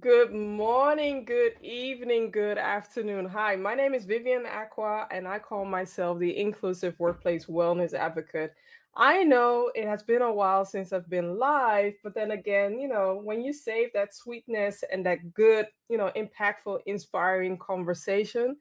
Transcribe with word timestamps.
Good 0.00 0.34
morning, 0.34 1.24
good 1.24 1.54
evening, 1.62 2.32
good 2.32 2.58
afternoon. 2.58 3.26
Hi, 3.26 3.54
my 3.54 3.76
name 3.76 3.94
is 3.94 4.06
Vivian 4.06 4.44
Acquah, 4.44 5.06
and 5.12 5.26
I 5.28 5.38
call 5.38 5.64
myself 5.64 6.18
the 6.18 6.36
Inclusive 6.36 6.98
Workplace 6.98 7.46
Wellness 7.46 7.94
Advocate. 7.94 8.54
I 8.96 9.22
know 9.22 9.70
it 9.72 9.86
has 9.86 10.02
been 10.02 10.22
a 10.22 10.32
while 10.32 10.64
since 10.64 10.92
I've 10.92 11.08
been 11.08 11.38
live, 11.38 11.92
but 12.02 12.12
then 12.12 12.32
again, 12.32 12.80
you 12.80 12.88
know, 12.88 13.20
when 13.22 13.40
you 13.40 13.52
save 13.52 13.92
that 13.92 14.12
sweetness 14.12 14.82
and 14.92 15.06
that 15.06 15.32
good, 15.32 15.68
you 15.88 15.96
know, 15.96 16.10
impactful, 16.16 16.80
inspiring 16.86 17.56
conversation, 17.56 18.56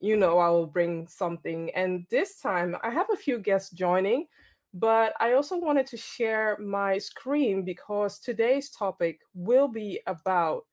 you 0.00 0.16
know, 0.16 0.38
I 0.38 0.48
will 0.48 0.68
bring 0.68 1.08
something. 1.08 1.70
And 1.74 2.06
this 2.08 2.40
time 2.40 2.76
I 2.84 2.90
have 2.90 3.08
a 3.12 3.16
few 3.16 3.40
guests 3.40 3.70
joining, 3.70 4.28
but 4.74 5.14
I 5.20 5.32
also 5.32 5.56
wanted 5.56 5.86
to 5.88 5.96
share 5.96 6.58
my 6.58 6.98
screen 6.98 7.64
because 7.64 8.18
today's 8.18 8.70
topic 8.70 9.20
will 9.34 9.68
be 9.68 10.00
about, 10.06 10.66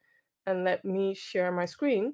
and 0.46 0.64
let 0.64 0.84
me 0.84 1.14
share 1.14 1.52
my 1.52 1.66
screen. 1.66 2.14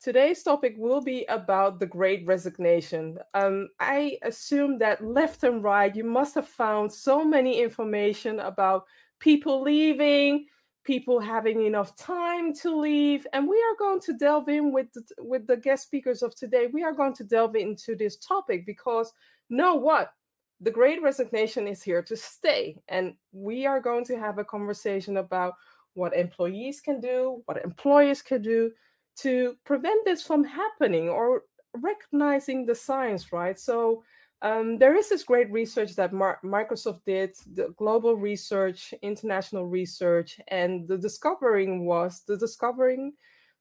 Today's 0.00 0.42
topic 0.42 0.74
will 0.78 1.00
be 1.00 1.24
about 1.28 1.80
the 1.80 1.86
great 1.86 2.24
resignation. 2.26 3.18
Um, 3.34 3.68
I 3.80 4.18
assume 4.22 4.78
that 4.78 5.04
left 5.04 5.42
and 5.42 5.62
right, 5.62 5.94
you 5.94 6.04
must 6.04 6.34
have 6.36 6.46
found 6.48 6.92
so 6.92 7.24
many 7.24 7.60
information 7.60 8.38
about 8.38 8.84
people 9.18 9.60
leaving, 9.60 10.46
people 10.84 11.20
having 11.20 11.66
enough 11.66 11.96
time 11.96 12.54
to 12.54 12.74
leave, 12.74 13.26
and 13.32 13.46
we 13.48 13.56
are 13.56 13.76
going 13.78 14.00
to 14.00 14.12
delve 14.14 14.48
in 14.48 14.72
with 14.72 14.86
the, 14.94 15.02
with 15.18 15.46
the 15.46 15.56
guest 15.56 15.82
speakers 15.82 16.22
of 16.22 16.34
today. 16.34 16.68
We 16.72 16.84
are 16.84 16.94
going 16.94 17.14
to 17.14 17.24
delve 17.24 17.56
into 17.56 17.96
this 17.96 18.16
topic 18.16 18.64
because 18.64 19.12
know 19.50 19.74
what? 19.74 20.12
The 20.60 20.70
great 20.70 21.02
resignation 21.02 21.68
is 21.68 21.82
here 21.82 22.02
to 22.02 22.16
stay, 22.16 22.76
and 22.88 23.14
we 23.32 23.66
are 23.66 23.80
going 23.80 24.04
to 24.06 24.18
have 24.18 24.38
a 24.38 24.44
conversation 24.44 25.18
about 25.18 25.54
what 25.94 26.16
employees 26.16 26.80
can 26.80 27.00
do, 27.00 27.42
what 27.46 27.62
employers 27.64 28.22
can 28.22 28.42
do 28.42 28.72
to 29.16 29.56
prevent 29.64 30.04
this 30.04 30.22
from 30.22 30.44
happening 30.44 31.08
or 31.08 31.42
recognizing 31.76 32.66
the 32.66 32.74
science, 32.74 33.32
right? 33.32 33.58
So 33.58 34.02
um, 34.42 34.78
there 34.78 34.96
is 34.96 35.08
this 35.08 35.24
great 35.24 35.50
research 35.50 35.94
that 35.96 36.12
Mar- 36.12 36.40
Microsoft 36.44 37.00
did, 37.04 37.34
the 37.54 37.74
global 37.76 38.14
research, 38.14 38.94
international 39.02 39.66
research, 39.66 40.40
and 40.48 40.86
the 40.86 40.98
discovering 40.98 41.84
was 41.84 42.22
the 42.26 42.36
discovering 42.36 43.12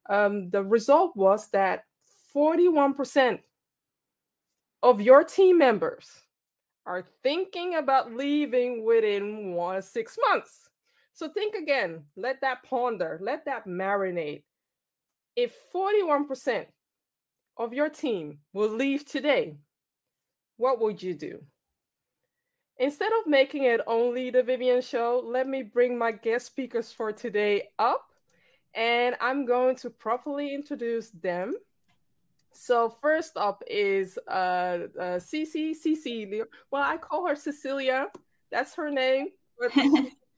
um, 0.09 0.49
the 0.49 0.63
result 0.63 1.15
was 1.15 1.49
that 1.49 1.83
41% 2.35 3.39
of 4.83 5.01
your 5.01 5.23
team 5.23 5.57
members 5.57 6.07
are 6.87 7.05
thinking 7.21 7.75
about 7.75 8.13
leaving 8.13 8.83
within 8.83 9.53
one 9.53 9.83
six 9.83 10.17
months. 10.29 10.69
So 11.13 11.29
think 11.29 11.53
again, 11.53 12.05
let 12.15 12.41
that 12.41 12.63
ponder, 12.63 13.19
let 13.21 13.45
that 13.45 13.67
marinate 13.67 14.43
if 15.37 15.53
41% 15.73 16.65
of 17.57 17.71
your 17.71 17.89
team 17.89 18.39
will 18.53 18.71
leave 18.71 19.05
today, 19.05 19.55
what 20.57 20.81
would 20.81 21.01
you 21.01 21.13
do? 21.13 21.43
Instead 22.79 23.11
of 23.21 23.27
making 23.27 23.63
it 23.63 23.79
only 23.87 24.31
the 24.31 24.41
Vivian 24.43 24.81
show, 24.81 25.21
let 25.23 25.47
me 25.47 25.61
bring 25.61 25.97
my 25.97 26.11
guest 26.11 26.47
speakers 26.47 26.91
for 26.91 27.11
today 27.11 27.69
up 27.77 28.03
and 28.73 29.15
I'm 29.21 29.45
going 29.45 29.75
to 29.77 29.89
properly 29.91 30.53
introduce 30.53 31.09
them. 31.09 31.53
So 32.53 32.89
first 32.89 33.37
up 33.37 33.63
is 33.67 34.17
uh, 34.27 34.31
uh 34.99 35.19
Cici 35.19 35.73
Cici. 35.75 36.41
Well, 36.71 36.83
I 36.83 36.97
call 36.97 37.27
her 37.27 37.35
Cecilia. 37.35 38.07
That's 38.51 38.75
her 38.75 38.89
name. 38.89 39.27
But 39.59 39.71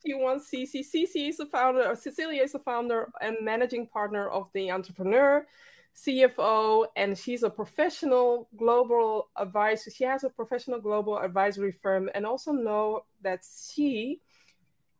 T1 0.05 0.39
CC. 0.41 0.79
CC 0.79 1.29
is 1.29 1.37
the 1.37 1.45
founder, 1.45 1.95
Cecilia 1.95 2.43
is 2.43 2.53
the 2.53 2.59
founder 2.59 3.09
and 3.21 3.37
managing 3.41 3.87
partner 3.87 4.29
of 4.29 4.49
the 4.53 4.71
entrepreneur, 4.71 5.45
CFO, 5.95 6.85
and 6.95 7.17
she's 7.17 7.43
a 7.43 7.49
professional 7.49 8.47
global 8.55 9.29
advisor. 9.35 9.91
She 9.91 10.05
has 10.05 10.23
a 10.23 10.29
professional 10.29 10.79
global 10.79 11.19
advisory 11.19 11.71
firm, 11.71 12.09
and 12.15 12.25
also 12.25 12.51
know 12.51 13.01
that 13.21 13.43
she 13.73 14.21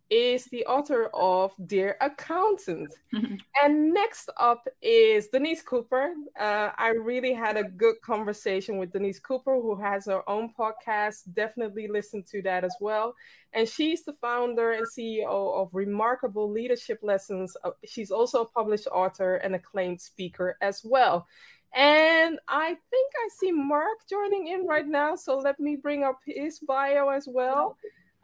is 0.09 0.45
the 0.45 0.65
author 0.65 1.09
of 1.13 1.53
Dear 1.65 1.95
Accountant. 2.01 2.91
Mm-hmm. 3.13 3.35
And 3.63 3.93
next 3.93 4.29
up 4.37 4.67
is 4.81 5.27
Denise 5.27 5.61
Cooper. 5.61 6.13
Uh, 6.39 6.69
I 6.77 6.89
really 6.89 7.33
had 7.33 7.57
a 7.57 7.63
good 7.63 8.01
conversation 8.01 8.77
with 8.77 8.91
Denise 8.91 9.19
Cooper, 9.19 9.55
who 9.55 9.75
has 9.75 10.05
her 10.05 10.27
own 10.27 10.53
podcast. 10.57 11.33
Definitely 11.33 11.87
listen 11.87 12.23
to 12.31 12.41
that 12.43 12.63
as 12.63 12.75
well. 12.79 13.13
And 13.53 13.67
she's 13.67 14.03
the 14.03 14.13
founder 14.13 14.71
and 14.71 14.85
CEO 14.87 15.27
of 15.61 15.69
Remarkable 15.73 16.49
Leadership 16.49 16.99
Lessons. 17.01 17.55
Uh, 17.63 17.71
she's 17.85 18.11
also 18.11 18.41
a 18.41 18.45
published 18.45 18.87
author 18.87 19.35
and 19.35 19.55
acclaimed 19.55 20.01
speaker 20.01 20.57
as 20.61 20.81
well. 20.83 21.27
And 21.73 22.39
I 22.47 22.67
think 22.67 23.13
I 23.15 23.29
see 23.37 23.51
Mark 23.51 23.99
joining 24.09 24.47
in 24.47 24.65
right 24.65 24.87
now. 24.87 25.15
So 25.15 25.37
let 25.37 25.59
me 25.59 25.75
bring 25.75 26.03
up 26.03 26.19
his 26.25 26.59
bio 26.59 27.09
as 27.09 27.27
well. 27.27 27.77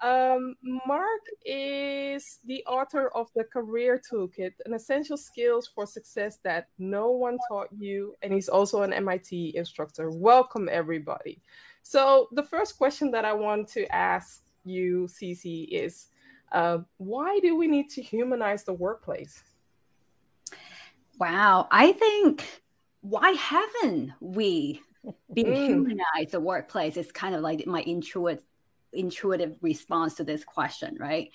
Um, 0.05 0.55
Mark 0.61 1.23
is 1.45 2.37
the 2.45 2.63
author 2.67 3.07
of 3.15 3.27
the 3.35 3.43
Career 3.43 3.99
Toolkit, 3.99 4.51
an 4.67 4.75
essential 4.75 5.17
skills 5.17 5.67
for 5.73 5.87
success 5.87 6.37
that 6.43 6.67
no 6.77 7.09
one 7.09 7.39
taught 7.49 7.69
you, 7.75 8.13
and 8.21 8.31
he's 8.31 8.47
also 8.47 8.83
an 8.83 8.93
MIT 8.93 9.53
instructor. 9.55 10.11
Welcome, 10.11 10.69
everybody. 10.71 11.41
So, 11.81 12.27
the 12.33 12.43
first 12.43 12.77
question 12.77 13.09
that 13.11 13.25
I 13.25 13.33
want 13.33 13.67
to 13.69 13.91
ask 13.91 14.43
you, 14.63 15.07
Cici, 15.09 15.69
is 15.71 16.09
uh, 16.51 16.79
why 16.97 17.39
do 17.39 17.57
we 17.57 17.65
need 17.65 17.89
to 17.89 18.01
humanize 18.03 18.63
the 18.63 18.73
workplace? 18.73 19.41
Wow, 21.19 21.67
I 21.71 21.93
think 21.93 22.45
why 23.01 23.31
haven't 23.31 24.11
we 24.19 24.81
been 25.33 25.47
mm. 25.47 25.65
humanized 25.65 26.29
the 26.29 26.39
workplace? 26.39 26.95
It's 26.95 27.11
kind 27.11 27.33
of 27.33 27.41
like 27.41 27.65
my 27.65 27.81
intuitive 27.81 28.43
intuitive 28.95 29.57
response 29.61 30.15
to 30.15 30.23
this 30.23 30.43
question, 30.43 30.97
right? 30.99 31.31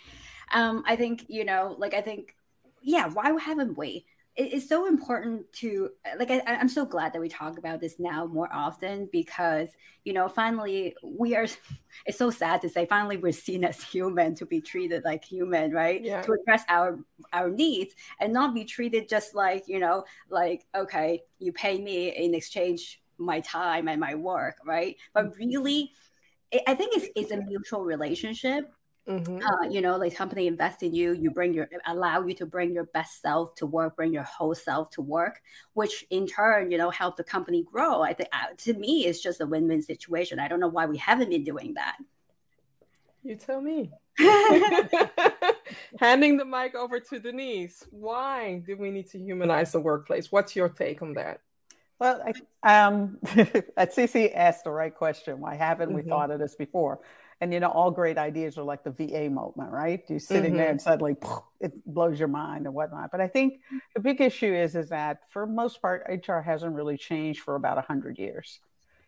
Um, 0.52 0.82
I 0.86 0.96
think, 0.96 1.26
you 1.28 1.44
know, 1.44 1.76
like, 1.78 1.94
I 1.94 2.00
think, 2.00 2.34
yeah, 2.82 3.08
why 3.08 3.32
haven't 3.38 3.76
we? 3.76 4.04
it's 4.36 4.68
so 4.68 4.86
important 4.86 5.52
to 5.52 5.90
like 6.18 6.30
I, 6.30 6.40
am 6.46 6.68
so 6.68 6.86
glad 6.86 7.12
that 7.12 7.20
we 7.20 7.28
talk 7.28 7.58
about 7.58 7.80
this 7.80 7.98
now 7.98 8.26
more 8.26 8.48
often 8.52 9.08
because 9.10 9.68
you 10.04 10.12
know 10.12 10.28
finally 10.28 10.94
we 11.02 11.34
are 11.34 11.46
it's 12.06 12.18
so 12.18 12.30
sad 12.30 12.62
to 12.62 12.68
say 12.68 12.86
finally 12.86 13.16
we're 13.16 13.32
seen 13.32 13.64
as 13.64 13.82
human 13.82 14.34
to 14.36 14.46
be 14.46 14.60
treated 14.60 15.04
like 15.04 15.24
human 15.24 15.72
right 15.72 16.02
yeah. 16.02 16.22
to 16.22 16.32
address 16.32 16.64
our 16.68 17.00
our 17.32 17.50
needs 17.50 17.94
and 18.20 18.32
not 18.32 18.54
be 18.54 18.64
treated 18.64 19.08
just 19.08 19.34
like 19.34 19.64
you 19.66 19.78
know 19.78 20.04
like 20.30 20.64
okay 20.74 21.22
you 21.38 21.52
pay 21.52 21.80
me 21.80 22.08
in 22.08 22.34
exchange 22.34 23.02
my 23.18 23.40
time 23.40 23.88
and 23.88 24.00
my 24.00 24.14
work 24.14 24.56
right 24.64 24.96
but 25.12 25.26
mm-hmm. 25.26 25.38
really 25.38 25.92
I 26.66 26.74
think 26.74 26.96
it's, 26.96 27.06
it's 27.14 27.30
a 27.30 27.36
mutual 27.36 27.84
relationship. 27.84 28.72
Mm-hmm. 29.08 29.38
Uh, 29.38 29.68
you 29.68 29.80
know, 29.80 29.96
like 29.96 30.14
company 30.14 30.46
invest 30.46 30.82
in 30.82 30.94
you, 30.94 31.12
you 31.14 31.30
bring 31.30 31.54
your 31.54 31.68
allow 31.86 32.24
you 32.24 32.34
to 32.34 32.46
bring 32.46 32.72
your 32.72 32.84
best 32.84 33.20
self 33.22 33.54
to 33.56 33.66
work, 33.66 33.96
bring 33.96 34.12
your 34.12 34.22
whole 34.22 34.54
self 34.54 34.90
to 34.90 35.00
work, 35.00 35.40
which 35.72 36.04
in 36.10 36.26
turn, 36.26 36.70
you 36.70 36.78
know, 36.78 36.90
help 36.90 37.16
the 37.16 37.24
company 37.24 37.64
grow. 37.64 38.02
I 38.02 38.12
think 38.12 38.28
uh, 38.32 38.54
to 38.58 38.74
me, 38.74 39.06
it's 39.06 39.20
just 39.20 39.40
a 39.40 39.46
win-win 39.46 39.82
situation. 39.82 40.38
I 40.38 40.48
don't 40.48 40.60
know 40.60 40.68
why 40.68 40.86
we 40.86 40.98
haven't 40.98 41.30
been 41.30 41.44
doing 41.44 41.74
that. 41.74 41.96
You 43.22 43.36
tell 43.36 43.60
me. 43.60 43.90
Handing 45.98 46.36
the 46.36 46.44
mic 46.44 46.74
over 46.74 47.00
to 47.00 47.18
Denise. 47.18 47.86
Why 47.90 48.62
do 48.66 48.76
we 48.76 48.90
need 48.90 49.08
to 49.10 49.18
humanize 49.18 49.72
the 49.72 49.80
workplace? 49.80 50.30
What's 50.30 50.54
your 50.54 50.68
take 50.68 51.02
on 51.02 51.14
that? 51.14 51.40
Well, 52.00 52.22
I, 52.62 52.86
um, 52.86 53.18
Cici 53.24 54.34
asked 54.34 54.64
the 54.64 54.70
right 54.70 54.94
question. 54.94 55.38
Why 55.38 55.54
haven't 55.54 55.90
mm-hmm. 55.90 55.96
we 55.96 56.02
thought 56.02 56.30
of 56.30 56.40
this 56.40 56.56
before? 56.56 57.00
And 57.42 57.52
you 57.52 57.60
know, 57.60 57.68
all 57.68 57.90
great 57.90 58.18
ideas 58.18 58.58
are 58.58 58.62
like 58.62 58.84
the 58.84 58.90
VA 58.90 59.30
moment, 59.30 59.70
right? 59.70 60.02
You're 60.08 60.18
sitting 60.18 60.52
mm-hmm. 60.52 60.56
there 60.56 60.70
and 60.70 60.80
suddenly 60.80 61.14
poof, 61.14 61.42
it 61.60 61.72
blows 61.86 62.18
your 62.18 62.28
mind 62.28 62.66
and 62.66 62.74
whatnot. 62.74 63.10
But 63.10 63.20
I 63.20 63.28
think 63.28 63.60
the 63.94 64.00
big 64.00 64.20
issue 64.20 64.52
is 64.52 64.74
is 64.74 64.88
that 64.88 65.20
for 65.30 65.46
most 65.46 65.80
part, 65.80 66.04
HR 66.08 66.40
hasn't 66.40 66.74
really 66.74 66.96
changed 66.96 67.40
for 67.40 67.54
about 67.54 67.82
hundred 67.84 68.18
years. 68.18 68.60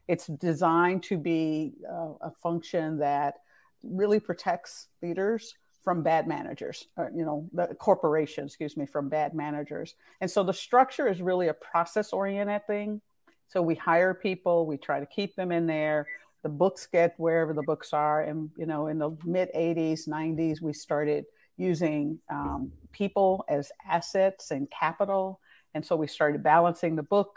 It's 0.08 0.26
designed 0.26 1.02
to 1.04 1.16
be 1.16 1.74
uh, 1.90 2.12
a 2.20 2.30
function 2.42 2.98
that 2.98 3.36
really 3.82 4.20
protects 4.20 4.88
leaders 5.02 5.54
from 5.82 6.02
bad 6.02 6.28
managers, 6.28 6.86
or, 6.96 7.10
you 7.14 7.24
know, 7.24 7.48
the 7.52 7.74
corporation, 7.74 8.44
excuse 8.44 8.76
me, 8.76 8.86
from 8.86 9.08
bad 9.08 9.34
managers. 9.34 9.94
And 10.20 10.30
so 10.30 10.44
the 10.44 10.52
structure 10.52 11.08
is 11.08 11.20
really 11.20 11.48
a 11.48 11.54
process 11.54 12.12
oriented 12.12 12.66
thing. 12.66 13.00
So 13.48 13.60
we 13.60 13.74
hire 13.74 14.14
people, 14.14 14.64
we 14.66 14.76
try 14.76 15.00
to 15.00 15.06
keep 15.06 15.34
them 15.34 15.50
in 15.50 15.66
there. 15.66 16.06
The 16.42 16.48
books 16.48 16.86
get 16.86 17.14
wherever 17.18 17.52
the 17.52 17.62
books 17.62 17.92
are. 17.92 18.22
And, 18.22 18.50
you 18.56 18.66
know, 18.66 18.86
in 18.86 18.98
the 18.98 19.16
mid 19.24 19.50
80s, 19.54 20.08
90s, 20.08 20.62
we 20.62 20.72
started 20.72 21.24
using 21.56 22.18
um, 22.30 22.72
people 22.92 23.44
as 23.48 23.70
assets 23.88 24.52
and 24.52 24.70
capital. 24.70 25.40
And 25.74 25.84
so 25.84 25.96
we 25.96 26.06
started 26.06 26.42
balancing 26.42 26.96
the 26.96 27.02
book. 27.02 27.36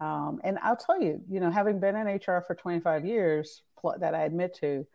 Um, 0.00 0.40
and 0.44 0.58
I'll 0.62 0.76
tell 0.76 1.02
you, 1.02 1.20
you 1.28 1.40
know, 1.40 1.50
having 1.50 1.80
been 1.80 1.96
in 1.96 2.06
HR 2.06 2.44
for 2.46 2.54
25 2.54 3.04
years, 3.04 3.62
that 3.98 4.14
I 4.14 4.24
admit 4.24 4.56
to, 4.60 4.86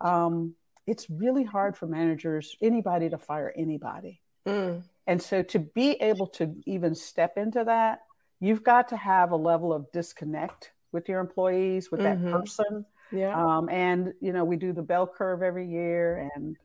um, 0.00 0.54
it's 0.88 1.10
really 1.10 1.44
hard 1.44 1.76
for 1.76 1.86
managers, 1.86 2.56
anybody 2.62 3.10
to 3.10 3.18
fire 3.18 3.52
anybody. 3.56 4.20
Mm. 4.46 4.82
And 5.06 5.22
so 5.22 5.42
to 5.42 5.58
be 5.58 5.92
able 6.00 6.26
to 6.28 6.54
even 6.66 6.94
step 6.94 7.36
into 7.36 7.64
that, 7.64 8.00
you've 8.40 8.64
got 8.64 8.88
to 8.88 8.96
have 8.96 9.30
a 9.32 9.36
level 9.36 9.72
of 9.72 9.90
disconnect 9.92 10.72
with 10.92 11.08
your 11.08 11.20
employees, 11.20 11.90
with 11.90 12.00
mm-hmm. 12.00 12.24
that 12.24 12.40
person. 12.40 12.86
Yeah. 13.12 13.34
Um, 13.34 13.68
and, 13.68 14.14
you 14.20 14.32
know, 14.32 14.44
we 14.44 14.56
do 14.56 14.72
the 14.72 14.82
bell 14.82 15.06
curve 15.06 15.42
every 15.42 15.68
year, 15.68 16.30
and 16.34 16.56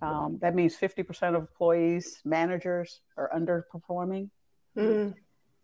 um, 0.00 0.38
that 0.40 0.54
means 0.54 0.76
50% 0.76 1.28
of 1.28 1.34
employees, 1.36 2.20
managers 2.24 3.00
are 3.16 3.30
underperforming. 3.34 4.30
Mm. 4.76 5.14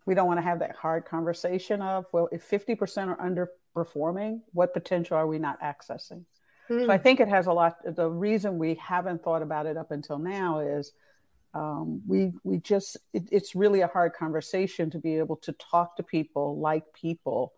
We 0.06 0.14
don't 0.14 0.26
want 0.26 0.38
to 0.38 0.42
have 0.42 0.58
that 0.58 0.76
hard 0.76 1.06
conversation 1.06 1.80
of, 1.80 2.04
well, 2.12 2.28
if 2.32 2.48
50% 2.48 3.08
are 3.08 3.48
underperforming, 3.76 4.40
what 4.52 4.74
potential 4.74 5.16
are 5.16 5.26
we 5.26 5.38
not 5.38 5.60
accessing? 5.60 6.24
Mm. 6.70 6.86
So 6.86 6.92
I 6.92 6.98
think 6.98 7.20
it 7.20 7.28
has 7.28 7.46
a 7.46 7.52
lot. 7.52 7.76
The 7.84 8.08
reason 8.08 8.58
we 8.58 8.74
haven't 8.74 9.22
thought 9.22 9.42
about 9.42 9.66
it 9.66 9.76
up 9.76 9.90
until 9.90 10.18
now 10.18 10.60
is 10.60 10.92
um, 11.54 12.02
we 12.06 12.32
we 12.42 12.58
just 12.58 12.96
it, 13.12 13.28
it's 13.30 13.54
really 13.54 13.80
a 13.80 13.86
hard 13.86 14.12
conversation 14.14 14.90
to 14.90 14.98
be 14.98 15.18
able 15.18 15.36
to 15.36 15.52
talk 15.52 15.96
to 15.96 16.02
people 16.02 16.58
like 16.58 16.84
people 16.92 17.52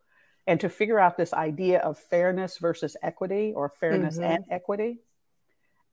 and 0.46 0.60
to 0.60 0.68
figure 0.68 0.98
out 0.98 1.16
this 1.16 1.32
idea 1.32 1.80
of 1.80 1.98
fairness 1.98 2.58
versus 2.58 2.96
equity 3.02 3.52
or 3.56 3.68
fairness 3.68 4.16
mm-hmm. 4.16 4.24
and 4.24 4.44
equity 4.50 4.98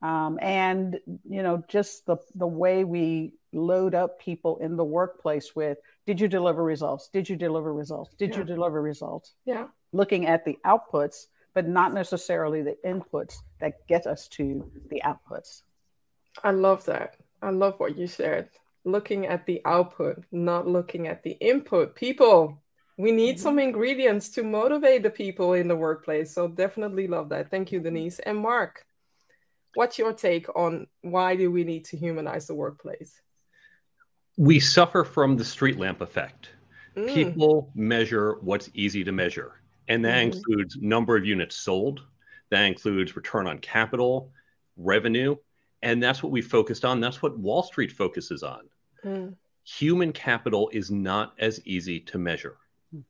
um, 0.01 0.37
and 0.41 0.99
you 1.27 1.41
know 1.41 1.63
just 1.67 2.05
the 2.05 2.17
the 2.35 2.47
way 2.47 2.83
we 2.83 3.33
load 3.53 3.95
up 3.95 4.19
people 4.19 4.57
in 4.57 4.75
the 4.75 4.83
workplace 4.83 5.55
with 5.55 5.77
did 6.05 6.19
you 6.19 6.27
deliver 6.27 6.63
results 6.63 7.09
did 7.13 7.29
you 7.29 7.35
deliver 7.35 7.73
results 7.73 8.13
did 8.15 8.31
yeah. 8.31 8.39
you 8.39 8.43
deliver 8.43 8.81
results 8.81 9.33
yeah 9.45 9.67
looking 9.93 10.25
at 10.27 10.43
the 10.43 10.57
outputs 10.65 11.27
but 11.53 11.67
not 11.67 11.93
necessarily 11.93 12.61
the 12.61 12.77
inputs 12.85 13.35
that 13.59 13.87
get 13.87 14.07
us 14.07 14.27
to 14.27 14.69
the 14.89 15.01
outputs 15.05 15.61
i 16.43 16.51
love 16.51 16.83
that 16.85 17.17
i 17.41 17.49
love 17.49 17.75
what 17.79 17.97
you 17.97 18.07
said 18.07 18.49
looking 18.85 19.25
at 19.27 19.45
the 19.45 19.61
output 19.65 20.23
not 20.31 20.67
looking 20.67 21.07
at 21.07 21.23
the 21.23 21.37
input 21.39 21.95
people 21.95 22.63
we 22.97 23.11
need 23.11 23.39
some 23.39 23.53
mm-hmm. 23.53 23.67
ingredients 23.67 24.29
to 24.29 24.43
motivate 24.43 25.03
the 25.03 25.09
people 25.09 25.53
in 25.53 25.67
the 25.67 25.75
workplace. 25.75 26.31
So 26.31 26.47
definitely 26.47 27.07
love 27.07 27.29
that. 27.29 27.49
Thank 27.49 27.71
you, 27.71 27.79
Denise. 27.79 28.19
And 28.19 28.37
Mark, 28.37 28.85
what's 29.73 29.97
your 29.97 30.13
take 30.13 30.47
on 30.55 30.87
why 31.01 31.35
do 31.35 31.51
we 31.51 31.63
need 31.63 31.85
to 31.85 31.97
humanize 31.97 32.47
the 32.47 32.55
workplace? 32.55 33.19
We 34.37 34.59
suffer 34.59 35.03
from 35.03 35.37
the 35.37 35.45
street 35.45 35.79
lamp 35.79 36.01
effect. 36.01 36.49
Mm. 36.95 37.13
People 37.13 37.71
measure 37.73 38.37
what's 38.41 38.69
easy 38.73 39.03
to 39.03 39.11
measure, 39.11 39.53
and 39.87 40.03
that 40.05 40.17
mm. 40.17 40.33
includes 40.33 40.77
number 40.79 41.15
of 41.15 41.25
units 41.25 41.55
sold, 41.55 42.01
that 42.49 42.63
includes 42.63 43.15
return 43.15 43.47
on 43.47 43.59
capital, 43.59 44.31
revenue, 44.77 45.35
and 45.81 46.01
that's 46.01 46.23
what 46.23 46.31
we 46.31 46.41
focused 46.41 46.85
on. 46.85 46.99
That's 46.99 47.21
what 47.21 47.37
Wall 47.37 47.63
Street 47.63 47.91
focuses 47.91 48.43
on. 48.43 48.69
Mm. 49.03 49.35
Human 49.65 50.11
capital 50.13 50.69
is 50.73 50.91
not 50.91 51.33
as 51.39 51.61
easy 51.65 51.99
to 52.01 52.17
measure 52.17 52.57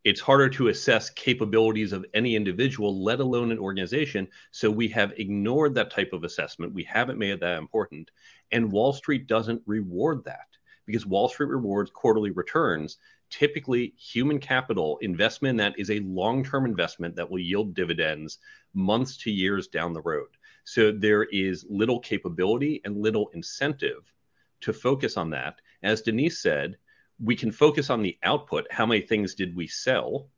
it's 0.04 0.22
harder 0.22 0.50
to 0.50 0.70
assess 0.70 1.10
capabilities 1.10 1.92
of 1.92 2.06
any 2.14 2.36
individual, 2.36 3.04
let 3.04 3.19
alone 3.19 3.52
an 3.52 3.60
organization. 3.60 4.28
So 4.52 4.72
we 4.72 4.88
have 4.90 5.14
ignored 5.18 5.76
that 5.76 5.92
type 5.92 6.14
of 6.14 6.24
assessment. 6.24 6.74
We 6.74 6.84
haven't 6.84 7.19
made 7.19 7.31
it 7.31 7.40
that 7.42 7.58
important. 7.58 8.12
And 8.52 8.72
Wall 8.72 8.94
Street 8.94 9.28
doesn't 9.28 9.62
reward 9.66 10.24
that 10.26 10.48
because 10.86 11.06
Wall 11.06 11.28
Street 11.28 11.50
rewards 11.50 11.92
quarterly 11.92 12.31
returns. 12.31 12.98
Typically, 13.33 13.95
human 13.97 14.38
capital 14.38 15.00
investment 15.01 15.57
that 15.57 15.74
is 15.80 15.89
a 15.89 16.01
long 16.01 16.44
term 16.44 16.68
investment 16.68 17.15
that 17.15 17.31
will 17.31 17.39
yield 17.39 17.74
dividends 17.74 18.38
months 18.75 19.18
to 19.18 19.31
years 19.31 19.68
down 19.68 19.91
the 19.91 20.01
road. 20.01 20.30
So 20.65 20.91
there 20.91 21.24
is 21.24 21.65
little 21.68 22.00
capability 22.00 22.80
and 22.85 22.95
little 22.95 23.31
incentive 23.33 24.13
to 24.62 24.71
focus 24.71 25.18
on 25.18 25.31
that. 25.31 25.56
As 25.81 26.03
Denise 26.03 26.44
said, 26.44 26.77
we 27.19 27.35
can 27.35 27.51
focus 27.51 27.89
on 27.89 28.03
the 28.03 28.15
output 28.21 28.68
how 28.69 28.85
many 28.85 29.01
things 29.01 29.33
did 29.33 29.56
we 29.56 29.65
sell 29.65 30.30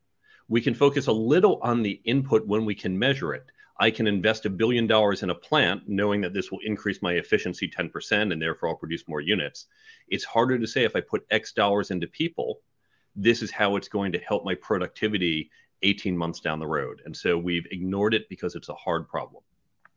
we 0.47 0.62
can 0.62 0.74
focus 0.74 1.07
a 1.07 1.12
little 1.12 1.59
on 1.63 1.81
the 1.81 2.00
input 2.06 2.47
when 2.47 2.63
we 2.63 2.75
can 2.75 2.97
measure 2.97 3.33
it 3.33 3.45
i 3.80 3.89
can 3.89 4.07
invest 4.07 4.45
a 4.45 4.50
billion 4.50 4.88
dollars 4.88 5.24
in 5.24 5.31
a 5.31 5.36
plant 5.36 5.81
knowing 5.88 6.21
that 6.21 6.33
this 6.33 6.51
will 6.51 6.59
increase 6.63 7.01
my 7.01 7.13
efficiency 7.13 7.69
10% 7.69 8.31
and 8.31 8.42
therefore 8.42 8.69
i'll 8.69 8.75
produce 8.75 9.07
more 9.07 9.21
units 9.21 9.65
it's 10.07 10.24
harder 10.24 10.59
to 10.59 10.68
say 10.68 10.83
if 10.83 10.95
i 10.95 11.01
put 11.01 11.25
x 11.31 11.53
dollars 11.53 11.92
into 11.92 12.07
people 12.07 12.59
this 13.16 13.42
is 13.42 13.52
how 13.52 13.76
it's 13.76 13.88
going 13.88 14.12
to 14.12 14.20
help 14.20 14.44
my 14.46 14.56
productivity 14.56 15.50
18 15.82 16.18
months 16.18 16.40
down 16.40 16.60
the 16.60 16.68
road. 16.68 17.02
And 17.06 17.16
so 17.16 17.38
we've 17.38 17.68
ignored 17.72 18.14
it 18.14 18.28
because 18.30 18.56
it's 18.56 18.70
a 18.70 18.76
hard 18.76 19.08
problem. 19.08 19.44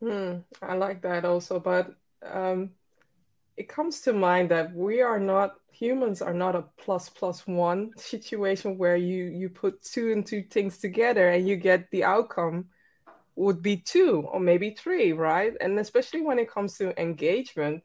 Mm, 0.01 0.45
i 0.61 0.75
like 0.75 1.01
that 1.01 1.25
also 1.25 1.59
but 1.59 1.93
um, 2.23 2.69
it 3.57 3.67
comes 3.67 3.99
to 4.01 4.13
mind 4.13 4.49
that 4.49 4.73
we 4.73 5.01
are 5.01 5.19
not 5.19 5.55
humans 5.73 6.21
are 6.21 6.33
not 6.33 6.55
a 6.55 6.63
plus 6.77 7.09
plus 7.09 7.45
one 7.45 7.91
situation 7.97 8.77
where 8.77 8.95
you 8.95 9.25
you 9.25 9.49
put 9.49 9.83
two 9.83 10.13
and 10.13 10.25
two 10.25 10.41
things 10.43 10.77
together 10.77 11.27
and 11.27 11.49
you 11.49 11.57
get 11.57 11.91
the 11.91 12.05
outcome 12.05 12.67
would 13.35 13.61
be 13.61 13.75
two 13.75 14.25
or 14.31 14.39
maybe 14.39 14.69
three 14.71 15.11
right? 15.11 15.53
And 15.59 15.77
especially 15.79 16.21
when 16.21 16.39
it 16.39 16.49
comes 16.49 16.77
to 16.77 16.97
engagement 16.97 17.83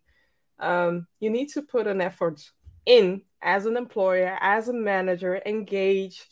um, 0.60 1.08
you 1.18 1.30
need 1.30 1.48
to 1.48 1.62
put 1.62 1.88
an 1.88 2.00
effort 2.00 2.40
in 2.86 3.22
as 3.42 3.66
an 3.66 3.76
employer 3.76 4.36
as 4.40 4.68
a 4.68 4.72
manager 4.72 5.40
engage 5.46 6.28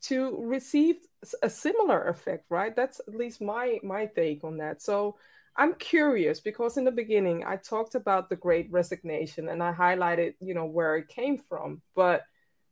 to 0.00 0.36
receive 0.40 0.96
a 1.42 1.50
similar 1.50 2.08
effect 2.08 2.44
right 2.48 2.74
that's 2.74 3.00
at 3.06 3.14
least 3.14 3.40
my 3.42 3.78
my 3.82 4.06
take 4.06 4.42
on 4.44 4.56
that 4.56 4.80
so 4.80 5.16
I'm 5.56 5.74
curious 5.74 6.40
because 6.40 6.76
in 6.76 6.84
the 6.84 6.90
beginning 6.90 7.44
I 7.44 7.56
talked 7.56 7.94
about 7.94 8.30
the 8.30 8.36
great 8.36 8.70
resignation 8.70 9.48
and 9.48 9.62
I 9.62 9.72
highlighted, 9.72 10.34
you 10.40 10.54
know, 10.54 10.64
where 10.64 10.96
it 10.96 11.08
came 11.08 11.36
from. 11.36 11.82
But 11.94 12.22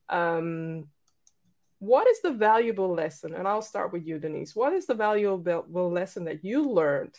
um, 0.08 0.86
what 1.80 2.08
is 2.08 2.22
the 2.22 2.32
valuable 2.32 2.94
lesson? 2.94 3.34
And 3.34 3.46
I'll 3.46 3.62
start 3.62 3.92
with 3.92 4.06
you, 4.06 4.18
Denise. 4.18 4.56
What 4.56 4.72
is 4.72 4.86
the 4.86 4.94
valuable 4.94 5.90
lesson 5.90 6.24
that 6.24 6.44
you 6.44 6.70
learned 6.70 7.14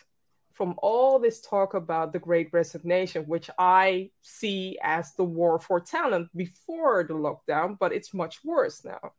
from 0.59 0.75
all 0.79 1.19
this 1.19 1.39
talk 1.39 1.73
about 1.73 2.11
the 2.11 2.19
great 2.19 2.49
resignation, 2.51 3.23
which 3.23 3.49
I 3.57 4.09
see 4.21 4.77
as 4.83 5.13
the 5.13 5.23
war 5.23 5.57
for 5.57 5.79
talent 5.79 6.27
before 6.35 7.05
the 7.05 7.13
lockdown, 7.13 7.77
but 7.79 7.93
it's 7.93 8.13
much 8.13 8.43
worse 8.43 8.83
now? 8.83 9.13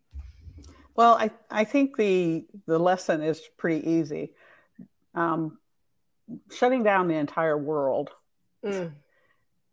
Well, 0.94 1.14
I, 1.14 1.30
I 1.50 1.64
think 1.64 1.96
the 1.96 2.44
the 2.66 2.78
lesson 2.78 3.22
is 3.22 3.40
pretty 3.56 3.88
easy. 3.88 4.34
Um, 5.14 5.56
shutting 6.52 6.82
down 6.82 7.08
the 7.08 7.14
entire 7.14 7.56
world, 7.56 8.10
mm. 8.62 8.92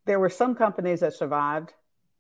there 0.06 0.22
were 0.22 0.30
some 0.30 0.56
companies 0.56 1.02
that 1.02 1.16
survived. 1.16 1.74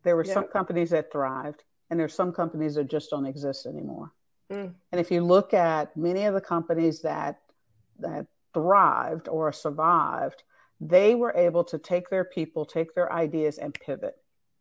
There 0.03 0.17
were 0.17 0.25
yeah. 0.25 0.33
some 0.33 0.47
companies 0.49 0.89
that 0.89 1.09
thrived, 1.09 1.63
and 1.89 1.97
there's 1.97 2.13
some 2.13 2.33
companies 2.33 2.75
that 2.75 2.89
just 2.89 3.11
don't 3.11 3.25
exist 3.25 3.65
anymore. 3.65 4.11
Mm. 4.51 4.73
And 4.91 4.99
if 4.99 5.09
you 5.09 5.21
look 5.21 5.53
at 5.53 5.95
many 5.95 6.25
of 6.25 6.33
the 6.33 6.41
companies 6.41 7.01
that 7.03 7.39
that 7.99 8.27
thrived 8.53 9.27
or 9.27 9.51
survived, 9.51 10.43
they 10.79 11.15
were 11.15 11.33
able 11.35 11.63
to 11.65 11.77
take 11.77 12.09
their 12.09 12.25
people, 12.25 12.65
take 12.65 12.93
their 12.93 13.11
ideas, 13.11 13.57
and 13.57 13.73
pivot. 13.73 14.15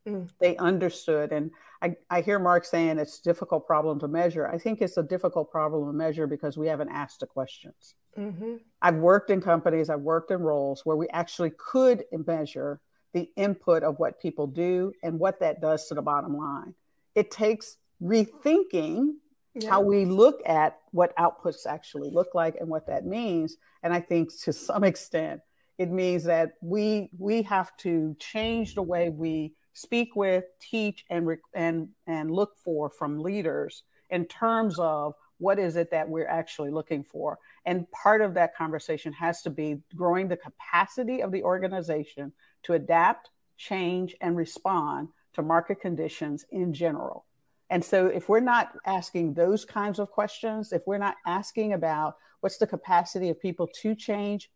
Mm. 0.07 0.29
They 0.41 0.57
understood. 0.57 1.33
And 1.33 1.51
I, 1.83 1.97
I 2.09 2.21
hear 2.21 2.39
Mark 2.39 2.65
saying 2.65 2.99
it's 2.99 3.19
a 3.19 3.23
difficult 3.23 3.67
problem 3.67 3.99
to 4.01 4.09
measure. 4.09 4.47
I 4.47 4.59
think 4.59 4.81
it's 4.81 4.97
a 4.97 5.03
difficult 5.03 5.51
problem 5.51 5.87
to 5.87 5.93
measure 5.93 6.27
because 6.27 6.57
we 6.57 6.69
haven't 6.69 6.91
asked 6.91 7.21
the 7.21 7.27
questions. 7.27 7.95
Mm-hmm. 8.17 8.55
I've 8.81 8.97
worked 8.97 9.31
in 9.31 9.41
companies, 9.41 9.91
I've 9.91 10.01
worked 10.01 10.31
in 10.31 10.41
roles 10.41 10.87
where 10.87 10.97
we 10.97 11.09
actually 11.09 11.53
could 11.59 12.05
measure 12.27 12.81
the 13.13 13.31
input 13.37 13.83
of 13.83 13.99
what 13.99 14.21
people 14.21 14.47
do 14.47 14.93
and 15.03 15.19
what 15.19 15.41
that 15.41 15.61
does 15.61 15.89
to 15.89 15.95
the 15.95 16.03
bottom 16.03 16.37
line. 16.37 16.75
It 17.15 17.31
takes 17.31 17.77
rethinking 18.03 19.15
yeah. 19.59 19.71
how 19.71 19.81
we 19.81 20.05
look 20.05 20.41
at 20.47 20.79
what 20.93 21.17
outputs 21.17 21.67
actually 21.67 22.11
look 22.11 22.35
like 22.35 22.57
and 22.61 22.69
what 22.69 22.87
that 22.87 23.07
means. 23.07 23.57
And 23.83 23.93
I 23.93 24.01
think 24.01 24.31
to 24.43 24.53
some 24.53 24.85
extent, 24.93 25.41
it 25.79 25.91
means 25.91 26.25
that 26.25 26.53
we 26.63 27.11
we 27.19 27.43
have 27.43 27.77
to 27.79 28.17
change 28.19 28.75
the 28.75 28.83
way 28.83 29.11
we 29.11 29.53
speak 29.75 30.17
with, 30.17 30.45
teach, 30.61 31.05
and 31.11 31.29
and 31.55 31.89
and 32.07 32.31
look 32.31 32.57
for 32.57 32.89
from 32.89 33.21
leaders 33.21 33.83
in 34.09 34.25
terms 34.27 34.79
of 34.79 35.15
what 35.39 35.59
is 35.59 35.77
it 35.77 35.91
that 35.91 36.09
we're 36.09 36.29
actually 36.29 36.71
looking 36.71 37.05
for. 37.05 37.39
And 37.67 37.91
part 37.91 38.23
of 38.23 38.33
that 38.35 38.57
conversation 38.57 39.13
has 39.13 39.43
to 39.43 39.51
be 39.51 39.83
growing 39.95 40.29
the 40.29 40.37
capacity 40.37 41.23
of 41.23 41.31
the 41.31 41.43
organization 41.43 42.33
to 42.63 42.73
adapt, 42.73 43.29
change, 43.59 44.17
and 44.23 44.35
respond 44.35 45.09
to 45.35 45.43
market 45.43 45.81
conditions 45.81 46.47
in 46.51 46.73
general. 46.73 47.26
And 47.71 47.85
so, 47.85 48.07
if 48.07 48.29
we're 48.29 48.41
not 48.41 48.73
asking 48.87 49.35
those 49.35 49.65
kinds 49.65 49.99
of 49.99 50.11
questions, 50.11 50.73
if 50.73 50.87
we're 50.87 50.99
not 50.99 51.17
asking 51.27 51.73
about 51.73 52.17
what's 52.41 52.59
the 52.59 52.67
capacity 52.67 53.29
of 53.29 53.41
people 53.41 53.69
to 53.83 53.95
change, 53.95 54.51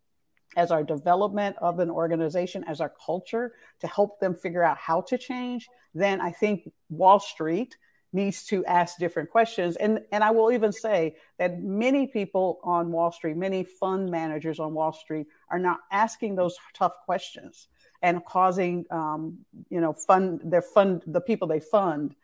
as 0.56 0.70
our 0.70 0.82
development 0.82 1.56
of 1.60 1.78
an 1.78 1.90
organization, 1.90 2.64
as 2.64 2.80
our 2.80 2.92
culture 3.04 3.52
to 3.80 3.86
help 3.86 4.18
them 4.20 4.34
figure 4.34 4.62
out 4.62 4.76
how 4.78 5.00
to 5.00 5.16
change, 5.16 5.68
then 5.94 6.20
I 6.20 6.32
think 6.32 6.70
Wall 6.88 7.20
Street 7.20 7.76
needs 8.12 8.44
to 8.46 8.64
ask 8.66 8.98
different 8.98 9.30
questions. 9.30 9.76
And, 9.76 10.00
and 10.10 10.24
I 10.24 10.32
will 10.32 10.50
even 10.50 10.72
say 10.72 11.14
that 11.38 11.62
many 11.62 12.08
people 12.08 12.58
on 12.64 12.90
Wall 12.90 13.12
Street, 13.12 13.36
many 13.36 13.62
fund 13.62 14.10
managers 14.10 14.58
on 14.58 14.74
Wall 14.74 14.92
Street 14.92 15.28
are 15.48 15.60
not 15.60 15.78
asking 15.92 16.34
those 16.34 16.56
tough 16.74 16.94
questions. 17.04 17.68
and 18.02 18.24
causing 18.24 18.84
um, 18.90 19.38
you 19.68 19.80
know 19.80 19.92
fund 19.92 20.40
their 20.44 20.62
fund 20.62 21.02
the 21.06 21.20
people 21.20 21.46
they 21.46 21.60
fund 21.60 22.14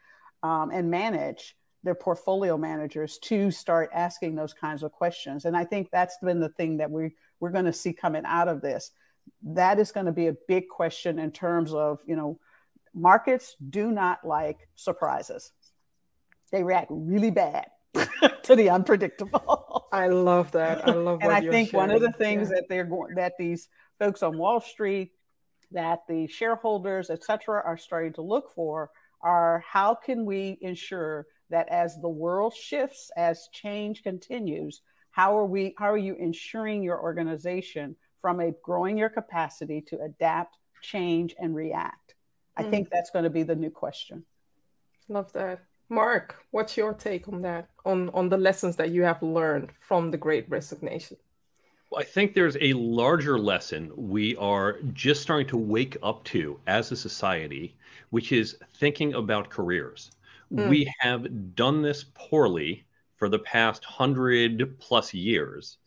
um, 0.43 0.71
and 0.71 0.91
manage 0.91 1.57
their 1.83 1.95
portfolio 1.95 2.59
managers 2.59 3.19
to 3.19 3.51
start 3.51 3.91
asking 3.95 4.35
those 4.35 4.53
kinds 4.53 4.83
of 4.83 4.93
questions. 4.93 5.45
And 5.45 5.57
i 5.57 5.65
think 5.65 5.89
that's 5.91 6.19
been 6.19 6.41
the 6.41 6.49
thing 6.51 6.79
that 6.79 6.91
we 6.91 7.15
we're 7.41 7.51
going 7.51 7.65
to 7.67 7.73
see 7.73 7.93
coming 7.93 8.25
out 8.27 8.49
of 8.49 8.61
this. 8.61 8.91
That 9.43 9.79
is 9.79 9.93
going 9.93 10.07
to 10.07 10.13
be 10.13 10.29
a 10.29 10.37
big 10.49 10.69
question 10.69 11.19
in 11.19 11.31
terms 11.31 11.73
of 11.73 12.01
you 12.07 12.17
know 12.17 12.39
markets 12.95 13.57
do 13.71 13.91
not 13.91 14.27
like 14.27 14.69
surprises. 14.75 15.53
They 16.53 16.63
react 16.63 16.89
really 16.91 17.31
bad 17.31 17.67
to 18.45 18.57
the 18.57 18.71
unpredictable. 18.71 19.87
I 19.93 20.09
love 20.09 20.53
that. 20.53 20.89
I 20.89 20.93
love 20.93 21.21
and 21.23 21.33
i 21.33 21.41
think 21.41 21.71
sharing. 21.71 21.89
one 21.89 21.97
of 21.97 22.03
the 22.03 22.13
things 22.13 22.49
yeah. 22.49 22.57
that 22.57 22.69
they're 22.69 22.85
going 22.85 23.15
that 23.17 23.35
these 23.39 23.69
folks 23.99 24.23
on 24.23 24.37
wall 24.39 24.61
street 24.61 25.13
that 25.73 26.01
the 26.09 26.27
shareholders, 26.29 27.11
et 27.11 27.25
cetera, 27.25 27.61
are 27.65 27.77
starting 27.77 28.13
to 28.15 28.23
look 28.23 28.51
for 28.55 28.91
are 29.23 29.65
how 29.67 29.95
can 29.95 30.25
we 30.25 30.59
ensure 30.61 31.27
that 31.51 31.69
as 31.69 32.01
the 32.01 32.09
world 32.09 32.55
shifts, 32.55 33.11
as 33.17 33.49
change 33.53 34.03
continues, 34.03 34.83
how 35.11 35.39
are 35.39 35.47
we 35.47 35.75
how 35.79 35.91
are 35.91 35.99
you 35.99 36.15
ensuring 36.17 36.83
your 36.83 37.01
organization 37.01 37.97
from 38.19 38.41
a 38.41 38.53
growing 38.63 38.99
your 38.99 39.09
capacity 39.09 39.81
to 39.89 40.01
adapt, 40.03 40.59
change, 40.83 41.35
and 41.39 41.55
react? 41.55 42.15
I 42.57 42.65
mm. 42.65 42.71
think 42.71 42.91
that's 42.91 43.11
going 43.11 43.25
to 43.25 43.31
be 43.31 43.43
the 43.43 43.55
new 43.55 43.71
question. 43.71 44.25
Love 45.09 45.33
that. 45.33 45.65
Mark, 45.89 46.37
what's 46.51 46.77
your 46.77 46.93
take 46.93 47.29
on 47.29 47.41
that? 47.43 47.69
On 47.85 48.11
on 48.11 48.29
the 48.29 48.37
lessons 48.37 48.77
that 48.77 48.91
you 48.91 49.03
have 49.03 49.23
learned 49.23 49.71
from 49.89 50.11
the 50.11 50.19
great 50.19 50.49
resignation? 50.51 51.17
I 51.95 52.03
think 52.03 52.35
there's 52.35 52.57
a 52.61 52.73
larger 52.73 53.39
lesson 53.39 53.93
we 53.95 54.37
are 54.37 54.81
just 54.93 55.23
starting 55.23 55.47
to 55.49 55.57
wake 55.57 55.97
up 56.03 56.25
to 56.25 56.59
as 56.67 56.91
a 56.91 56.97
society, 56.97 57.77
which 58.11 58.33
is 58.33 58.57
thinking 58.75 59.15
about 59.15 59.51
careers. 59.51 60.11
Mm. 60.53 60.69
We 60.69 60.93
have 61.01 61.55
done 61.55 61.83
this 61.83 62.05
poorly 62.15 62.87
for 63.17 63.29
the 63.29 63.39
past 63.39 63.85
hundred 63.85 64.79
plus 64.79 65.15
years. 65.15 65.79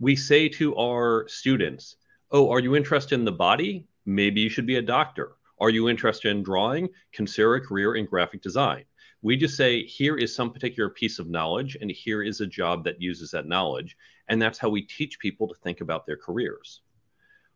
We 0.00 0.16
say 0.16 0.48
to 0.50 0.76
our 0.76 1.26
students, 1.28 1.96
Oh, 2.30 2.50
are 2.50 2.60
you 2.60 2.74
interested 2.74 3.14
in 3.14 3.24
the 3.24 3.32
body? 3.32 3.86
Maybe 4.06 4.40
you 4.40 4.48
should 4.48 4.66
be 4.66 4.76
a 4.76 4.82
doctor. 4.82 5.36
Are 5.60 5.70
you 5.70 5.88
interested 5.88 6.30
in 6.30 6.42
drawing? 6.42 6.88
Consider 7.12 7.54
a 7.54 7.60
career 7.60 7.94
in 7.94 8.06
graphic 8.06 8.42
design. 8.42 8.84
We 9.22 9.36
just 9.36 9.56
say, 9.56 9.84
here 9.84 10.16
is 10.16 10.34
some 10.34 10.52
particular 10.52 10.90
piece 10.90 11.18
of 11.18 11.30
knowledge, 11.30 11.78
and 11.80 11.90
here 11.90 12.22
is 12.22 12.40
a 12.40 12.46
job 12.46 12.84
that 12.84 13.00
uses 13.00 13.30
that 13.30 13.46
knowledge. 13.46 13.96
And 14.28 14.40
that's 14.40 14.58
how 14.58 14.68
we 14.68 14.82
teach 14.82 15.18
people 15.18 15.48
to 15.48 15.54
think 15.54 15.80
about 15.80 16.06
their 16.06 16.16
careers. 16.16 16.80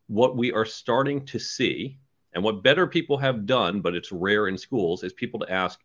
What 0.06 0.36
we 0.36 0.52
are 0.52 0.64
starting 0.64 1.24
to 1.26 1.38
see, 1.38 1.98
and 2.32 2.44
what 2.44 2.62
better 2.62 2.86
people 2.86 3.18
have 3.18 3.46
done, 3.46 3.80
but 3.80 3.94
it's 3.94 4.12
rare 4.12 4.48
in 4.48 4.58
schools, 4.58 5.02
is 5.02 5.12
people 5.12 5.40
to 5.40 5.52
ask, 5.52 5.80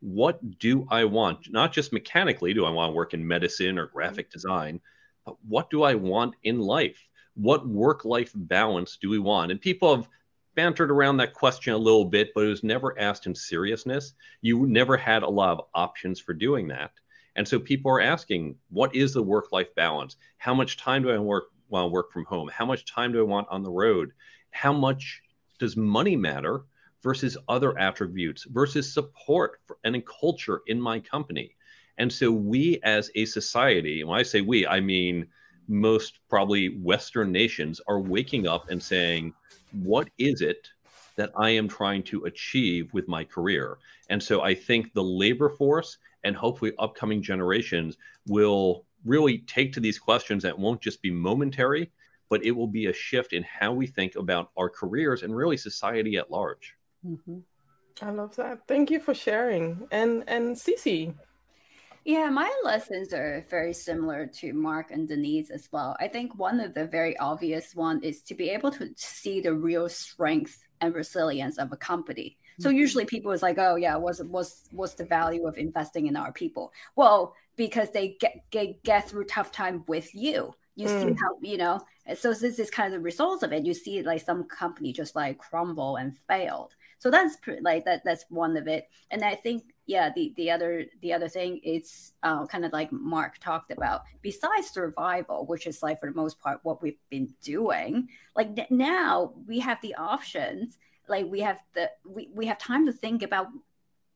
what 0.00 0.58
do 0.58 0.86
I 0.90 1.04
want? 1.04 1.50
Not 1.50 1.72
just 1.72 1.92
mechanically, 1.92 2.52
do 2.52 2.64
I 2.64 2.70
want 2.70 2.90
to 2.90 2.96
work 2.96 3.14
in 3.14 3.26
medicine 3.26 3.78
or 3.78 3.86
graphic 3.86 4.28
mm-hmm. 4.28 4.36
design, 4.36 4.80
but 5.24 5.36
what 5.46 5.70
do 5.70 5.84
I 5.84 5.94
want 5.94 6.34
in 6.42 6.58
life? 6.58 6.98
What 7.34 7.66
work 7.66 8.04
life 8.04 8.32
balance 8.34 8.98
do 9.00 9.08
we 9.08 9.18
want? 9.18 9.52
And 9.52 9.60
people 9.60 9.94
have 9.94 10.08
bantered 10.54 10.90
around 10.90 11.16
that 11.18 11.32
question 11.32 11.72
a 11.72 11.78
little 11.78 12.04
bit, 12.04 12.32
but 12.34 12.44
it 12.44 12.48
was 12.48 12.64
never 12.64 12.98
asked 12.98 13.26
in 13.26 13.34
seriousness. 13.34 14.14
You 14.42 14.66
never 14.66 14.96
had 14.96 15.22
a 15.22 15.28
lot 15.28 15.58
of 15.58 15.66
options 15.74 16.20
for 16.20 16.34
doing 16.34 16.68
that. 16.68 16.90
And 17.36 17.46
so 17.46 17.58
people 17.58 17.90
are 17.90 18.00
asking, 18.00 18.56
what 18.70 18.94
is 18.94 19.12
the 19.14 19.22
work 19.22 19.52
life 19.52 19.74
balance? 19.74 20.16
How 20.38 20.54
much 20.54 20.76
time 20.76 21.02
do 21.02 21.10
I 21.10 21.18
work 21.18 21.44
while 21.68 21.84
I 21.84 21.88
work 21.88 22.12
from 22.12 22.24
home? 22.26 22.50
How 22.52 22.66
much 22.66 22.84
time 22.84 23.12
do 23.12 23.20
I 23.20 23.22
want 23.22 23.48
on 23.50 23.62
the 23.62 23.70
road? 23.70 24.12
How 24.50 24.72
much 24.72 25.22
does 25.58 25.76
money 25.76 26.16
matter 26.16 26.64
versus 27.02 27.36
other 27.48 27.78
attributes 27.78 28.44
versus 28.50 28.92
support 28.92 29.60
for, 29.66 29.78
and 29.84 30.04
culture 30.06 30.60
in 30.66 30.80
my 30.80 31.00
company? 31.00 31.54
And 31.98 32.12
so 32.12 32.30
we 32.30 32.80
as 32.82 33.10
a 33.14 33.24
society, 33.24 34.00
and 34.00 34.10
when 34.10 34.18
I 34.18 34.22
say 34.22 34.40
we, 34.40 34.66
I 34.66 34.80
mean 34.80 35.26
most 35.68 36.18
probably 36.28 36.80
Western 36.80 37.32
nations 37.32 37.80
are 37.86 38.00
waking 38.00 38.46
up 38.46 38.68
and 38.68 38.82
saying, 38.82 39.32
what 39.72 40.08
is 40.18 40.40
it 40.40 40.68
that 41.22 41.30
I 41.36 41.50
am 41.50 41.68
trying 41.68 42.02
to 42.02 42.24
achieve 42.24 42.92
with 42.92 43.06
my 43.06 43.22
career? 43.22 43.78
And 44.10 44.20
so 44.20 44.40
I 44.40 44.54
think 44.54 44.92
the 44.92 45.04
labor 45.04 45.48
force 45.48 45.98
and 46.24 46.34
hopefully 46.34 46.72
upcoming 46.80 47.22
generations 47.22 47.96
will 48.26 48.86
really 49.04 49.38
take 49.38 49.72
to 49.74 49.80
these 49.80 50.00
questions 50.00 50.42
that 50.42 50.58
won't 50.58 50.80
just 50.80 51.00
be 51.00 51.12
momentary, 51.12 51.92
but 52.28 52.44
it 52.44 52.50
will 52.50 52.66
be 52.66 52.86
a 52.86 52.92
shift 52.92 53.32
in 53.32 53.44
how 53.44 53.72
we 53.72 53.86
think 53.86 54.16
about 54.16 54.50
our 54.58 54.68
careers 54.68 55.22
and 55.22 55.36
really 55.36 55.56
society 55.56 56.16
at 56.16 56.28
large. 56.28 56.74
Mm-hmm. 57.06 57.38
I 58.00 58.10
love 58.10 58.34
that. 58.34 58.66
Thank 58.66 58.90
you 58.90 58.98
for 58.98 59.14
sharing. 59.14 59.86
And 59.92 60.24
and 60.26 60.56
Cece, 60.56 61.14
yeah, 62.04 62.28
my 62.30 62.52
lessons 62.64 63.12
are 63.12 63.44
very 63.48 63.72
similar 63.72 64.26
to 64.26 64.52
Mark 64.52 64.90
and 64.90 65.06
Denise 65.06 65.50
as 65.50 65.68
well. 65.70 65.96
I 66.00 66.08
think 66.08 66.36
one 66.38 66.60
of 66.60 66.74
the 66.74 66.86
very 66.86 67.16
obvious 67.18 67.74
one 67.74 68.02
is 68.02 68.22
to 68.22 68.34
be 68.34 68.50
able 68.50 68.70
to 68.72 68.90
see 68.96 69.40
the 69.40 69.54
real 69.54 69.88
strength 69.88 70.64
and 70.80 70.94
resilience 70.94 71.58
of 71.58 71.70
a 71.72 71.76
company. 71.76 72.38
So 72.58 72.68
mm-hmm. 72.68 72.78
usually 72.78 73.04
people 73.04 73.32
is 73.32 73.42
like, 73.42 73.58
oh 73.58 73.76
yeah, 73.76 73.96
what's 73.96 74.20
what's 74.22 74.68
what's 74.72 74.94
the 74.94 75.04
value 75.04 75.46
of 75.46 75.58
investing 75.58 76.06
in 76.06 76.16
our 76.16 76.32
people? 76.32 76.72
Well, 76.96 77.34
because 77.56 77.90
they 77.90 78.16
get 78.20 78.44
get, 78.50 78.82
get 78.82 79.08
through 79.08 79.24
tough 79.24 79.52
time 79.52 79.84
with 79.86 80.14
you. 80.14 80.54
You 80.74 80.86
mm. 80.86 81.02
see 81.02 81.16
how 81.20 81.38
you 81.40 81.58
know. 81.58 81.80
So 82.16 82.34
this 82.34 82.58
is 82.58 82.70
kind 82.70 82.92
of 82.92 82.98
the 82.98 83.04
results 83.04 83.42
of 83.42 83.52
it. 83.52 83.64
You 83.64 83.74
see 83.74 84.02
like 84.02 84.22
some 84.22 84.44
company 84.44 84.92
just 84.92 85.14
like 85.14 85.38
crumble 85.38 85.96
and 85.96 86.16
failed. 86.28 86.74
So 87.02 87.10
that's 87.10 87.36
like 87.62 87.84
that. 87.86 88.02
That's 88.04 88.24
one 88.28 88.56
of 88.56 88.68
it. 88.68 88.88
And 89.10 89.24
I 89.24 89.34
think 89.34 89.64
yeah 89.86 90.12
the 90.14 90.32
the 90.36 90.48
other 90.48 90.84
the 91.00 91.12
other 91.12 91.28
thing 91.28 91.58
is 91.64 92.12
uh, 92.22 92.46
kind 92.46 92.64
of 92.64 92.72
like 92.72 92.92
mark 92.92 93.38
talked 93.38 93.72
about 93.72 94.02
besides 94.22 94.70
survival 94.70 95.44
which 95.46 95.66
is 95.66 95.82
like 95.82 95.98
for 95.98 96.08
the 96.08 96.14
most 96.14 96.38
part 96.38 96.60
what 96.62 96.80
we've 96.80 97.00
been 97.10 97.28
doing 97.42 98.08
like 98.36 98.70
now 98.70 99.32
we 99.48 99.58
have 99.58 99.80
the 99.82 99.92
options 99.96 100.78
like 101.08 101.26
we 101.26 101.40
have 101.40 101.58
the 101.74 101.90
we, 102.08 102.30
we 102.32 102.46
have 102.46 102.58
time 102.58 102.86
to 102.86 102.92
think 102.92 103.24
about 103.24 103.48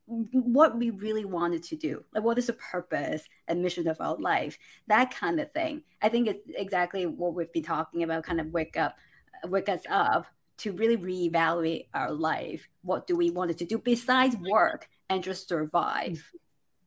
what 0.07 0.79
we 0.79 0.91
really 0.91 1.25
wanted 1.25 1.65
to 1.65 1.75
do 1.75 2.05
like 2.15 2.23
what 2.23 2.39
is 2.39 2.47
the 2.47 2.53
purpose 2.53 3.25
and 3.49 3.61
mission 3.61 3.89
of 3.89 4.01
our 4.01 4.17
life 4.19 4.57
that 4.87 5.13
kind 5.13 5.41
of 5.41 5.51
thing 5.51 5.83
i 6.01 6.09
think 6.09 6.29
it's 6.29 6.49
exactly 6.55 7.07
what 7.07 7.35
we've 7.35 7.53
been 7.53 7.65
talking 7.65 8.05
about 8.05 8.23
kind 8.23 8.41
of 8.41 8.47
wake 8.53 8.77
up 8.77 8.97
wake 9.45 9.69
us 9.69 9.83
up 9.91 10.27
to 10.59 10.73
really 10.73 10.97
reevaluate 10.97 11.87
our 11.93 12.13
life 12.13 12.69
what 12.83 13.07
do 13.07 13.17
we 13.17 13.31
want 13.31 13.57
to 13.57 13.65
do 13.65 13.79
besides 13.79 14.37
work 14.37 14.89
and 15.09 15.23
just 15.23 15.49
survive. 15.49 16.31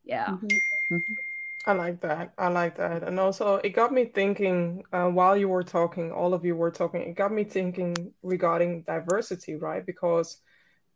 Yeah. 0.04 0.28
Mm-hmm. 0.28 0.48
mm-hmm. 0.96 1.14
I 1.66 1.74
like 1.74 2.02
that. 2.02 2.34
I 2.38 2.48
like 2.48 2.78
that. 2.78 3.04
And 3.04 3.20
also, 3.20 3.56
it 3.58 3.72
got 3.72 3.92
me 3.92 4.06
thinking 4.06 4.82
uh, 4.94 5.08
while 5.08 5.36
you 5.36 5.50
were 5.50 5.64
talking, 5.64 6.12
all 6.12 6.34
of 6.34 6.46
you 6.46 6.56
were 6.56 6.72
talking, 6.72 7.02
it 7.02 7.16
got 7.16 7.34
me 7.34 7.44
thinking 7.44 8.14
regarding 8.24 8.84
diversity, 8.84 9.56
right? 9.56 9.86
Because 9.86 10.38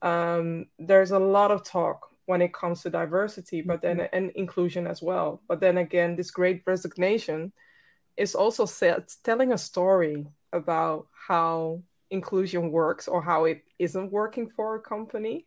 um, 0.01 0.67
there's 0.79 1.11
a 1.11 1.19
lot 1.19 1.51
of 1.51 1.63
talk 1.63 2.09
when 2.25 2.41
it 2.41 2.53
comes 2.53 2.81
to 2.81 2.89
diversity, 2.89 3.61
but 3.61 3.81
then 3.81 3.97
mm-hmm. 3.97 4.15
and 4.15 4.31
inclusion 4.31 4.87
as 4.87 5.01
well. 5.01 5.41
But 5.47 5.59
then 5.59 5.77
again, 5.77 6.15
this 6.15 6.31
great 6.31 6.63
resignation 6.65 7.51
is 8.15 8.33
also 8.33 8.65
telling 9.23 9.51
a 9.51 9.57
story 9.57 10.25
about 10.53 11.07
how 11.27 11.83
inclusion 12.13 12.71
works 12.71 13.07
or 13.07 13.21
how 13.21 13.45
it 13.45 13.63
isn't 13.79 14.11
working 14.11 14.49
for 14.55 14.75
a 14.75 14.79
company 14.79 15.45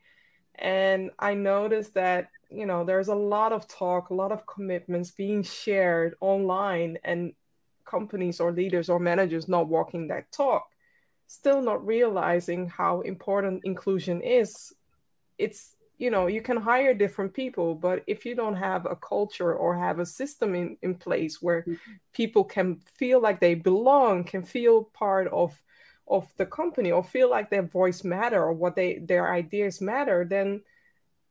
and 0.58 1.10
I 1.18 1.34
noticed 1.34 1.94
that, 1.94 2.30
you 2.50 2.66
know, 2.66 2.84
there's 2.84 3.08
a 3.08 3.14
lot 3.14 3.52
of 3.52 3.68
talk, 3.68 4.10
a 4.10 4.14
lot 4.14 4.32
of 4.32 4.46
commitments 4.46 5.10
being 5.10 5.42
shared 5.42 6.14
online, 6.20 6.98
and 7.04 7.34
companies 7.84 8.40
or 8.40 8.52
leaders 8.52 8.88
or 8.88 8.98
managers 8.98 9.48
not 9.48 9.68
walking 9.68 10.08
that 10.08 10.32
talk, 10.32 10.68
still 11.26 11.60
not 11.62 11.86
realizing 11.86 12.68
how 12.68 13.02
important 13.02 13.62
inclusion 13.64 14.22
is. 14.22 14.72
It's, 15.38 15.76
you 15.98 16.10
know, 16.10 16.26
you 16.26 16.40
can 16.40 16.56
hire 16.56 16.94
different 16.94 17.34
people, 17.34 17.74
but 17.74 18.02
if 18.06 18.24
you 18.24 18.34
don't 18.34 18.56
have 18.56 18.86
a 18.86 18.96
culture 18.96 19.54
or 19.54 19.76
have 19.76 19.98
a 19.98 20.06
system 20.06 20.54
in, 20.54 20.76
in 20.82 20.94
place 20.94 21.42
where 21.42 21.62
mm-hmm. 21.62 21.92
people 22.12 22.44
can 22.44 22.80
feel 22.96 23.20
like 23.20 23.40
they 23.40 23.54
belong, 23.54 24.24
can 24.24 24.42
feel 24.42 24.84
part 24.84 25.28
of 25.28 25.60
of 26.08 26.32
the 26.36 26.46
company 26.46 26.92
or 26.92 27.02
feel 27.02 27.28
like 27.28 27.50
their 27.50 27.62
voice 27.62 28.04
matter 28.04 28.42
or 28.42 28.52
what 28.52 28.76
they 28.76 28.98
their 28.98 29.32
ideas 29.32 29.80
matter 29.80 30.24
then 30.28 30.60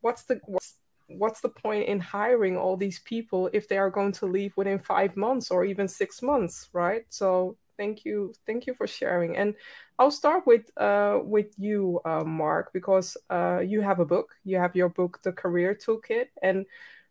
what's 0.00 0.24
the 0.24 0.40
what's, 0.46 0.74
what's 1.08 1.40
the 1.40 1.48
point 1.48 1.88
in 1.88 2.00
hiring 2.00 2.56
all 2.56 2.76
these 2.76 2.98
people 3.00 3.48
if 3.52 3.68
they 3.68 3.78
are 3.78 3.90
going 3.90 4.12
to 4.12 4.26
leave 4.26 4.56
within 4.56 4.78
five 4.78 5.16
months 5.16 5.50
or 5.50 5.64
even 5.64 5.88
six 5.88 6.22
months 6.22 6.68
right? 6.72 7.04
So 7.08 7.56
thank 7.76 8.04
you 8.04 8.34
thank 8.46 8.66
you 8.66 8.74
for 8.74 8.86
sharing. 8.86 9.36
And 9.36 9.54
i'll 9.98 10.10
start 10.10 10.46
with 10.46 10.70
uh, 10.76 11.20
with 11.22 11.50
you 11.58 12.00
uh, 12.04 12.24
mark 12.24 12.72
because 12.72 13.16
uh, 13.30 13.60
you 13.60 13.80
have 13.80 14.00
a 14.00 14.04
book. 14.04 14.34
You 14.44 14.58
have 14.58 14.76
your 14.76 14.88
book 14.88 15.20
the 15.22 15.32
career 15.32 15.74
toolkit. 15.74 16.28
And 16.42 16.66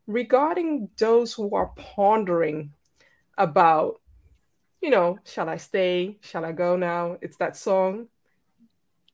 regarding 0.07 0.89
those 0.97 1.33
who 1.33 1.55
are 1.55 1.71
pondering 1.75 2.71
about 3.37 4.01
you 4.85 4.91
know, 4.91 5.17
shall 5.25 5.49
I 5.49 5.57
stay? 5.57 6.15
Shall 6.21 6.45
I 6.45 6.51
go 6.51 6.75
now? 6.77 7.17
It's 7.19 7.37
that 7.37 7.57
song. 7.57 8.07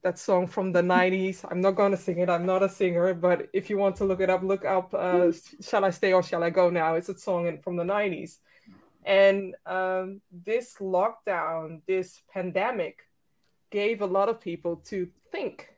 that 0.03 0.19
song 0.19 0.45
from 0.45 0.73
the 0.73 0.81
90s. 0.81 1.45
I'm 1.49 1.61
not 1.61 1.75
going 1.75 1.91
to 1.91 1.97
sing 1.97 2.17
it. 2.19 2.29
I'm 2.29 2.45
not 2.45 2.61
a 2.61 2.67
singer, 2.67 3.13
but 3.13 3.47
if 3.53 3.69
you 3.69 3.77
want 3.77 3.95
to 3.97 4.03
look 4.03 4.19
it 4.19 4.29
up, 4.29 4.43
look 4.43 4.65
up 4.65 4.93
uh, 4.93 5.31
Shall 5.61 5.85
I 5.85 5.91
Stay 5.91 6.11
or 6.11 6.23
Shall 6.23 6.43
I 6.43 6.49
Go 6.49 6.69
Now? 6.69 6.95
It's 6.95 7.07
a 7.07 7.17
song 7.17 7.57
from 7.63 7.77
the 7.77 7.85
90s. 7.85 8.39
And 9.05 9.55
um, 9.65 10.19
this 10.29 10.75
lockdown, 10.81 11.81
this 11.87 12.21
pandemic 12.33 13.07
gave 13.69 14.01
a 14.01 14.13
lot 14.17 14.27
of 14.27 14.41
people 14.41 14.75
to 14.91 15.07
think, 15.31 15.69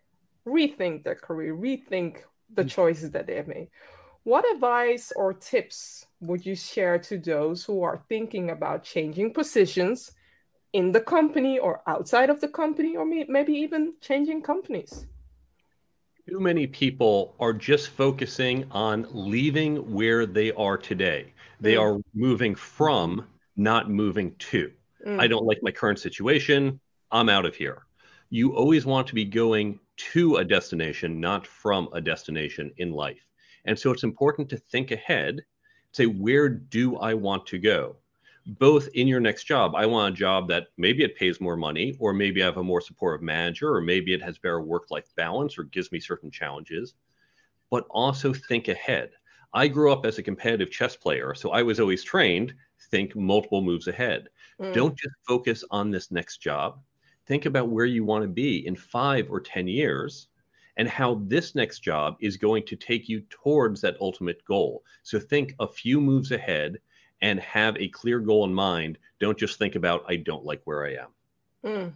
rethink 0.47 1.03
their 1.03 1.19
career, 1.27 1.55
rethink 1.55 2.23
the 2.51 2.65
choices 2.65 3.12
that 3.12 3.27
they 3.27 3.35
have 3.35 3.47
made. 3.47 3.67
What 4.23 4.51
advice 4.55 5.13
or 5.15 5.33
tips 5.33 6.07
would 6.23 6.45
you 6.45 6.55
share 6.55 6.97
to 6.99 7.17
those 7.17 7.63
who 7.63 7.83
are 7.83 8.03
thinking 8.09 8.49
about 8.49 8.83
changing 8.83 9.33
positions 9.33 10.11
in 10.71 10.91
the 10.91 11.01
company 11.01 11.59
or 11.59 11.81
outside 11.85 12.29
of 12.29 12.41
the 12.41 12.47
company, 12.47 12.95
or 12.95 13.05
maybe 13.05 13.53
even 13.53 13.93
changing 14.01 14.41
companies? 14.41 15.05
Too 16.27 16.39
many 16.39 16.67
people 16.67 17.35
are 17.39 17.53
just 17.53 17.89
focusing 17.89 18.65
on 18.71 19.05
leaving 19.11 19.93
where 19.93 20.25
they 20.25 20.51
are 20.53 20.77
today. 20.77 21.33
They 21.59 21.75
mm. 21.75 21.81
are 21.81 22.01
moving 22.13 22.55
from, 22.55 23.27
not 23.55 23.89
moving 23.89 24.33
to. 24.51 24.71
Mm. 25.05 25.19
I 25.19 25.27
don't 25.27 25.45
like 25.45 25.59
my 25.61 25.71
current 25.71 25.99
situation. 25.99 26.79
I'm 27.11 27.29
out 27.29 27.45
of 27.45 27.55
here. 27.55 27.83
You 28.29 28.55
always 28.55 28.85
want 28.85 29.05
to 29.07 29.15
be 29.15 29.25
going 29.25 29.79
to 30.13 30.37
a 30.37 30.45
destination, 30.45 31.19
not 31.19 31.45
from 31.45 31.89
a 31.93 32.01
destination 32.01 32.71
in 32.77 32.91
life. 32.91 33.21
And 33.65 33.77
so 33.77 33.91
it's 33.91 34.03
important 34.03 34.49
to 34.49 34.57
think 34.57 34.91
ahead, 34.91 35.43
say, 35.93 36.05
where 36.05 36.50
do 36.50 36.97
I 36.97 37.13
want 37.13 37.45
to 37.47 37.59
go? 37.59 37.95
Both 38.45 38.89
in 38.93 39.07
your 39.07 39.21
next 39.21 39.45
job, 39.45 39.73
I 39.73 39.85
want 39.85 40.13
a 40.13 40.17
job 40.17 40.50
that 40.50 40.67
maybe 40.77 41.03
it 41.03 41.15
pays 41.15 41.39
more 41.39 41.55
money, 41.55 41.95
or 42.00 42.12
maybe 42.12 42.43
I 42.43 42.45
have 42.45 42.57
a 42.57 42.63
more 42.63 42.81
supportive 42.81 43.21
manager, 43.23 43.73
or 43.73 43.79
maybe 43.79 44.13
it 44.13 44.21
has 44.21 44.38
better 44.38 44.62
work 44.62 44.91
life 44.91 45.09
balance 45.15 45.57
or 45.57 45.63
gives 45.63 45.91
me 45.91 46.01
certain 46.01 46.29
challenges. 46.29 46.95
But 47.69 47.85
also 47.89 48.33
think 48.33 48.67
ahead. 48.67 49.12
I 49.53 49.67
grew 49.67 49.93
up 49.93 50.05
as 50.05 50.17
a 50.17 50.23
competitive 50.23 50.71
chess 50.71 50.97
player, 50.97 51.33
so 51.33 51.51
I 51.51 51.63
was 51.63 51.79
always 51.79 52.03
trained 52.03 52.53
think 52.91 53.15
multiple 53.15 53.62
moves 53.62 53.88
ahead. 53.88 54.29
Mm. 54.59 54.73
Don't 54.73 54.97
just 54.97 55.15
focus 55.27 55.63
on 55.71 55.89
this 55.89 56.12
next 56.12 56.38
job. 56.38 56.81
Think 57.25 57.45
about 57.45 57.69
where 57.69 57.85
you 57.85 58.03
want 58.03 58.23
to 58.23 58.27
be 58.27 58.67
in 58.67 58.75
five 58.75 59.31
or 59.31 59.39
10 59.39 59.67
years 59.67 60.27
and 60.77 60.87
how 60.87 61.21
this 61.25 61.55
next 61.55 61.79
job 61.79 62.15
is 62.19 62.37
going 62.37 62.65
to 62.65 62.75
take 62.75 63.07
you 63.07 63.21
towards 63.29 63.81
that 63.81 63.97
ultimate 64.01 64.43
goal. 64.45 64.83
So 65.03 65.19
think 65.19 65.53
a 65.59 65.67
few 65.67 66.01
moves 66.01 66.31
ahead 66.31 66.79
and 67.21 67.39
have 67.39 67.77
a 67.77 67.87
clear 67.89 68.19
goal 68.19 68.45
in 68.45 68.53
mind. 68.53 68.97
Don't 69.19 69.37
just 69.37 69.59
think 69.59 69.75
about, 69.75 70.03
I 70.07 70.17
don't 70.17 70.45
like 70.45 70.61
where 70.65 70.85
I 70.85 70.95
am. 70.95 71.09
Mm. 71.65 71.93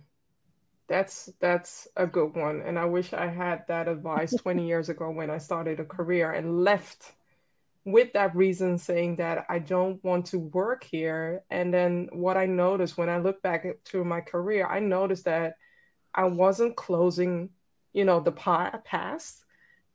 That's 0.87 1.29
that's 1.41 1.87
a 1.97 2.07
good 2.07 2.33
one. 2.33 2.61
And 2.61 2.79
I 2.79 2.85
wish 2.85 3.11
I 3.11 3.27
had 3.27 3.65
that 3.67 3.89
advice 3.89 4.33
20 4.41 4.65
years 4.65 4.87
ago 4.87 5.09
when 5.09 5.29
I 5.29 5.37
started 5.37 5.79
a 5.79 5.85
career 5.85 6.31
and 6.31 6.63
left 6.63 7.11
with 7.83 8.13
that 8.13 8.35
reason 8.35 8.77
saying 8.77 9.17
that 9.17 9.45
I 9.49 9.59
don't 9.59 10.01
want 10.03 10.27
to 10.27 10.39
work 10.39 10.83
here. 10.83 11.43
And 11.49 11.73
then 11.73 12.09
what 12.11 12.37
I 12.37 12.45
noticed 12.45 12.97
when 12.97 13.09
I 13.09 13.17
look 13.17 13.41
back 13.41 13.65
through 13.85 14.05
my 14.05 14.21
career, 14.21 14.67
I 14.67 14.79
noticed 14.79 15.25
that 15.25 15.55
I 16.13 16.25
wasn't 16.25 16.75
closing 16.75 17.49
you 17.97 18.05
know 18.05 18.19
the 18.19 18.31
past 18.31 19.43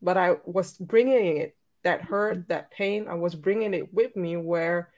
but 0.02 0.16
i 0.16 0.34
was 0.44 0.76
bringing 0.78 1.36
it 1.36 1.56
that 1.84 2.02
hurt 2.02 2.48
that 2.48 2.68
pain 2.72 3.06
i 3.06 3.14
was 3.14 3.36
bringing 3.36 3.74
it 3.74 3.94
with 3.94 4.16
me 4.16 4.36
where 4.36 4.90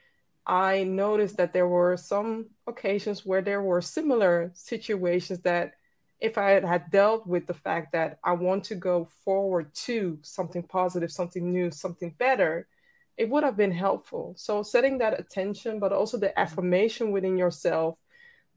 i 0.47 0.83
noticed 0.83 1.37
that 1.37 1.53
there 1.53 1.67
were 1.67 1.95
some 1.95 2.47
occasions 2.65 3.23
where 3.23 3.43
there 3.43 3.61
were 3.61 3.79
similar 3.79 4.51
situations 4.55 5.39
that 5.41 5.73
if 6.19 6.35
i 6.39 6.59
had 6.59 6.89
dealt 6.89 7.27
with 7.27 7.45
the 7.45 7.53
fact 7.53 7.91
that 7.91 8.17
i 8.23 8.31
want 8.31 8.63
to 8.63 8.73
go 8.73 9.07
forward 9.23 9.71
to 9.75 10.17
something 10.23 10.63
positive 10.63 11.11
something 11.11 11.53
new 11.53 11.69
something 11.69 12.11
better 12.17 12.67
it 13.17 13.29
would 13.29 13.45
have 13.45 13.55
been 13.55 13.71
helpful. 13.71 14.33
So 14.35 14.61
setting 14.61 14.97
that 14.97 15.17
attention 15.17 15.79
but 15.79 15.93
also 15.93 16.17
the 16.17 16.37
affirmation 16.37 17.11
within 17.11 17.37
yourself 17.37 17.97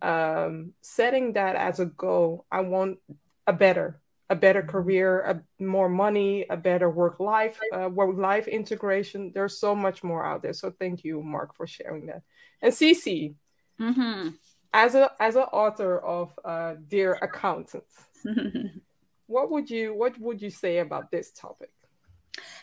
um, 0.03 0.73
setting 0.81 1.35
that 1.35 1.55
as 1.55 1.79
a 1.81 1.87
goal 1.87 2.47
i 2.51 2.61
want 2.61 2.99
a 3.47 3.53
better 3.53 4.01
a 4.31 4.37
better 4.37 4.63
career, 4.63 5.21
a 5.21 5.63
more 5.63 5.89
money, 5.89 6.45
a 6.51 6.57
better 6.57 6.91
work 6.91 7.19
life, 7.19 7.59
uh, 7.73 7.89
work 7.89 8.17
life 8.17 8.47
integration. 8.47 9.33
There's 9.35 9.59
so 9.59 9.75
much 9.75 10.05
more 10.05 10.25
out 10.25 10.43
there. 10.43 10.53
So 10.53 10.71
thank 10.79 11.05
you, 11.05 11.23
Mark, 11.23 11.55
for 11.55 11.67
sharing 11.67 12.07
that. 12.07 12.23
And 12.61 12.73
Cece, 12.73 13.35
mm-hmm. 13.81 14.29
as 14.73 14.95
a 14.95 15.11
as 15.19 15.37
an 15.37 15.43
author 15.43 15.99
of 15.99 16.39
uh, 16.45 16.75
Dear 16.89 17.19
Accountant, 17.23 17.85
what 19.27 19.51
would 19.51 19.71
you 19.71 19.95
what 19.95 20.19
would 20.19 20.43
you 20.43 20.51
say 20.51 20.79
about 20.79 21.11
this 21.11 21.33
topic? 21.33 21.71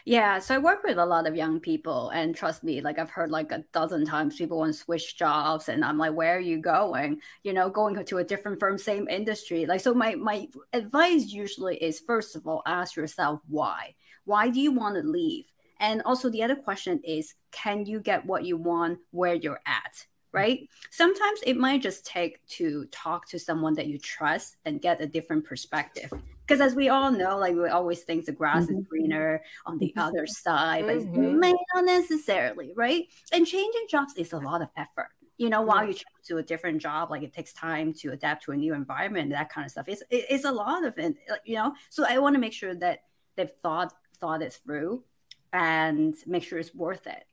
Yeah, 0.06 0.40
so 0.40 0.56
I 0.56 0.58
work 0.60 0.84
with 0.84 0.98
a 0.98 1.06
lot 1.06 1.28
of 1.28 1.36
young 1.36 1.60
people, 1.60 2.10
and 2.10 2.36
trust 2.36 2.64
me, 2.64 2.82
like 2.82 3.00
I've 3.00 3.10
heard 3.10 3.32
like 3.32 3.52
a 3.52 3.64
dozen 3.74 4.06
times 4.06 4.36
people 4.36 4.60
want 4.60 4.74
to 4.74 4.80
switch 4.80 5.18
jobs, 5.18 5.70
and 5.70 5.84
I'm 5.84 5.98
like, 5.98 6.14
where 6.14 6.38
are 6.38 6.40
you 6.40 6.60
going? 6.60 7.22
You 7.44 7.54
know, 7.54 7.70
going 7.70 8.04
to 8.04 8.18
a 8.18 8.24
different 8.24 8.60
firm, 8.60 8.78
same 8.78 9.08
industry. 9.08 9.66
Like, 9.66 9.82
so 9.82 9.94
my 9.94 10.16
my 10.16 10.48
advice 10.74 11.28
usually 11.28 11.78
is 11.78 12.00
first 12.00 12.36
of 12.36 12.48
all, 12.48 12.62
ask 12.66 12.96
yourself 12.96 13.42
why. 13.48 13.96
Why 14.26 14.50
do 14.50 14.60
you 14.60 14.72
want 14.72 14.96
to 14.96 15.02
leave? 15.02 15.52
And 15.80 16.02
also 16.04 16.30
the 16.30 16.44
other 16.44 16.56
question 16.56 17.02
is, 17.04 17.34
can 17.52 17.86
you 17.86 18.00
get 18.00 18.26
what 18.26 18.46
you 18.46 18.58
want 18.58 19.00
where 19.12 19.36
you're 19.36 19.62
at? 19.66 20.06
Mm. 20.36 20.40
right? 20.40 20.70
Sometimes 20.92 21.40
it 21.46 21.58
might 21.58 21.82
just 21.82 22.06
take 22.06 22.46
to 22.48 22.86
talk 22.92 23.28
to 23.30 23.40
someone 23.40 23.74
that 23.76 23.88
you 23.88 23.98
trust 23.98 24.58
and 24.66 24.82
get 24.82 25.02
a 25.02 25.08
different 25.08 25.46
perspective. 25.46 26.12
Because 26.46 26.62
as 26.62 26.76
we 26.76 26.90
all 26.90 27.12
know, 27.12 27.38
like 27.38 27.56
we 27.56 27.68
always 27.70 28.02
think 28.02 28.26
the 28.26 28.32
grass 28.32 28.66
mm-hmm. 28.66 28.80
is 28.80 28.86
greener 28.88 29.42
on 29.66 29.78
the 29.78 29.94
other 29.98 30.28
side, 30.28 30.86
but 30.86 30.98
mm-hmm. 30.98 31.40
may 31.40 31.54
not 31.74 31.86
necessarily, 31.86 32.72
right? 32.76 33.08
And 33.32 33.48
changing 33.48 33.86
jobs 33.90 34.14
is 34.16 34.34
a 34.34 34.38
lot 34.38 34.62
of 34.62 34.70
effort. 34.78 35.10
You 35.38 35.50
know, 35.50 35.64
while 35.64 35.86
you 35.86 35.94
change 35.94 36.06
to 36.28 36.38
a 36.38 36.44
different 36.44 36.82
job, 36.82 37.12
like 37.12 37.24
it 37.24 37.34
takes 37.34 37.52
time 37.52 37.94
to 37.96 38.12
adapt 38.12 38.44
to 38.46 38.52
a 38.52 38.56
new 38.56 38.74
environment, 38.74 39.32
that 39.32 39.50
kind 39.50 39.66
of 39.66 39.72
stuff. 39.72 39.90
It's 39.90 40.04
it's 40.10 40.46
a 40.46 40.52
lot 40.52 40.86
of 40.86 40.98
it, 40.98 41.16
you 41.44 41.56
know. 41.56 41.74
So 41.90 42.06
I 42.08 42.20
want 42.20 42.36
to 42.36 42.40
make 42.40 42.54
sure 42.54 42.74
that 42.76 43.04
they've 43.36 43.52
thought 43.62 43.94
thought 44.18 44.42
it 44.42 44.54
through 44.64 45.04
and 45.52 46.16
make 46.26 46.44
sure 46.44 46.60
it's 46.60 46.74
worth 46.74 47.08
it. 47.08 47.26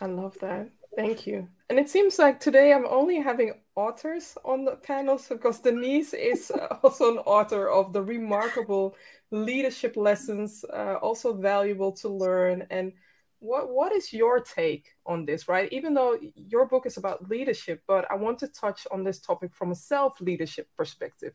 I 0.00 0.06
love 0.06 0.36
that. 0.40 0.68
Thank 0.96 1.26
you. 1.26 1.46
And 1.68 1.78
it 1.78 1.90
seems 1.90 2.18
like 2.18 2.40
today 2.40 2.72
I'm 2.72 2.86
only 2.86 3.20
having 3.20 3.52
authors 3.74 4.38
on 4.44 4.64
the 4.64 4.76
panels 4.76 5.26
because 5.28 5.60
Denise 5.60 6.14
is 6.14 6.50
also 6.82 7.12
an 7.12 7.18
author 7.18 7.68
of 7.68 7.92
the 7.92 8.02
remarkable 8.02 8.96
leadership 9.30 9.96
lessons, 9.96 10.64
uh, 10.72 10.94
also 11.02 11.34
valuable 11.34 11.92
to 11.92 12.08
learn. 12.08 12.66
And 12.70 12.92
what 13.40 13.68
what 13.68 13.92
is 13.92 14.12
your 14.12 14.40
take 14.40 14.86
on 15.04 15.26
this, 15.26 15.48
right? 15.48 15.70
Even 15.70 15.92
though 15.92 16.18
your 16.34 16.66
book 16.66 16.86
is 16.86 16.96
about 16.96 17.28
leadership, 17.28 17.82
but 17.86 18.10
I 18.10 18.14
want 18.14 18.38
to 18.38 18.48
touch 18.48 18.86
on 18.90 19.04
this 19.04 19.18
topic 19.20 19.54
from 19.54 19.72
a 19.72 19.76
self 19.76 20.18
leadership 20.20 20.68
perspective. 20.78 21.34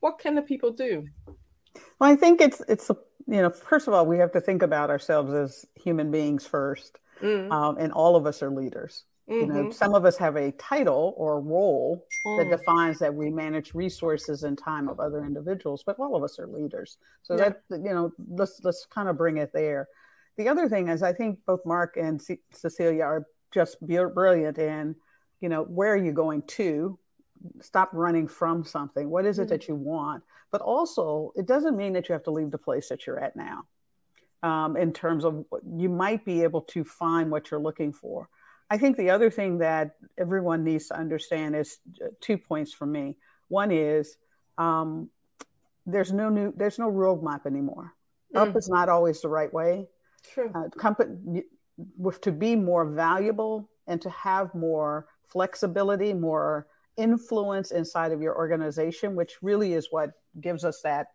What 0.00 0.18
can 0.18 0.34
the 0.34 0.42
people 0.42 0.72
do? 0.72 1.06
Well, 2.00 2.10
I 2.10 2.16
think 2.16 2.40
it's 2.40 2.60
it's 2.68 2.90
you 3.28 3.42
know 3.42 3.50
first 3.50 3.86
of 3.86 3.94
all 3.94 4.04
we 4.04 4.18
have 4.18 4.32
to 4.32 4.40
think 4.40 4.62
about 4.62 4.90
ourselves 4.90 5.32
as 5.32 5.64
human 5.76 6.10
beings 6.10 6.44
first 6.44 6.98
Mm. 7.22 7.50
Um, 7.50 7.78
and 7.78 7.92
all 7.92 8.16
of 8.16 8.26
us 8.26 8.42
are 8.42 8.50
leaders. 8.50 9.04
Mm-hmm. 9.28 9.40
You 9.40 9.46
know, 9.46 9.62
mm-hmm. 9.62 9.70
some 9.72 9.94
of 9.94 10.04
us 10.04 10.16
have 10.18 10.36
a 10.36 10.52
title 10.52 11.14
or 11.16 11.40
role 11.40 12.06
mm. 12.26 12.38
that 12.38 12.56
defines 12.56 12.98
that 13.00 13.12
we 13.12 13.28
manage 13.28 13.74
resources 13.74 14.44
and 14.44 14.56
time 14.56 14.88
of 14.88 15.00
other 15.00 15.24
individuals, 15.24 15.82
but 15.84 15.98
all 15.98 16.14
of 16.14 16.22
us 16.22 16.38
are 16.38 16.46
leaders. 16.46 16.98
So 17.22 17.36
yeah. 17.36 17.50
that 17.70 17.80
you 17.82 17.92
know, 17.92 18.12
let's 18.28 18.60
let's 18.62 18.86
kind 18.86 19.08
of 19.08 19.18
bring 19.18 19.38
it 19.38 19.52
there. 19.52 19.88
The 20.36 20.48
other 20.48 20.68
thing 20.68 20.88
is, 20.88 21.02
I 21.02 21.12
think 21.12 21.38
both 21.46 21.60
Mark 21.64 21.96
and 21.96 22.20
C- 22.20 22.40
Cecilia 22.52 23.02
are 23.02 23.26
just 23.52 23.78
brilliant 23.80 24.58
in, 24.58 24.94
you 25.40 25.48
know, 25.48 25.62
where 25.62 25.92
are 25.92 25.96
you 25.96 26.12
going 26.12 26.42
to? 26.42 26.98
Stop 27.60 27.90
running 27.92 28.28
from 28.28 28.64
something. 28.64 29.08
What 29.10 29.26
is 29.26 29.38
it 29.38 29.46
mm. 29.46 29.50
that 29.50 29.66
you 29.66 29.74
want? 29.74 30.22
But 30.52 30.60
also, 30.60 31.32
it 31.34 31.46
doesn't 31.46 31.76
mean 31.76 31.92
that 31.94 32.08
you 32.08 32.12
have 32.12 32.22
to 32.24 32.30
leave 32.30 32.50
the 32.50 32.58
place 32.58 32.88
that 32.90 33.06
you're 33.06 33.18
at 33.18 33.34
now 33.34 33.64
um, 34.46 34.76
in 34.76 34.92
terms 34.92 35.24
of 35.24 35.44
you 35.76 35.88
might 35.88 36.24
be 36.24 36.42
able 36.44 36.60
to 36.60 36.84
find 36.84 37.30
what 37.30 37.50
you're 37.50 37.66
looking 37.68 37.92
for. 37.92 38.28
I 38.70 38.78
think 38.78 38.96
the 38.96 39.10
other 39.10 39.30
thing 39.30 39.58
that 39.58 39.96
everyone 40.18 40.62
needs 40.62 40.88
to 40.88 40.96
understand 40.96 41.56
is 41.56 41.78
uh, 42.04 42.08
two 42.20 42.38
points 42.38 42.72
for 42.72 42.86
me. 42.86 43.16
One 43.48 43.70
is 43.72 44.16
um, 44.56 45.10
there's 45.84 46.12
no 46.12 46.28
new 46.28 46.52
there's 46.56 46.78
no 46.78 46.90
roadmap 46.90 47.46
anymore. 47.46 47.92
Mm. 48.34 48.40
Up 48.42 48.56
is 48.56 48.68
not 48.68 48.88
always 48.88 49.20
the 49.20 49.28
right 49.28 49.52
way. 49.52 49.88
True. 50.32 50.50
Uh, 50.54 50.68
company 50.76 51.42
with 51.96 52.20
to 52.22 52.32
be 52.32 52.54
more 52.56 52.84
valuable 52.84 53.68
and 53.88 54.00
to 54.02 54.10
have 54.10 54.54
more 54.54 55.06
flexibility, 55.24 56.12
more 56.12 56.68
influence 56.96 57.70
inside 57.72 58.12
of 58.12 58.22
your 58.22 58.36
organization, 58.36 59.14
which 59.14 59.34
really 59.42 59.74
is 59.74 59.88
what 59.90 60.10
gives 60.40 60.64
us 60.64 60.80
that 60.82 61.08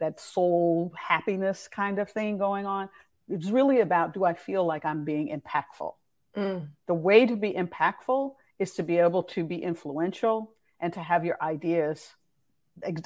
that 0.00 0.20
soul 0.20 0.92
happiness 0.96 1.68
kind 1.68 1.98
of 1.98 2.10
thing 2.10 2.38
going 2.38 2.66
on. 2.66 2.88
It's 3.28 3.50
really 3.50 3.80
about 3.80 4.12
do 4.14 4.24
I 4.24 4.34
feel 4.34 4.66
like 4.66 4.84
I'm 4.84 5.04
being 5.04 5.28
impactful? 5.28 5.94
Mm. 6.36 6.68
The 6.86 6.94
way 6.94 7.26
to 7.26 7.36
be 7.36 7.52
impactful 7.52 8.34
is 8.58 8.72
to 8.74 8.82
be 8.82 8.98
able 8.98 9.22
to 9.22 9.44
be 9.44 9.62
influential 9.62 10.52
and 10.80 10.92
to 10.92 11.00
have 11.00 11.24
your 11.24 11.36
ideas 11.42 12.14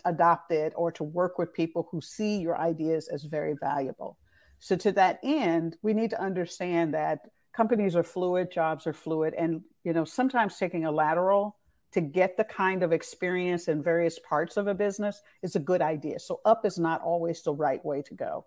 adopt 0.04 0.52
it 0.52 0.72
or 0.76 0.92
to 0.92 1.02
work 1.02 1.38
with 1.38 1.52
people 1.52 1.88
who 1.90 2.00
see 2.00 2.38
your 2.38 2.57
ideas 2.59 3.09
as 3.09 3.24
very 3.24 3.54
valuable. 3.54 4.16
So, 4.61 4.76
to 4.76 4.92
that 4.92 5.18
end, 5.22 5.76
we 5.83 5.92
need 5.92 6.11
to 6.11 6.20
understand 6.20 6.94
that 6.94 7.20
companies 7.52 7.96
are 7.96 8.02
fluid, 8.02 8.50
jobs 8.50 8.87
are 8.87 8.92
fluid, 8.92 9.35
and 9.35 9.62
you 9.83 9.92
know 9.92 10.04
sometimes 10.04 10.57
taking 10.57 10.85
a 10.85 10.92
lateral 10.92 11.57
to 11.94 12.00
get 12.00 12.37
the 12.37 12.44
kind 12.44 12.83
of 12.83 12.92
experience 12.92 13.68
in 13.68 13.83
various 13.83 14.18
parts 14.18 14.57
of 14.57 14.66
a 14.66 14.74
business 14.74 15.22
is 15.42 15.57
a 15.57 15.61
good 15.61 15.80
idea. 15.80 16.18
So, 16.18 16.40
up 16.44 16.66
is 16.66 16.78
not 16.78 17.00
always 17.02 17.42
the 17.42 17.54
right 17.54 17.83
way 17.85 18.02
to 18.02 18.14
go. 18.14 18.46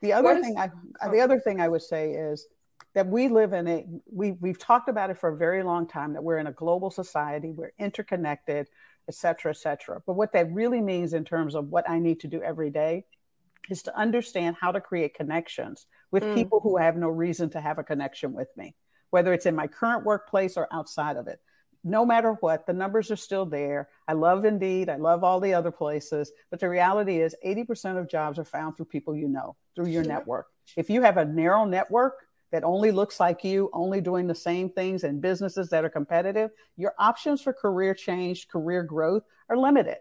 The 0.00 0.12
other 0.12 0.40
thing 0.40 0.56
I, 0.56 0.70
oh. 1.02 1.10
the 1.10 1.20
other 1.20 1.40
thing 1.40 1.60
I 1.60 1.68
would 1.68 1.82
say 1.82 2.12
is 2.12 2.46
that 2.94 3.06
we 3.06 3.28
live 3.28 3.52
in 3.52 3.66
a 3.66 3.84
we 4.10 4.32
we've 4.32 4.58
talked 4.58 4.88
about 4.88 5.10
it 5.10 5.18
for 5.18 5.30
a 5.30 5.36
very 5.36 5.62
long 5.62 5.88
time 5.88 6.12
that 6.12 6.22
we're 6.22 6.38
in 6.38 6.46
a 6.46 6.52
global 6.52 6.90
society, 6.90 7.50
we're 7.50 7.72
interconnected, 7.78 8.68
et 9.08 9.14
cetera, 9.14 9.50
et 9.50 9.56
cetera. 9.56 10.00
But 10.06 10.14
what 10.14 10.32
that 10.32 10.52
really 10.52 10.80
means 10.80 11.14
in 11.14 11.24
terms 11.24 11.54
of 11.54 11.68
what 11.68 11.88
I 11.90 11.98
need 11.98 12.20
to 12.20 12.28
do 12.28 12.40
every 12.42 12.70
day 12.70 13.04
is 13.70 13.82
to 13.82 13.98
understand 13.98 14.56
how 14.60 14.70
to 14.70 14.80
create 14.80 15.14
connections 15.14 15.86
with 16.12 16.22
mm. 16.22 16.34
people 16.34 16.60
who 16.60 16.76
have 16.76 16.96
no 16.96 17.08
reason 17.08 17.50
to 17.50 17.60
have 17.60 17.78
a 17.78 17.84
connection 17.84 18.32
with 18.32 18.48
me, 18.56 18.76
whether 19.10 19.32
it's 19.32 19.46
in 19.46 19.56
my 19.56 19.66
current 19.66 20.04
workplace 20.04 20.56
or 20.56 20.68
outside 20.72 21.16
of 21.16 21.26
it. 21.26 21.40
No 21.84 22.06
matter 22.06 22.32
what, 22.40 22.66
the 22.66 22.72
numbers 22.72 23.10
are 23.10 23.16
still 23.16 23.44
there. 23.44 23.90
I 24.08 24.14
love 24.14 24.46
Indeed. 24.46 24.88
I 24.88 24.96
love 24.96 25.22
all 25.22 25.38
the 25.38 25.52
other 25.52 25.70
places. 25.70 26.32
But 26.50 26.58
the 26.58 26.68
reality 26.68 27.20
is 27.20 27.36
80% 27.44 27.98
of 27.98 28.08
jobs 28.08 28.38
are 28.38 28.44
found 28.44 28.76
through 28.76 28.86
people 28.86 29.14
you 29.14 29.28
know, 29.28 29.54
through 29.76 29.88
your 29.88 30.04
network. 30.04 30.46
If 30.76 30.88
you 30.88 31.02
have 31.02 31.18
a 31.18 31.24
narrow 31.26 31.66
network, 31.66 32.14
that 32.54 32.62
only 32.62 32.92
looks 32.92 33.18
like 33.18 33.42
you, 33.42 33.68
only 33.72 34.00
doing 34.00 34.28
the 34.28 34.34
same 34.34 34.70
things 34.70 35.02
and 35.02 35.20
businesses 35.20 35.70
that 35.70 35.84
are 35.84 35.90
competitive, 35.90 36.52
your 36.76 36.94
options 37.00 37.42
for 37.42 37.52
career 37.52 37.94
change, 37.94 38.46
career 38.46 38.84
growth 38.84 39.24
are 39.48 39.56
limited. 39.56 39.96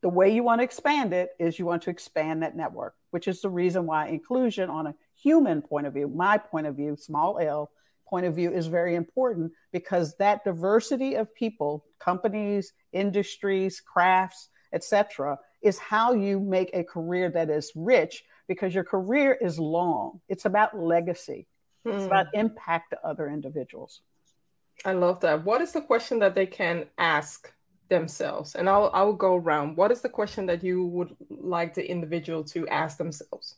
The 0.00 0.08
way 0.08 0.34
you 0.34 0.42
want 0.42 0.60
to 0.60 0.64
expand 0.64 1.12
it 1.12 1.30
is 1.38 1.58
you 1.58 1.66
want 1.66 1.82
to 1.82 1.90
expand 1.90 2.42
that 2.42 2.56
network, 2.56 2.94
which 3.10 3.28
is 3.28 3.42
the 3.42 3.50
reason 3.50 3.84
why 3.84 4.08
inclusion 4.08 4.70
on 4.70 4.86
a 4.86 4.94
human 5.16 5.60
point 5.60 5.86
of 5.86 5.92
view, 5.92 6.08
my 6.08 6.38
point 6.38 6.66
of 6.66 6.76
view, 6.76 6.96
small 6.96 7.38
l 7.38 7.70
point 8.08 8.26
of 8.26 8.34
view 8.34 8.52
is 8.52 8.66
very 8.66 8.94
important 8.94 9.52
because 9.72 10.16
that 10.16 10.44
diversity 10.44 11.14
of 11.14 11.34
people, 11.34 11.84
companies, 11.98 12.72
industries, 12.92 13.80
crafts, 13.80 14.48
etc., 14.72 15.38
is 15.62 15.78
how 15.78 16.12
you 16.12 16.38
make 16.38 16.70
a 16.72 16.84
career 16.84 17.30
that 17.30 17.50
is 17.50 17.72
rich 17.74 18.24
because 18.48 18.74
your 18.74 18.84
career 18.84 19.36
is 19.40 19.58
long. 19.58 20.20
It's 20.28 20.44
about 20.44 20.78
legacy. 20.78 21.46
It's 21.84 22.02
hmm. 22.02 22.06
about 22.06 22.26
impact 22.34 22.90
to 22.90 23.06
other 23.06 23.28
individuals. 23.28 24.00
I 24.84 24.92
love 24.92 25.20
that. 25.20 25.44
What 25.44 25.60
is 25.60 25.72
the 25.72 25.80
question 25.80 26.18
that 26.20 26.34
they 26.34 26.46
can 26.46 26.86
ask 26.98 27.52
themselves? 27.88 28.54
And 28.54 28.68
I'll 28.68 28.90
I'll 28.92 29.12
go 29.12 29.36
around. 29.36 29.76
What 29.76 29.90
is 29.90 30.02
the 30.02 30.08
question 30.08 30.46
that 30.46 30.62
you 30.62 30.84
would 30.84 31.16
like 31.30 31.74
the 31.74 31.88
individual 31.88 32.44
to 32.44 32.68
ask 32.68 32.98
themselves? 32.98 33.56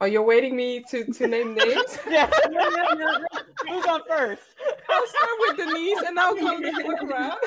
Are 0.00 0.08
you 0.08 0.22
waiting 0.22 0.56
me 0.56 0.82
to, 0.90 1.04
to 1.04 1.26
name 1.26 1.54
names? 1.58 1.98
yeah. 2.08 2.30
No, 2.50 2.68
no, 2.70 2.94
no, 2.94 3.24
Who's 3.68 3.84
on 3.86 4.00
first? 4.08 4.42
I'll 4.88 5.06
start 5.06 5.30
with 5.40 5.56
Denise 5.58 6.02
and 6.06 6.18
I'll 6.18 6.34
come 6.34 6.62
go 6.62 7.06
around. 7.06 7.38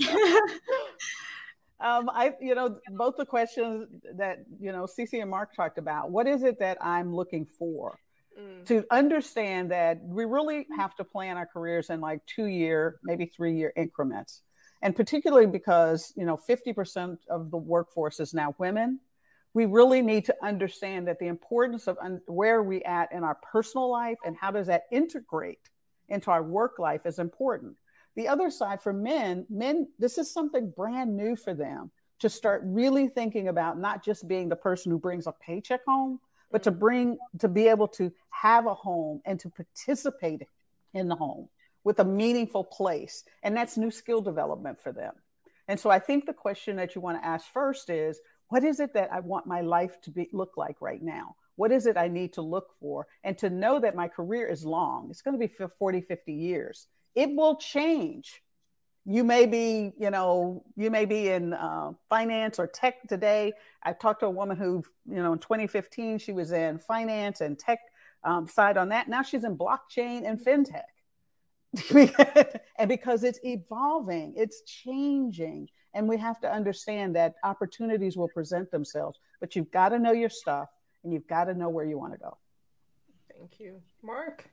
um, 1.80 2.10
I, 2.12 2.32
you 2.40 2.56
know, 2.56 2.78
both 2.90 3.14
the 3.16 3.24
questions 3.24 3.86
that 4.16 4.38
you 4.60 4.72
know 4.72 4.86
CC 4.86 5.22
and 5.22 5.30
Mark 5.30 5.54
talked 5.54 5.78
about. 5.78 6.10
What 6.10 6.26
is 6.26 6.42
it 6.42 6.58
that 6.58 6.78
I'm 6.80 7.14
looking 7.14 7.46
for? 7.46 8.00
Mm. 8.38 8.66
To 8.66 8.84
understand 8.90 9.70
that 9.70 10.00
we 10.02 10.24
really 10.24 10.66
have 10.76 10.94
to 10.96 11.04
plan 11.04 11.36
our 11.36 11.46
careers 11.46 11.90
in 11.90 12.00
like 12.00 12.20
two 12.26 12.46
year, 12.46 12.96
maybe 13.04 13.26
three 13.26 13.56
year 13.56 13.72
increments, 13.76 14.42
and 14.82 14.96
particularly 14.96 15.46
because 15.46 16.12
you 16.16 16.24
know 16.24 16.36
50% 16.36 17.18
of 17.30 17.52
the 17.52 17.56
workforce 17.56 18.18
is 18.18 18.34
now 18.34 18.54
women. 18.58 18.98
We 19.56 19.64
really 19.64 20.02
need 20.02 20.26
to 20.26 20.36
understand 20.42 21.08
that 21.08 21.18
the 21.18 21.26
importance 21.26 21.88
of 21.88 21.96
un- 22.00 22.20
where 22.26 22.62
we 22.62 22.82
at 22.82 23.10
in 23.10 23.24
our 23.24 23.36
personal 23.36 23.90
life 23.90 24.18
and 24.24 24.36
how 24.36 24.50
does 24.50 24.66
that 24.66 24.84
integrate 24.92 25.70
into 26.08 26.30
our 26.30 26.42
work 26.42 26.78
life 26.78 27.06
is 27.06 27.18
important 27.18 27.76
the 28.16 28.28
other 28.28 28.50
side 28.50 28.80
for 28.80 28.92
men, 28.92 29.46
men, 29.48 29.88
this 29.98 30.18
is 30.18 30.32
something 30.32 30.70
brand 30.70 31.16
new 31.16 31.36
for 31.36 31.54
them 31.54 31.90
to 32.18 32.30
start 32.30 32.62
really 32.64 33.08
thinking 33.08 33.48
about 33.48 33.78
not 33.78 34.02
just 34.02 34.26
being 34.26 34.48
the 34.48 34.56
person 34.56 34.90
who 34.90 34.98
brings 34.98 35.26
a 35.26 35.32
paycheck 35.32 35.84
home, 35.86 36.18
but 36.50 36.62
to 36.62 36.70
mm-hmm. 36.70 36.80
bring, 36.80 37.18
to 37.38 37.48
be 37.48 37.68
able 37.68 37.88
to 37.88 38.10
have 38.30 38.66
a 38.66 38.74
home 38.74 39.20
and 39.26 39.38
to 39.40 39.50
participate 39.50 40.42
in 40.94 41.08
the 41.08 41.14
home 41.14 41.48
with 41.84 41.98
a 42.00 42.04
meaningful 42.04 42.64
place. 42.64 43.22
And 43.42 43.54
that's 43.54 43.76
new 43.76 43.90
skill 43.90 44.22
development 44.22 44.80
for 44.80 44.92
them. 44.92 45.12
And 45.68 45.78
so 45.78 45.90
I 45.90 45.98
think 45.98 46.24
the 46.24 46.32
question 46.32 46.76
that 46.76 46.94
you 46.94 47.02
want 47.02 47.20
to 47.20 47.26
ask 47.26 47.46
first 47.52 47.90
is 47.90 48.20
what 48.48 48.64
is 48.64 48.80
it 48.80 48.94
that 48.94 49.12
I 49.12 49.20
want 49.20 49.46
my 49.46 49.60
life 49.60 50.00
to 50.02 50.10
be 50.10 50.28
look 50.32 50.56
like 50.56 50.76
right 50.80 51.02
now? 51.02 51.36
What 51.56 51.72
is 51.72 51.86
it 51.86 51.96
I 51.96 52.08
need 52.08 52.34
to 52.34 52.42
look 52.42 52.68
for? 52.78 53.06
And 53.24 53.36
to 53.38 53.50
know 53.50 53.80
that 53.80 53.94
my 53.94 54.08
career 54.08 54.46
is 54.46 54.64
long. 54.64 55.08
It's 55.10 55.22
going 55.22 55.38
to 55.38 55.46
be 55.46 55.52
40, 55.78 56.00
50 56.02 56.32
years 56.32 56.86
it 57.16 57.34
will 57.34 57.56
change. 57.56 58.42
You 59.06 59.24
may 59.24 59.46
be, 59.46 59.92
you 59.98 60.10
know, 60.10 60.64
you 60.76 60.90
may 60.90 61.06
be 61.06 61.28
in 61.28 61.54
uh, 61.54 61.92
finance 62.08 62.58
or 62.58 62.66
tech 62.66 63.08
today. 63.08 63.54
I 63.82 63.92
talked 63.94 64.20
to 64.20 64.26
a 64.26 64.30
woman 64.30 64.56
who, 64.56 64.84
you 65.08 65.22
know, 65.22 65.32
in 65.32 65.38
2015, 65.38 66.18
she 66.18 66.32
was 66.32 66.52
in 66.52 66.78
finance 66.78 67.40
and 67.40 67.58
tech 67.58 67.78
um, 68.22 68.46
side 68.46 68.76
on 68.76 68.90
that. 68.90 69.08
Now 69.08 69.22
she's 69.22 69.44
in 69.44 69.56
blockchain 69.56 70.28
and 70.28 70.38
fintech. 70.38 70.82
and 72.78 72.88
because 72.88 73.24
it's 73.24 73.40
evolving, 73.42 74.34
it's 74.36 74.62
changing. 74.62 75.68
And 75.96 76.06
we 76.06 76.18
have 76.18 76.38
to 76.40 76.52
understand 76.52 77.16
that 77.16 77.36
opportunities 77.42 78.18
will 78.18 78.28
present 78.28 78.70
themselves, 78.70 79.18
but 79.40 79.56
you've 79.56 79.70
got 79.70 79.88
to 79.88 79.98
know 79.98 80.12
your 80.12 80.28
stuff 80.28 80.68
and 81.02 81.10
you've 81.10 81.26
got 81.26 81.44
to 81.44 81.54
know 81.54 81.70
where 81.70 81.86
you 81.86 81.98
want 81.98 82.12
to 82.12 82.18
go. 82.18 82.36
Thank 83.32 83.58
you. 83.58 83.80
Mark? 84.02 84.44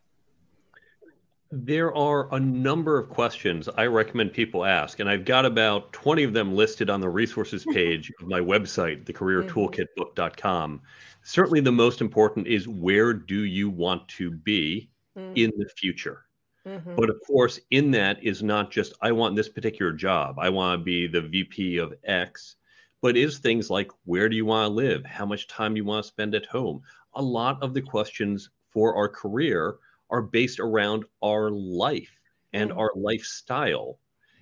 There 1.51 1.93
are 1.93 2.33
a 2.33 2.39
number 2.39 2.97
of 2.97 3.09
questions 3.09 3.67
I 3.75 3.87
recommend 3.87 4.31
people 4.31 4.63
ask, 4.63 5.01
and 5.01 5.09
I've 5.09 5.25
got 5.25 5.45
about 5.45 5.91
20 5.91 6.23
of 6.23 6.33
them 6.33 6.55
listed 6.55 6.89
on 6.89 7.01
the 7.01 7.09
resources 7.09 7.65
page 7.73 8.09
of 8.21 8.27
my 8.27 8.39
website, 8.39 9.03
thecareertoolkitbook.com. 9.03 10.81
Certainly, 11.23 11.59
the 11.59 11.71
most 11.73 11.99
important 11.99 12.47
is 12.47 12.69
where 12.69 13.13
do 13.13 13.43
you 13.43 13.69
want 13.69 14.07
to 14.09 14.31
be 14.31 14.89
mm-hmm. 15.17 15.33
in 15.35 15.51
the 15.57 15.67
future? 15.77 16.23
Mm-hmm. 16.67 16.95
But 16.95 17.09
of 17.09 17.19
course, 17.27 17.59
in 17.71 17.91
that 17.91 18.23
is 18.23 18.41
not 18.41 18.71
just, 18.71 18.93
I 19.01 19.11
want 19.11 19.35
this 19.35 19.49
particular 19.49 19.91
job, 19.91 20.39
I 20.39 20.49
want 20.49 20.79
to 20.79 20.83
be 20.83 21.07
the 21.07 21.21
VP 21.21 21.77
of 21.77 21.93
X, 22.05 22.55
but 23.01 23.17
is 23.17 23.37
things 23.37 23.69
like, 23.69 23.91
where 24.05 24.29
do 24.29 24.35
you 24.35 24.45
want 24.45 24.69
to 24.69 24.73
live? 24.73 25.05
How 25.05 25.25
much 25.25 25.47
time 25.47 25.73
do 25.73 25.77
you 25.79 25.85
want 25.85 26.03
to 26.03 26.07
spend 26.07 26.35
at 26.35 26.45
home? 26.45 26.81
A 27.15 27.21
lot 27.21 27.61
of 27.61 27.73
the 27.73 27.81
questions 27.81 28.49
for 28.69 28.95
our 28.95 29.09
career 29.09 29.75
are 30.09 30.21
based 30.21 30.59
around 30.59 31.03
our 31.21 31.51
life 31.51 32.17
and 32.53 32.71
mm. 32.71 32.77
our 32.77 32.91
lifestyle. 32.95 33.99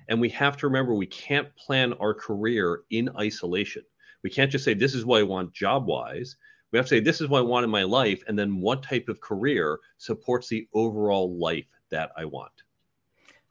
And 0.08 0.22
we 0.22 0.30
have 0.30 0.58
to 0.58 0.68
remember 0.68 0.94
we 0.94 1.08
can't 1.08 1.56
plan 1.56 1.94
our 1.94 2.14
career 2.14 2.84
in 2.92 3.10
isolation. 3.18 3.84
We 4.24 4.30
can't 4.30 4.52
just 4.52 4.64
say, 4.64 4.76
this 4.76 4.94
is 4.94 5.06
what 5.06 5.22
I 5.22 5.24
want 5.24 5.54
job 5.54 5.88
wise. 5.88 6.36
We 6.72 6.78
have 6.78 6.86
to 6.86 6.90
say, 6.90 7.00
this 7.00 7.20
is 7.20 7.30
what 7.30 7.40
I 7.40 7.44
want 7.44 7.64
in 7.64 7.70
my 7.70 7.84
life. 7.84 8.24
And 8.28 8.38
then 8.38 8.62
what 8.62 8.84
type 8.84 9.10
of 9.10 9.22
career 9.22 9.80
supports 9.98 10.48
the 10.48 10.68
overall 10.74 11.38
life 11.38 11.66
that 11.92 12.12
I 12.18 12.26
want. 12.26 12.52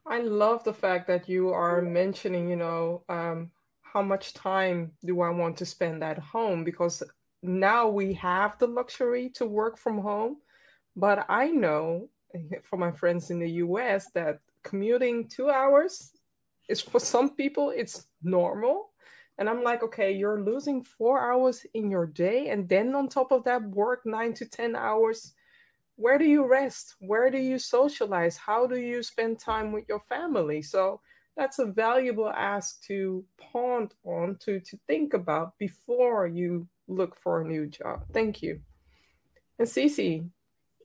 I 0.05 0.19
love 0.21 0.63
the 0.63 0.73
fact 0.73 1.07
that 1.07 1.29
you 1.29 1.49
are 1.49 1.81
mentioning, 1.81 2.49
you 2.49 2.55
know, 2.55 3.03
um, 3.07 3.51
how 3.81 4.01
much 4.01 4.33
time 4.33 4.91
do 5.05 5.21
I 5.21 5.29
want 5.29 5.57
to 5.57 5.65
spend 5.65 6.03
at 6.03 6.17
home? 6.17 6.63
Because 6.63 7.03
now 7.43 7.87
we 7.87 8.13
have 8.13 8.57
the 8.57 8.67
luxury 8.67 9.29
to 9.35 9.45
work 9.45 9.77
from 9.77 9.99
home. 9.99 10.37
But 10.95 11.25
I 11.29 11.47
know 11.47 12.09
for 12.63 12.77
my 12.77 12.91
friends 12.91 13.29
in 13.29 13.39
the 13.39 13.49
US 13.65 14.11
that 14.11 14.39
commuting 14.63 15.27
two 15.27 15.49
hours 15.49 16.11
is 16.69 16.81
for 16.81 16.99
some 16.99 17.35
people, 17.35 17.71
it's 17.71 18.07
normal. 18.23 18.89
And 19.37 19.49
I'm 19.49 19.63
like, 19.63 19.81
okay, 19.83 20.11
you're 20.11 20.41
losing 20.41 20.83
four 20.83 21.19
hours 21.19 21.65
in 21.73 21.89
your 21.89 22.05
day. 22.05 22.49
And 22.49 22.69
then 22.69 22.93
on 22.95 23.07
top 23.07 23.31
of 23.31 23.43
that, 23.45 23.63
work 23.63 24.05
nine 24.05 24.33
to 24.35 24.45
10 24.45 24.75
hours. 24.75 25.33
Where 26.01 26.17
do 26.17 26.25
you 26.25 26.47
rest? 26.47 26.95
Where 26.99 27.29
do 27.29 27.37
you 27.37 27.59
socialize? 27.59 28.35
How 28.35 28.65
do 28.65 28.77
you 28.77 29.03
spend 29.03 29.39
time 29.39 29.71
with 29.71 29.85
your 29.87 29.99
family? 29.99 30.61
So 30.63 30.99
that's 31.37 31.59
a 31.59 31.65
valuable 31.65 32.29
ask 32.29 32.81
to 32.87 33.23
pond 33.37 33.93
on, 34.03 34.37
to, 34.41 34.59
to 34.59 34.79
think 34.87 35.13
about 35.13 35.57
before 35.59 36.27
you 36.27 36.67
look 36.87 37.15
for 37.15 37.41
a 37.41 37.47
new 37.47 37.67
job. 37.67 38.03
Thank 38.11 38.41
you. 38.41 38.61
And 39.59 39.67
Cece, 39.67 40.27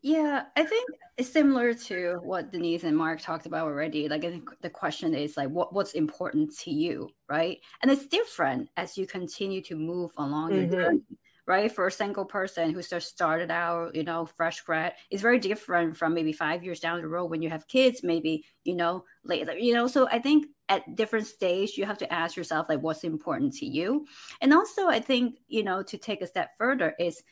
yeah, 0.02 0.44
I 0.54 0.64
think 0.64 0.90
it's 1.16 1.32
similar 1.32 1.72
to 1.74 2.18
what 2.22 2.52
Denise 2.52 2.84
and 2.84 2.96
Mark 2.96 3.20
talked 3.20 3.46
about 3.46 3.64
already. 3.64 4.08
Like, 4.08 4.24
I 4.24 4.30
think 4.30 4.50
the 4.60 4.70
question 4.70 5.14
is 5.14 5.36
like, 5.36 5.48
what 5.48 5.72
what's 5.72 5.92
important 5.92 6.56
to 6.58 6.70
you, 6.70 7.08
right? 7.28 7.58
And 7.82 7.90
it's 7.90 8.06
different 8.06 8.68
as 8.76 8.98
you 8.98 9.06
continue 9.06 9.62
to 9.62 9.74
move 9.74 10.12
along 10.18 10.52
mm-hmm. 10.52 10.72
your 10.72 10.82
journey, 10.82 11.02
right? 11.46 11.70
For 11.70 11.86
a 11.86 11.92
single 11.92 12.24
person 12.24 12.72
who 12.72 12.82
just 12.82 13.08
started 13.08 13.50
out, 13.50 13.94
you 13.94 14.02
know, 14.02 14.26
fresh 14.26 14.60
grad, 14.62 14.94
is 15.10 15.22
very 15.22 15.38
different 15.38 15.96
from 15.96 16.12
maybe 16.12 16.32
five 16.32 16.64
years 16.64 16.80
down 16.80 17.00
the 17.00 17.08
road 17.08 17.26
when 17.26 17.40
you 17.40 17.48
have 17.50 17.68
kids, 17.68 18.02
maybe, 18.02 18.44
you 18.64 18.74
know, 18.74 19.04
later, 19.24 19.56
you 19.56 19.72
know. 19.72 19.86
So 19.86 20.08
I 20.08 20.18
think 20.18 20.46
at 20.68 20.96
different 20.96 21.26
stage, 21.26 21.78
you 21.78 21.84
have 21.86 21.98
to 21.98 22.12
ask 22.12 22.36
yourself 22.36 22.68
like 22.68 22.80
what's 22.80 23.04
important 23.04 23.54
to 23.54 23.66
you. 23.66 24.06
And 24.40 24.52
also 24.52 24.88
I 24.88 24.98
think, 24.98 25.36
you 25.46 25.62
know, 25.62 25.82
to 25.84 25.96
take 25.96 26.20
a 26.20 26.26
step 26.26 26.50
further 26.58 26.94
is 26.98 27.22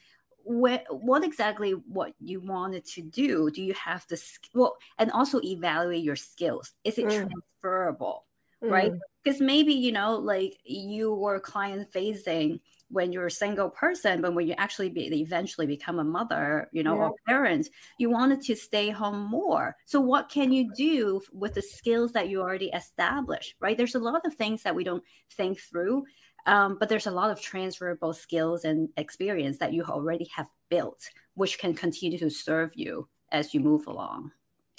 what, 0.45 0.85
what 0.91 1.25
exactly 1.25 1.73
what 1.73 2.13
you 2.21 2.39
wanted 2.39 2.85
to 2.85 3.03
do 3.03 3.51
do 3.51 3.63
you 3.63 3.73
have 3.73 4.07
the 4.09 4.23
well 4.53 4.77
and 4.99 5.11
also 5.11 5.41
evaluate 5.43 6.05
your 6.05 6.17
skills 6.17 6.73
is 6.85 6.99
it 6.99 7.07
mm. 7.07 7.31
transferable 7.63 8.27
mm. 8.63 8.71
right 8.71 8.93
because 9.23 9.41
maybe 9.41 9.73
you 9.73 9.91
know 9.91 10.17
like 10.17 10.59
you 10.63 11.15
were 11.15 11.41
client 11.41 11.91
facing 11.91 12.61
when 12.89 13.13
you're 13.13 13.27
a 13.27 13.31
single 13.31 13.71
person, 13.71 14.21
but 14.21 14.35
when 14.35 14.47
you 14.47 14.55
actually 14.57 14.89
be, 14.89 15.07
eventually 15.21 15.67
become 15.67 15.99
a 15.99 16.05
mother, 16.05 16.69
you 16.73 16.83
know, 16.83 16.95
yeah. 16.95 17.03
or 17.03 17.15
parent, 17.27 17.69
you 17.99 18.11
wanted 18.11 18.41
to 18.43 18.55
stay 18.55 18.91
home 18.91 19.29
more. 19.31 19.77
So 19.87 20.01
what 20.01 20.29
can 20.29 20.53
you 20.53 20.73
do 20.75 21.21
with 21.33 21.55
the 21.55 21.63
skills 21.63 22.13
that 22.13 22.29
you 22.29 22.41
already 22.41 22.71
established, 22.71 23.55
right? 23.61 23.77
There's 23.77 23.95
a 23.95 24.01
lot 24.01 24.25
of 24.25 24.35
things 24.35 24.63
that 24.63 24.75
we 24.75 24.85
don't 24.85 25.03
think 25.33 25.61
through, 25.61 26.05
um, 26.47 26.77
but 26.79 26.89
there's 26.89 27.07
a 27.07 27.11
lot 27.11 27.31
of 27.31 27.41
transferable 27.41 28.13
skills 28.13 28.65
and 28.65 28.89
experience 28.97 29.59
that 29.59 29.73
you 29.73 29.83
already 29.85 30.29
have 30.35 30.49
built, 30.69 31.09
which 31.35 31.59
can 31.59 31.75
continue 31.75 32.19
to 32.19 32.31
serve 32.31 32.73
you 32.75 33.09
as 33.33 33.55
you 33.55 33.61
move 33.61 33.87
along. 33.87 34.31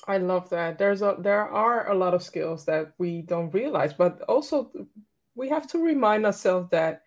I 0.07 0.19
love 0.19 0.49
that. 0.51 0.77
There's 0.77 1.01
a 1.01 1.15
there 1.19 1.49
are 1.49 1.89
a 1.89 1.95
lot 1.95 2.13
of 2.13 2.21
skills 2.21 2.65
that 2.65 2.93
we 2.99 3.23
don't 3.23 3.53
realize, 3.53 3.93
but 3.93 4.21
also 4.23 4.71
we 5.35 5.49
have 5.49 5.67
to 5.67 5.79
remind 5.79 6.25
ourselves 6.25 6.69
that 6.71 7.04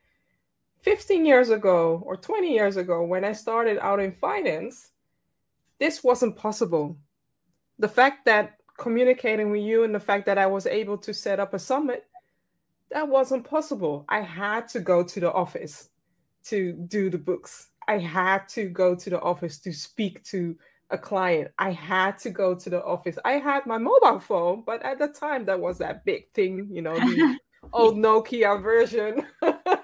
15 0.82 1.24
years 1.24 1.50
ago 1.50 2.02
or 2.04 2.16
20 2.16 2.52
years 2.52 2.76
ago 2.76 3.02
when 3.02 3.24
I 3.24 3.32
started 3.32 3.78
out 3.78 4.00
in 4.00 4.12
finance, 4.12 4.90
this 5.78 6.02
wasn't 6.02 6.36
possible. 6.36 6.96
The 7.78 7.88
fact 7.88 8.24
that 8.26 8.58
communicating 8.78 9.50
with 9.50 9.62
you 9.62 9.84
and 9.84 9.94
the 9.94 10.00
fact 10.00 10.26
that 10.26 10.38
I 10.38 10.46
was 10.46 10.66
able 10.66 10.98
to 10.98 11.12
set 11.12 11.40
up 11.40 11.54
a 11.54 11.58
summit, 11.58 12.06
that 12.90 13.06
wasn't 13.06 13.44
possible. 13.44 14.04
I 14.08 14.20
had 14.20 14.68
to 14.68 14.80
go 14.80 15.02
to 15.02 15.20
the 15.20 15.32
office 15.32 15.90
to 16.44 16.72
do 16.72 17.10
the 17.10 17.18
books. 17.18 17.70
I 17.86 17.98
had 17.98 18.48
to 18.50 18.68
go 18.68 18.94
to 18.94 19.10
the 19.10 19.20
office 19.20 19.58
to 19.60 19.72
speak 19.72 20.24
to 20.24 20.56
a 20.90 20.98
client. 20.98 21.50
I 21.58 21.72
had 21.72 22.18
to 22.20 22.30
go 22.30 22.54
to 22.54 22.70
the 22.70 22.82
office. 22.82 23.18
I 23.24 23.32
had 23.32 23.66
my 23.66 23.78
mobile 23.78 24.20
phone, 24.20 24.62
but 24.64 24.82
at 24.82 24.98
the 24.98 25.08
time 25.08 25.44
that 25.46 25.60
was 25.60 25.78
that 25.78 26.04
big 26.04 26.30
thing, 26.32 26.68
you 26.70 26.82
know, 26.82 26.94
the 26.94 27.38
old 27.72 27.96
Nokia 27.96 28.62
version. 28.62 29.26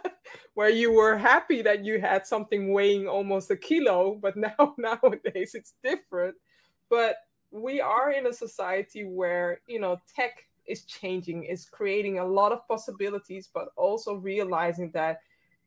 where 0.54 0.70
you 0.70 0.92
were 0.92 1.16
happy 1.16 1.62
that 1.62 1.84
you 1.84 2.00
had 2.00 2.26
something 2.26 2.72
weighing 2.72 3.08
almost 3.08 3.50
a 3.50 3.56
kilo, 3.56 4.18
but 4.20 4.36
now 4.48 4.74
nowadays 4.78 5.54
it's 5.54 5.74
different. 5.82 6.34
But 6.88 7.16
we 7.50 7.80
are 7.80 8.10
in 8.10 8.26
a 8.26 8.32
society 8.32 9.04
where 9.04 9.60
you 9.66 9.80
know 9.80 10.00
tech 10.14 10.44
is 10.66 10.84
changing, 10.84 11.44
is 11.44 11.66
creating 11.66 12.18
a 12.18 12.24
lot 12.24 12.52
of 12.52 12.66
possibilities, 12.66 13.50
but 13.52 13.68
also 13.76 14.14
realizing 14.14 14.90
that 14.92 15.18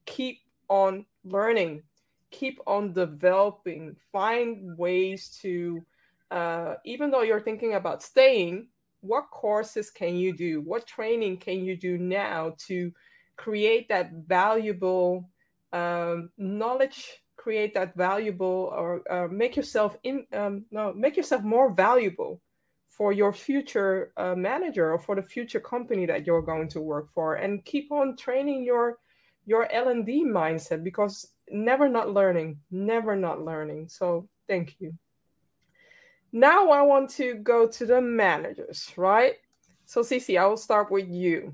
keep 0.06 0.40
on 0.70 1.06
learning, 1.24 1.84
keep 2.32 2.60
on 2.66 2.94
developing, 2.94 3.96
find 4.12 4.78
ways 4.78 5.38
to 5.42 5.86
uh, 6.32 6.76
even 6.84 7.10
though 7.10 7.22
you're 7.22 7.42
thinking 7.42 7.76
about 7.76 8.04
staying, 8.04 8.68
what 9.02 9.30
courses 9.32 9.90
can 9.90 10.16
you 10.16 10.36
do? 10.36 10.62
What 10.62 10.88
training 10.88 11.38
can 11.38 11.64
you 11.64 11.78
do 11.78 11.98
now 11.98 12.56
to 12.68 12.92
create 13.38 13.88
that 13.90 14.12
valuable 14.28 15.30
um, 15.74 16.30
knowledge 16.38 17.22
create 17.48 17.74
that 17.74 17.96
valuable 17.96 18.74
or 18.76 19.02
uh, 19.10 19.28
make 19.30 19.56
yourself 19.56 19.96
in 20.04 20.26
um, 20.34 20.66
no 20.70 20.92
make 20.94 21.16
yourself 21.16 21.44
more 21.44 21.72
valuable 21.74 22.42
for 22.90 23.14
your 23.14 23.32
future 23.32 24.12
uh, 24.18 24.36
manager 24.36 24.92
or 24.92 25.00
for 25.00 25.16
the 25.16 25.22
future 25.22 25.60
company 25.60 26.06
that 26.08 26.26
you're 26.26 26.42
going 26.42 26.68
to 26.68 26.82
work 26.82 27.08
for. 27.14 27.36
And 27.36 27.64
keep 27.64 27.92
on 27.92 28.18
training 28.18 28.64
your 28.64 28.98
your 29.46 29.72
l&d 29.72 30.26
mindset 30.26 30.84
because 30.84 31.32
never 31.50 31.88
not 31.88 32.10
learning 32.10 32.58
never 32.70 33.16
not 33.16 33.46
learning. 33.46 33.88
So 33.88 34.28
thank 34.50 34.76
you. 34.80 34.94
Now 36.34 36.72
i 36.72 36.82
want 36.82 37.10
to 37.12 37.36
go 37.36 37.68
to 37.68 37.86
the 37.86 38.02
managers 38.02 38.92
right? 38.98 39.36
So 39.86 40.02
Cici, 40.02 40.38
i 40.38 40.46
will 40.46 40.58
start 40.58 40.92
with 40.92 41.08
you 41.08 41.54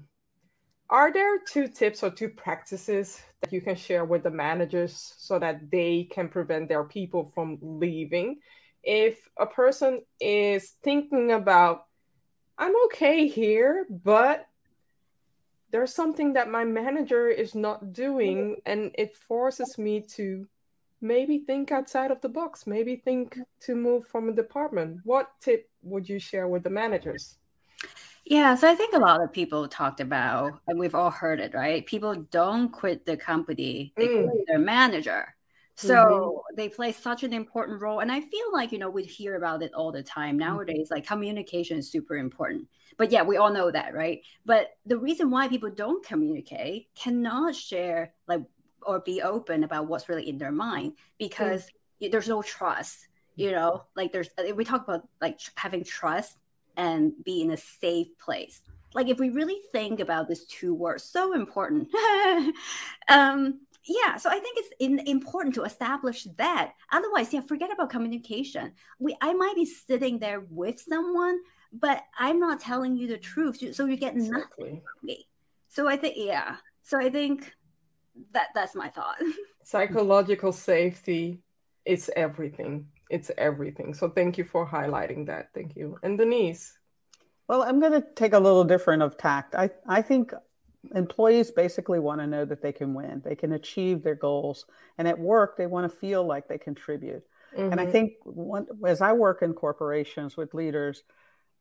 are 0.94 1.12
there 1.12 1.40
two 1.40 1.68
tips 1.68 2.04
or 2.04 2.12
two 2.12 2.30
practices 2.30 3.20
that 3.42 3.52
you 3.52 3.62
can 3.62 3.76
share 3.76 4.06
with 4.06 4.22
the 4.22 4.30
managers 4.30 5.16
so 5.18 5.40
that 5.40 5.72
they 5.72 6.08
can 6.12 6.30
prevent 6.30 6.70
their 6.70 6.84
people 6.84 7.32
from 7.34 7.58
leaving? 7.62 8.38
If 8.84 9.18
a 9.40 9.48
person 9.48 10.04
is 10.22 10.76
thinking 10.84 11.32
about, 11.32 11.86
I'm 12.60 12.76
okay 12.86 13.28
here, 13.28 13.88
but 13.90 14.46
there's 15.72 15.96
something 15.96 16.34
that 16.34 16.52
my 16.52 16.64
manager 16.64 17.28
is 17.28 17.56
not 17.56 17.92
doing, 17.92 18.38
mm-hmm. 18.38 18.72
and 18.72 18.92
it 18.94 19.16
forces 19.16 19.80
me 19.80 20.02
to 20.16 20.48
maybe 21.02 21.40
think 21.40 21.72
outside 21.72 22.12
of 22.12 22.22
the 22.22 22.30
box, 22.30 22.68
maybe 22.68 22.98
think 22.98 23.40
to 23.62 23.74
move 23.74 24.06
from 24.06 24.30
a 24.30 24.34
department. 24.34 25.00
What 25.06 25.32
tip 25.42 25.72
would 25.82 26.08
you 26.08 26.20
share 26.20 26.48
with 26.48 26.62
the 26.62 26.70
managers? 26.70 27.40
Yeah, 28.26 28.56
so 28.56 28.70
I 28.70 28.76
think 28.76 28.94
a 28.94 29.00
lot 29.00 29.22
of 29.22 29.34
people 29.34 29.68
talked 29.68 30.00
about, 30.00 30.62
and 30.68 30.80
we've 30.80 30.96
all 30.96 31.12
heard 31.12 31.42
it, 31.42 31.54
right? 31.54 31.86
People 31.86 32.16
don't 32.32 32.72
quit 32.72 33.06
the 33.06 33.18
company, 33.18 33.94
they 33.98 34.08
mm. 34.08 34.30
quit 34.30 34.48
their 34.48 34.60
manager. 34.60 35.36
So 35.76 35.96
mm-hmm. 35.96 36.56
they 36.56 36.70
play 36.70 36.92
such 36.92 37.24
an 37.24 37.34
important 37.34 37.82
role. 37.82 38.00
And 38.00 38.12
I 38.12 38.22
feel 38.22 38.54
like, 38.54 38.72
you 38.72 38.78
know, 38.78 38.90
we 38.90 39.04
hear 39.04 39.36
about 39.36 39.64
it 39.64 39.74
all 39.74 39.92
the 39.92 40.04
time 40.04 40.38
mm-hmm. 40.38 40.52
nowadays. 40.52 40.90
Like 40.92 41.06
communication 41.06 41.80
is 41.80 41.92
super 41.92 42.16
important. 42.16 42.68
But 42.98 43.12
yeah, 43.12 43.24
we 43.24 43.38
all 43.38 43.52
know 43.52 43.72
that, 43.72 43.94
right? 43.94 44.22
But 44.46 44.70
the 44.86 44.98
reason 44.98 45.32
why 45.32 45.48
people 45.48 45.72
don't 45.72 46.06
communicate, 46.06 46.90
cannot 46.96 47.56
share, 47.56 48.14
like, 48.28 48.42
or 48.84 49.00
be 49.00 49.22
open 49.22 49.64
about 49.64 49.88
what's 49.88 50.10
really 50.10 50.30
in 50.30 50.38
their 50.38 50.52
mind 50.52 50.94
because 51.18 51.66
mm. 52.02 52.12
there's 52.12 52.28
no 52.28 52.42
trust, 52.42 53.08
you 53.36 53.52
know, 53.52 53.84
like 53.96 54.12
there's, 54.12 54.30
we 54.56 54.64
talk 54.64 54.84
about 54.84 55.08
like 55.22 55.40
having 55.56 55.84
trust 55.84 56.38
and 56.78 57.14
be 57.24 57.42
in 57.42 57.52
a 57.52 57.58
safe 57.58 58.08
place. 58.18 58.62
Like 58.94 59.10
if 59.10 59.20
we 59.20 59.30
really 59.30 59.58
think 59.72 60.00
about 60.00 60.28
these 60.28 60.46
two 60.46 60.74
words, 60.74 61.04
so 61.04 61.34
important. 61.34 61.90
um, 63.10 63.60
yeah, 63.86 64.16
so 64.16 64.30
I 64.30 64.40
think 64.40 64.58
it's 64.58 64.70
in, 64.80 65.00
important 65.08 65.56
to 65.56 65.64
establish 65.64 66.24
that. 66.38 66.74
Otherwise, 66.92 67.34
yeah, 67.34 67.42
forget 67.42 67.72
about 67.72 67.90
communication. 67.90 68.74
We, 69.00 69.16
I 69.20 69.34
might 69.34 69.56
be 69.56 69.66
sitting 69.66 70.20
there 70.20 70.42
with 70.50 70.80
someone, 70.80 71.40
but 71.74 72.04
I'm 72.18 72.40
not 72.40 72.60
telling 72.60 72.96
you 72.96 73.08
the 73.08 73.18
truth, 73.18 73.62
so 73.76 73.86
you 73.86 73.98
get 73.98 74.16
exactly. 74.16 74.66
nothing 74.66 74.82
from 74.82 75.08
me. 75.08 75.28
So 75.68 75.88
I 75.88 75.98
think, 75.98 76.16
yeah. 76.18 76.58
So 76.84 77.00
I 77.00 77.10
think 77.10 77.52
that 78.32 78.50
that's 78.54 78.76
my 78.76 78.90
thought. 78.90 79.18
Psychological 79.64 80.52
safety 80.52 81.40
is 81.86 82.10
everything 82.16 82.88
it's 83.10 83.32
everything. 83.38 83.94
So 83.94 84.10
thank 84.10 84.38
you 84.38 84.44
for 84.44 84.68
highlighting 84.68 85.26
that. 85.28 85.50
Thank 85.54 85.76
you. 85.76 85.98
And 86.04 86.18
Denise. 86.18 86.78
Well, 87.48 87.64
I'm 87.64 87.80
going 87.80 87.92
to 87.92 88.06
take 88.16 88.34
a 88.34 88.40
little 88.40 88.64
different 88.64 89.04
of 89.04 89.18
tact. 89.18 89.56
I, 89.56 89.70
I 89.88 90.02
think 90.02 90.34
employees 90.96 91.52
basically 91.52 92.00
want 92.00 92.22
to 92.22 92.28
know 92.28 92.46
that 92.46 92.62
they 92.62 92.72
can 92.72 92.94
win, 92.94 93.22
they 93.24 93.36
can 93.36 93.54
achieve 93.54 94.04
their 94.04 94.16
goals. 94.16 94.66
And 94.98 95.08
at 95.08 95.20
work, 95.20 95.58
they 95.58 95.66
want 95.66 95.90
to 95.90 95.98
feel 95.98 96.26
like 96.26 96.48
they 96.48 96.58
contribute. 96.58 97.24
Mm-hmm. 97.56 97.72
And 97.72 97.80
I 97.80 97.84
mm-hmm. 97.84 97.92
think 97.92 98.14
one, 98.24 98.68
as 98.86 99.02
I 99.02 99.14
work 99.14 99.42
in 99.42 99.54
corporations 99.54 100.38
with 100.38 100.54
leaders 100.54 101.04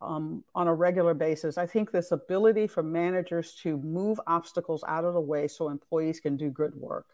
um, 0.00 0.44
on 0.54 0.68
a 0.68 0.74
regular 0.74 1.14
basis, 1.14 1.58
I 1.58 1.66
think 1.66 1.90
this 1.90 2.12
ability 2.12 2.66
for 2.66 2.82
managers 2.82 3.54
to 3.62 3.76
move 3.78 4.20
obstacles 4.26 4.84
out 4.88 5.04
of 5.04 5.14
the 5.14 5.20
way 5.20 5.48
so 5.48 5.68
employees 5.68 6.20
can 6.20 6.36
do 6.36 6.50
good 6.50 6.74
work 6.74 7.06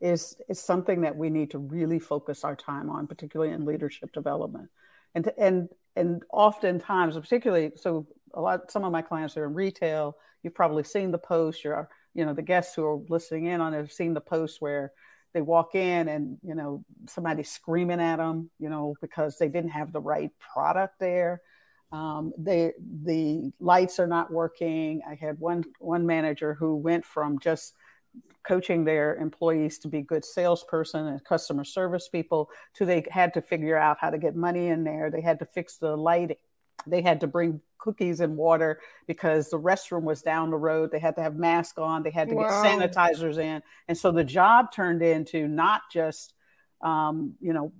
is 0.00 0.36
is 0.48 0.60
something 0.60 1.00
that 1.02 1.16
we 1.16 1.30
need 1.30 1.50
to 1.52 1.58
really 1.58 1.98
focus 1.98 2.44
our 2.44 2.56
time 2.56 2.90
on, 2.90 3.06
particularly 3.06 3.52
in 3.52 3.64
leadership 3.64 4.12
development. 4.12 4.68
And 5.14 5.24
to, 5.24 5.38
and 5.38 5.68
and 5.94 6.22
oftentimes, 6.32 7.18
particularly, 7.18 7.72
so 7.76 8.06
a 8.34 8.40
lot 8.40 8.70
some 8.70 8.84
of 8.84 8.92
my 8.92 9.02
clients 9.02 9.36
are 9.36 9.46
in 9.46 9.54
retail. 9.54 10.16
You've 10.42 10.54
probably 10.54 10.84
seen 10.84 11.10
the 11.10 11.18
post. 11.18 11.64
You're 11.64 11.88
you 12.14 12.24
know 12.24 12.32
the 12.32 12.42
guests 12.42 12.74
who 12.74 12.84
are 12.84 12.98
listening 13.08 13.46
in 13.46 13.60
on 13.60 13.74
it 13.74 13.78
have 13.78 13.92
seen 13.92 14.14
the 14.14 14.20
post 14.20 14.60
where 14.60 14.92
they 15.36 15.42
walk 15.42 15.74
in 15.74 16.08
and 16.08 16.38
you 16.42 16.54
know 16.54 16.82
somebody's 17.06 17.50
screaming 17.50 18.00
at 18.00 18.16
them 18.16 18.48
you 18.58 18.70
know 18.70 18.94
because 19.02 19.36
they 19.36 19.48
didn't 19.48 19.70
have 19.70 19.92
the 19.92 20.00
right 20.00 20.30
product 20.38 20.98
there 20.98 21.42
um, 21.92 22.32
they 22.38 22.72
the 23.04 23.52
lights 23.60 24.00
are 24.00 24.06
not 24.06 24.32
working 24.32 25.02
i 25.06 25.14
had 25.14 25.38
one 25.38 25.62
one 25.78 26.06
manager 26.06 26.54
who 26.54 26.74
went 26.76 27.04
from 27.04 27.38
just 27.38 27.74
coaching 28.46 28.84
their 28.84 29.16
employees 29.16 29.78
to 29.78 29.88
be 29.88 30.02
good 30.02 30.24
salesperson 30.24 31.06
and 31.08 31.24
customer 31.24 31.64
service 31.64 32.08
people 32.08 32.48
to 32.74 32.84
they 32.84 33.04
had 33.10 33.34
to 33.34 33.42
figure 33.42 33.76
out 33.76 33.96
how 34.00 34.10
to 34.10 34.18
get 34.18 34.36
money 34.36 34.68
in 34.68 34.84
there 34.84 35.10
they 35.10 35.20
had 35.20 35.38
to 35.38 35.46
fix 35.46 35.78
the 35.78 35.96
lighting 35.96 36.36
they 36.86 37.02
had 37.02 37.20
to 37.20 37.26
bring 37.26 37.60
cookies 37.78 38.20
and 38.20 38.36
water 38.36 38.80
because 39.06 39.50
the 39.50 39.58
restroom 39.58 40.02
was 40.02 40.22
down 40.22 40.50
the 40.50 40.56
road. 40.56 40.90
They 40.90 40.98
had 40.98 41.16
to 41.16 41.22
have 41.22 41.36
masks 41.36 41.78
on. 41.78 42.02
They 42.02 42.10
had 42.10 42.28
to 42.28 42.34
wow. 42.34 42.62
get 42.62 42.70
sanitizers 42.70 43.38
in, 43.38 43.62
and 43.88 43.96
so 43.96 44.12
the 44.12 44.24
job 44.24 44.72
turned 44.72 45.02
into 45.02 45.48
not 45.48 45.82
just 45.92 46.34
um, 46.82 47.34
you 47.40 47.52
know 47.52 47.72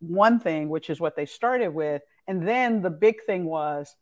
one 0.00 0.40
thing, 0.40 0.68
which 0.68 0.90
is 0.90 1.00
what 1.00 1.16
they 1.16 1.26
started 1.26 1.68
with, 1.68 2.02
and 2.26 2.46
then 2.46 2.82
the 2.82 2.90
big 2.90 3.24
thing 3.26 3.44
was 3.44 3.94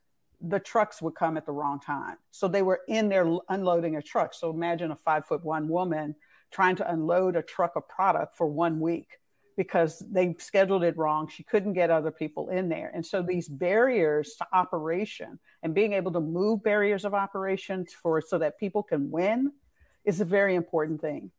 the 0.43 0.59
trucks 0.59 1.01
would 1.01 1.15
come 1.15 1.37
at 1.37 1.47
the 1.47 1.53
wrong 1.53 1.81
time. 1.81 2.17
So 2.31 2.49
they 2.49 2.63
were 2.63 2.81
in 2.89 3.09
there 3.09 3.39
unloading 3.49 3.97
a 3.97 4.03
truck. 4.03 4.35
So 4.35 4.51
imagine 4.51 4.91
a 4.91 4.97
five 4.97 5.25
foot 5.27 5.45
one 5.45 5.69
woman 5.69 6.15
trying 6.51 6.77
to 6.77 6.91
unload 6.91 7.37
a 7.37 7.43
truck 7.43 7.73
of 7.77 7.89
product 7.89 8.37
for 8.37 8.47
one 8.47 8.81
week 8.81 9.19
because 9.57 10.03
they 10.11 10.35
scheduled 10.39 10.83
it 10.83 10.97
wrong. 10.97 11.29
She 11.29 11.43
couldn't 11.43 11.75
get 11.75 11.91
other 11.91 12.11
people 12.11 12.49
in 12.49 12.69
there. 12.69 12.91
And 12.95 13.05
so 13.05 13.23
these 13.23 13.49
barriers 13.49 14.35
to 14.37 14.47
operation 14.53 15.39
and 15.63 15.75
being 15.75 15.93
able 15.93 16.13
to 16.13 16.21
move 16.21 16.63
barriers 16.63 17.05
of 17.05 17.15
operation 17.15 17.87
for 17.87 18.21
so 18.21 18.39
that 18.39 18.59
people 18.59 18.83
can 18.83 19.11
win 19.11 19.53
is 20.05 20.21
a 20.21 20.25
very 20.25 20.55
important 20.55 21.01
thing. 21.01 21.31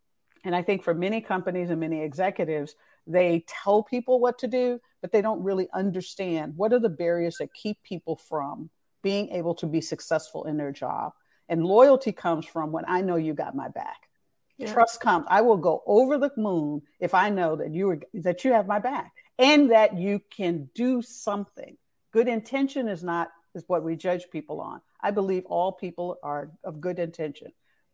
And 0.46 0.56
I 0.56 0.62
think 0.62 0.84
for 0.84 0.94
many 0.94 1.22
companies 1.22 1.70
and 1.70 1.80
many 1.80 2.02
executives, 2.02 2.76
they 3.08 3.44
tell 3.48 3.84
people 3.84 4.20
what 4.20 4.40
to 4.40 4.48
do, 4.48 4.80
but 5.02 5.12
they 5.12 5.22
don't 5.22 5.44
really 5.44 5.68
understand 5.74 6.54
what 6.56 6.72
are 6.72 6.80
the 6.80 6.90
barriers 6.90 7.38
that 7.40 7.54
keep 7.54 7.82
people 7.84 8.16
from 8.16 8.70
being 9.04 9.30
able 9.30 9.54
to 9.56 9.68
be 9.68 9.82
successful 9.82 10.46
in 10.46 10.58
their 10.58 10.72
job. 10.72 11.14
And 11.50 11.64
loyalty 11.66 12.12
comes 12.12 12.46
from 12.46 12.72
when 12.72 12.86
I 12.88 13.02
know 13.02 13.18
you 13.18 13.34
got 13.34 13.56
my 13.56 13.68
back. 13.68 14.10
Yeah. 14.58 14.72
Trust 14.72 15.02
comes. 15.02 15.26
I 15.30 15.42
will 15.42 15.58
go 15.58 15.84
over 15.86 16.18
the 16.18 16.32
moon 16.38 16.82
if 17.00 17.14
I 17.14 17.30
know 17.30 17.56
that 17.58 17.74
you 17.74 17.90
are, 17.90 18.00
that 18.16 18.44
you 18.46 18.54
have 18.54 18.66
my 18.66 18.80
back 18.80 19.12
and 19.38 19.72
that 19.72 19.98
you 19.98 20.22
can 20.36 20.70
do 20.74 21.02
something. 21.02 21.78
Good 22.12 22.28
intention 22.28 22.88
is 22.88 23.04
not 23.04 23.30
is 23.56 23.64
what 23.68 23.84
we 23.84 23.96
judge 23.96 24.30
people 24.32 24.62
on. 24.62 24.82
I 25.02 25.12
believe 25.12 25.46
all 25.46 25.72
people 25.72 26.18
are 26.24 26.52
of 26.64 26.82
good 26.82 26.98
intention. 26.98 27.52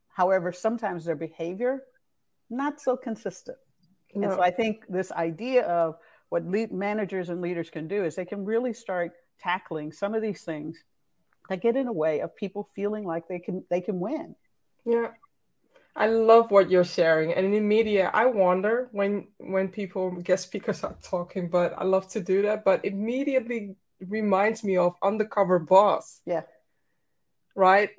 However, 0.10 0.52
sometimes 0.52 1.06
their 1.06 1.15
behavior 1.15 1.84
not 2.50 2.80
so 2.80 2.95
consistent. 2.95 3.58
No. 4.13 4.28
And 4.28 4.38
so 4.38 4.41
I 4.41 4.52
think 4.52 4.86
this 4.88 5.12
idea 5.12 5.65
of 5.65 5.98
what 6.30 6.45
lead 6.45 6.72
managers 6.72 7.30
and 7.30 7.41
leaders 7.41 7.69
can 7.69 7.88
do 7.88 8.04
is 8.04 8.15
they 8.15 8.26
can 8.26 8.45
really 8.45 8.74
start 8.74 9.12
tackling 9.39 9.91
some 9.91 10.13
of 10.13 10.22
these 10.22 10.43
things 10.43 10.84
that 11.50 11.62
get 11.62 11.76
in 11.76 11.86
the 11.86 11.94
way 11.94 12.22
of 12.22 12.36
people 12.36 12.70
feeling 12.76 13.04
like 13.04 13.28
they 13.28 13.40
can 13.40 13.64
they 13.70 13.82
can 13.82 14.00
win. 14.00 14.36
Yeah. 14.86 15.10
I 15.96 16.08
love 16.08 16.52
what 16.52 16.70
you're 16.70 16.86
sharing. 16.86 17.34
And 17.34 17.54
in 17.54 17.68
media, 17.68 18.10
I 18.14 18.28
wonder 18.28 18.88
when 18.92 19.28
when 19.38 19.68
people 19.68 20.12
guest 20.12 20.44
speakers 20.46 20.84
are 20.84 20.96
talking, 21.04 21.50
but 21.50 21.74
I 21.78 21.84
love 21.84 22.08
to 22.10 22.22
do 22.22 22.44
that. 22.44 22.64
But 22.64 22.86
immediately 22.86 23.76
reminds 24.00 24.64
me 24.64 24.78
of 24.78 24.96
undercover 25.04 25.60
boss. 25.60 26.22
Yeah. 26.26 26.44
Right? 27.56 27.90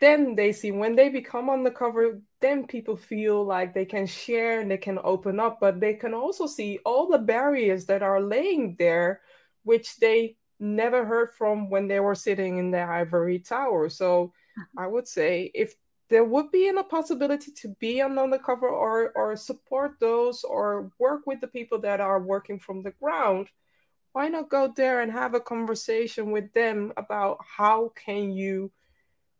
Then 0.00 0.34
they 0.34 0.52
see 0.52 0.72
when 0.72 0.96
they 0.96 1.08
become 1.08 1.48
undercover, 1.48 2.20
then 2.40 2.66
people 2.66 2.96
feel 2.96 3.44
like 3.44 3.72
they 3.72 3.84
can 3.84 4.06
share 4.06 4.60
and 4.60 4.70
they 4.70 4.78
can 4.78 4.98
open 5.04 5.38
up, 5.38 5.60
but 5.60 5.78
they 5.78 5.94
can 5.94 6.14
also 6.14 6.46
see 6.46 6.80
all 6.84 7.08
the 7.08 7.18
barriers 7.18 7.86
that 7.86 8.02
are 8.02 8.20
laying 8.20 8.74
there, 8.78 9.20
which 9.62 9.96
they 9.98 10.36
never 10.60 11.04
heard 11.04 11.30
from 11.32 11.70
when 11.70 11.88
they 11.88 12.00
were 12.00 12.14
sitting 12.14 12.58
in 12.58 12.70
the 12.70 12.82
ivory 12.82 13.38
tower. 13.38 13.88
So 13.88 14.32
mm-hmm. 14.58 14.78
I 14.78 14.86
would 14.86 15.08
say 15.08 15.50
if 15.54 15.74
there 16.08 16.24
would 16.24 16.50
be 16.50 16.68
a 16.68 16.82
possibility 16.84 17.50
to 17.50 17.68
be 17.80 18.00
an 18.00 18.18
undercover 18.18 18.68
or 18.68 19.12
or 19.14 19.36
support 19.36 19.96
those 20.00 20.44
or 20.44 20.90
work 20.98 21.26
with 21.26 21.40
the 21.40 21.48
people 21.48 21.78
that 21.80 22.00
are 22.00 22.20
working 22.20 22.58
from 22.58 22.82
the 22.82 22.92
ground 22.92 23.48
why 24.12 24.28
not 24.28 24.48
go 24.48 24.72
there 24.76 25.00
and 25.00 25.10
have 25.10 25.34
a 25.34 25.40
conversation 25.40 26.30
with 26.30 26.52
them 26.52 26.92
about 26.96 27.38
how 27.44 27.92
can 27.96 28.30
you 28.30 28.70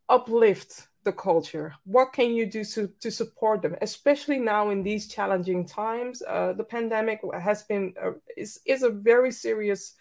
uplift 0.08 0.88
the 1.04 1.12
culture 1.12 1.74
what 1.84 2.12
can 2.12 2.34
you 2.34 2.46
do 2.46 2.64
to, 2.64 2.88
to 2.98 3.10
support 3.10 3.62
them 3.62 3.76
especially 3.82 4.38
now 4.38 4.70
in 4.70 4.82
these 4.82 5.06
challenging 5.06 5.66
times 5.66 6.22
uh, 6.22 6.52
the 6.54 6.64
pandemic 6.64 7.20
has 7.40 7.62
been 7.64 7.94
uh, 8.02 8.12
is, 8.36 8.60
is 8.66 8.82
a 8.82 8.90
very 8.90 9.30
serious 9.30 9.94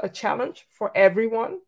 a 0.00 0.08
challenge 0.08 0.66
for 0.70 0.96
everyone. 0.96 1.58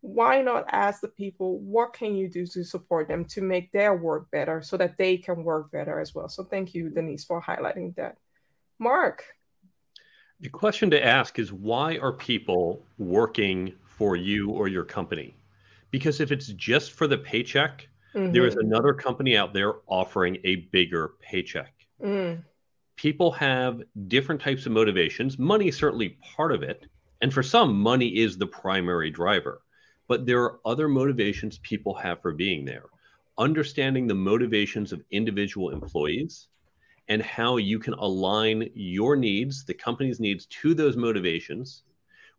Why 0.00 0.42
not 0.42 0.66
ask 0.70 1.00
the 1.00 1.08
people 1.08 1.58
what 1.58 1.92
can 1.92 2.14
you 2.14 2.28
do 2.28 2.46
to 2.46 2.64
support 2.64 3.08
them 3.08 3.24
to 3.26 3.42
make 3.42 3.72
their 3.72 3.96
work 3.96 4.30
better 4.30 4.62
so 4.62 4.76
that 4.76 4.96
they 4.96 5.16
can 5.16 5.42
work 5.42 5.72
better 5.72 5.98
as 5.98 6.14
well? 6.14 6.28
So 6.28 6.44
thank 6.44 6.74
you 6.74 6.88
denise 6.88 7.24
for 7.24 7.42
highlighting 7.42 7.96
that. 7.96 8.16
Mark? 8.78 9.24
The 10.40 10.48
question 10.48 10.88
to 10.90 11.04
ask 11.04 11.38
is 11.40 11.52
why 11.52 11.98
are 11.98 12.12
people 12.12 12.80
working 12.96 13.72
for 13.84 14.14
you 14.14 14.50
or 14.50 14.68
your 14.68 14.84
company? 14.84 15.34
Because 15.90 16.20
if 16.20 16.30
it's 16.30 16.48
just 16.48 16.92
for 16.92 17.08
the 17.08 17.18
paycheck 17.18 17.88
mm-hmm. 18.14 18.32
there 18.32 18.46
is 18.46 18.56
another 18.56 18.92
company 18.92 19.36
out 19.36 19.52
there 19.52 19.74
offering 19.86 20.38
a 20.44 20.56
bigger 20.72 21.12
paycheck. 21.20 21.72
Mm. 22.04 22.44
people 22.94 23.32
have 23.32 23.82
different 24.06 24.40
types 24.40 24.66
of 24.66 24.72
motivations. 24.72 25.36
Money 25.36 25.66
is 25.66 25.76
certainly 25.76 26.16
part 26.36 26.52
of 26.52 26.62
it 26.62 26.86
and 27.20 27.32
for 27.32 27.42
some 27.42 27.78
money 27.80 28.08
is 28.08 28.38
the 28.38 28.46
primary 28.46 29.10
driver 29.10 29.62
but 30.08 30.24
there 30.24 30.42
are 30.42 30.58
other 30.64 30.88
motivations 30.88 31.58
people 31.58 31.94
have 31.94 32.20
for 32.20 32.32
being 32.32 32.64
there. 32.64 32.86
Understanding 33.36 34.08
the 34.08 34.14
motivations 34.14 34.92
of 34.92 35.04
individual 35.10 35.70
employees 35.70 36.48
and 37.08 37.22
how 37.22 37.58
you 37.58 37.78
can 37.78 37.94
align 37.94 38.68
your 38.74 39.14
needs, 39.14 39.64
the 39.64 39.74
company's 39.74 40.18
needs, 40.18 40.46
to 40.46 40.74
those 40.74 40.96
motivations 40.96 41.84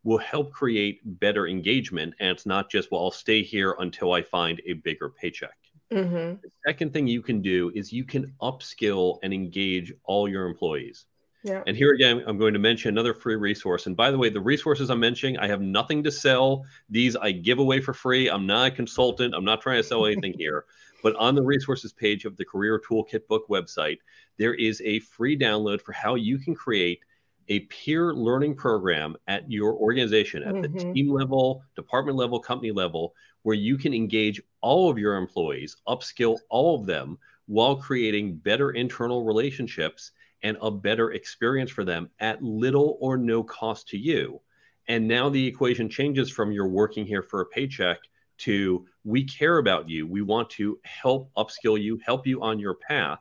will 0.04 0.18
help 0.18 0.52
create 0.52 1.00
better 1.20 1.48
engagement. 1.48 2.14
And 2.20 2.30
it's 2.32 2.46
not 2.46 2.70
just, 2.70 2.92
well, 2.92 3.04
I'll 3.04 3.12
stay 3.12 3.44
here 3.44 3.76
until 3.80 4.14
I 4.14 4.24
find 4.24 4.62
a 4.66 4.74
bigger 4.74 5.10
paycheck. 5.10 5.58
Mm-hmm. 5.92 6.42
The 6.42 6.52
second 6.66 6.94
thing 6.94 7.08
you 7.08 7.22
can 7.22 7.42
do 7.42 7.72
is 7.74 7.94
you 7.94 8.04
can 8.04 8.34
upskill 8.42 9.20
and 9.24 9.34
engage 9.34 9.94
all 10.04 10.28
your 10.28 10.46
employees. 10.46 11.06
Yeah. 11.44 11.64
And 11.68 11.76
here 11.76 11.94
again, 11.94 12.22
I'm 12.28 12.38
going 12.38 12.54
to 12.54 12.60
mention 12.60 12.90
another 12.90 13.14
free 13.14 13.36
resource. 13.36 13.86
And 13.86 13.96
by 13.96 14.12
the 14.12 14.18
way, 14.18 14.30
the 14.30 14.42
resources 14.42 14.90
I'm 14.90 15.00
mentioning, 15.00 15.38
I 15.38 15.48
have 15.48 15.62
nothing 15.62 16.04
to 16.04 16.12
sell. 16.12 16.66
These 16.90 17.16
I 17.16 17.32
give 17.32 17.60
away 17.60 17.80
for 17.80 17.94
free. 17.94 18.30
I'm 18.30 18.46
not 18.46 18.68
a 18.68 18.72
consultant. 18.72 19.34
I'm 19.34 19.46
not 19.46 19.62
trying 19.62 19.78
to 19.78 19.88
sell 19.88 20.06
anything 20.06 20.34
here. 20.38 20.66
But 21.02 21.16
on 21.16 21.36
the 21.36 21.44
resources 21.44 21.94
page 21.94 22.26
of 22.26 22.36
the 22.36 22.44
Career 22.44 22.80
Toolkit 22.80 23.26
book 23.28 23.48
website, 23.48 24.00
there 24.38 24.54
is 24.54 24.82
a 24.84 25.00
free 25.00 25.38
download 25.38 25.82
for 25.82 25.94
how 25.94 26.16
you 26.16 26.38
can 26.38 26.56
create 26.56 27.00
a 27.48 27.62
peer 27.62 28.14
learning 28.14 28.56
program 28.56 29.16
at 29.28 29.50
your 29.50 29.74
organization, 29.74 30.44
at 30.44 30.54
mm-hmm. 30.54 30.78
the 30.78 30.94
team 30.94 31.10
level, 31.10 31.64
department 31.76 32.18
level, 32.18 32.40
company 32.40 32.72
level, 32.72 33.14
where 33.44 33.56
you 33.56 33.78
can 33.78 33.94
engage 33.94 34.42
all 34.62 34.90
of 34.90 34.98
your 34.98 35.16
employees, 35.16 35.78
upskill 35.88 36.38
all 36.50 36.80
of 36.80 36.86
them 36.86 37.18
while 37.48 37.76
creating 37.76 38.36
better 38.36 38.72
internal 38.72 39.24
relationships 39.24 40.12
and 40.44 40.58
a 40.62 40.72
better 40.72 41.12
experience 41.12 41.72
for 41.72 41.84
them 41.84 42.10
at 42.20 42.44
little 42.44 42.98
or 43.02 43.18
no 43.18 43.44
cost 43.44 43.88
to 43.90 43.98
you. 43.98 44.42
And 44.88 45.08
now 45.08 45.30
the 45.30 45.46
equation 45.46 45.90
changes 45.90 46.32
from 46.32 46.52
you're 46.52 46.68
working 46.68 47.06
here 47.06 47.22
for 47.22 47.42
a 47.42 47.46
paycheck 47.46 48.00
to 48.40 48.86
we 49.04 49.24
care 49.24 49.58
about 49.58 49.90
you. 49.90 50.08
We 50.08 50.22
want 50.22 50.50
to 50.52 50.80
help 50.84 51.32
upskill 51.36 51.82
you, 51.82 52.00
help 52.06 52.26
you 52.26 52.42
on 52.42 52.60
your 52.60 52.76
path, 52.76 53.20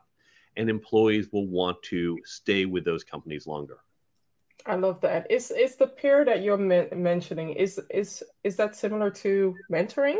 and 0.55 0.69
employees 0.69 1.27
will 1.31 1.47
want 1.47 1.81
to 1.83 2.17
stay 2.25 2.65
with 2.65 2.85
those 2.85 3.03
companies 3.03 3.45
longer. 3.45 3.79
I 4.65 4.75
love 4.75 5.01
that. 5.01 5.29
Is 5.29 5.51
is 5.51 5.75
the 5.75 5.87
peer 5.87 6.25
that 6.25 6.41
you're 6.43 6.57
mentioning 6.57 7.51
is 7.51 7.79
is 7.89 8.23
is 8.43 8.55
that 8.57 8.75
similar 8.75 9.09
to 9.11 9.55
mentoring? 9.71 10.17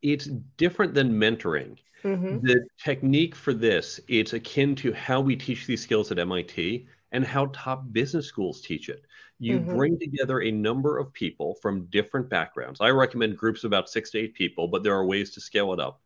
It's 0.00 0.26
different 0.56 0.94
than 0.94 1.12
mentoring. 1.12 1.78
Mm-hmm. 2.04 2.46
The 2.46 2.66
technique 2.82 3.34
for 3.34 3.52
this, 3.52 4.00
it's 4.08 4.32
akin 4.32 4.74
to 4.76 4.92
how 4.92 5.20
we 5.20 5.36
teach 5.36 5.66
these 5.66 5.82
skills 5.82 6.12
at 6.12 6.18
MIT 6.18 6.86
and 7.12 7.24
how 7.24 7.46
top 7.52 7.92
business 7.92 8.26
schools 8.26 8.60
teach 8.60 8.88
it. 8.88 9.04
You 9.38 9.58
mm-hmm. 9.58 9.76
bring 9.76 9.98
together 9.98 10.42
a 10.42 10.50
number 10.50 10.98
of 10.98 11.12
people 11.12 11.54
from 11.62 11.86
different 11.86 12.28
backgrounds. 12.28 12.80
I 12.80 12.90
recommend 12.90 13.36
groups 13.36 13.64
of 13.64 13.68
about 13.68 13.88
six 13.88 14.10
to 14.10 14.18
eight 14.18 14.34
people, 14.34 14.68
but 14.68 14.82
there 14.82 14.94
are 14.94 15.06
ways 15.06 15.30
to 15.34 15.40
scale 15.40 15.72
it 15.72 15.80
up. 15.80 16.00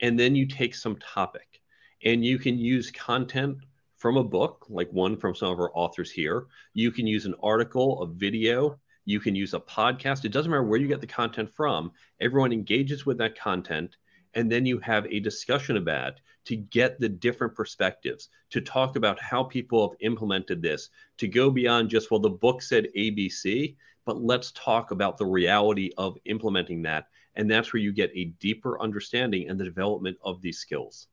And 0.00 0.18
then 0.18 0.34
you 0.34 0.46
take 0.46 0.74
some 0.74 0.96
topic 0.96 1.60
and 2.04 2.24
you 2.24 2.38
can 2.38 2.58
use 2.58 2.90
content 2.90 3.58
from 3.96 4.16
a 4.16 4.24
book, 4.24 4.66
like 4.70 4.90
one 4.90 5.16
from 5.16 5.34
some 5.34 5.52
of 5.52 5.60
our 5.60 5.70
authors 5.74 6.10
here. 6.10 6.46
You 6.72 6.90
can 6.90 7.06
use 7.06 7.26
an 7.26 7.34
article, 7.42 8.00
a 8.02 8.06
video, 8.06 8.78
you 9.04 9.20
can 9.20 9.34
use 9.34 9.52
a 9.52 9.60
podcast. 9.60 10.24
It 10.24 10.32
doesn't 10.32 10.50
matter 10.50 10.62
where 10.62 10.80
you 10.80 10.88
get 10.88 11.00
the 11.00 11.06
content 11.06 11.50
from. 11.50 11.92
Everyone 12.20 12.52
engages 12.52 13.04
with 13.04 13.18
that 13.18 13.38
content 13.38 13.96
and 14.34 14.50
then 14.50 14.66
you 14.66 14.78
have 14.78 15.06
a 15.06 15.20
discussion 15.20 15.76
about 15.76 16.20
to 16.44 16.56
get 16.56 16.98
the 16.98 17.08
different 17.08 17.54
perspectives 17.54 18.28
to 18.50 18.60
talk 18.60 18.96
about 18.96 19.20
how 19.20 19.42
people 19.42 19.88
have 19.88 19.96
implemented 20.00 20.62
this 20.62 20.90
to 21.18 21.28
go 21.28 21.50
beyond 21.50 21.90
just 21.90 22.10
well 22.10 22.20
the 22.20 22.30
book 22.30 22.62
said 22.62 22.88
abc 22.96 23.74
but 24.04 24.22
let's 24.22 24.52
talk 24.52 24.90
about 24.90 25.18
the 25.18 25.26
reality 25.26 25.90
of 25.98 26.16
implementing 26.24 26.82
that 26.82 27.06
and 27.36 27.50
that's 27.50 27.72
where 27.72 27.80
you 27.80 27.92
get 27.92 28.10
a 28.14 28.26
deeper 28.40 28.80
understanding 28.80 29.48
and 29.48 29.58
the 29.58 29.64
development 29.64 30.16
of 30.22 30.40
these 30.40 30.58
skills 30.58 31.08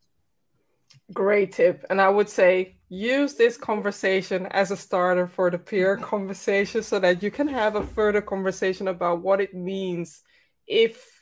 Great 1.14 1.54
tip. 1.54 1.86
And 1.90 2.02
I 2.02 2.10
would 2.10 2.30
say 2.30 2.76
use 2.90 3.36
this 3.36 3.58
conversation 3.58 4.46
as 4.48 4.72
a 4.72 4.78
starter 4.78 5.28
for 5.28 5.50
the 5.50 5.58
peer 5.58 5.98
conversation 5.98 6.84
so 6.84 7.00
that 7.00 7.24
you 7.24 7.32
can 7.32 7.48
have 7.48 7.76
a 7.76 7.84
further 7.84 8.22
conversation 8.22 8.88
about 8.88 9.22
what 9.22 9.40
it 9.40 9.54
means 9.54 10.24
if 10.66 11.17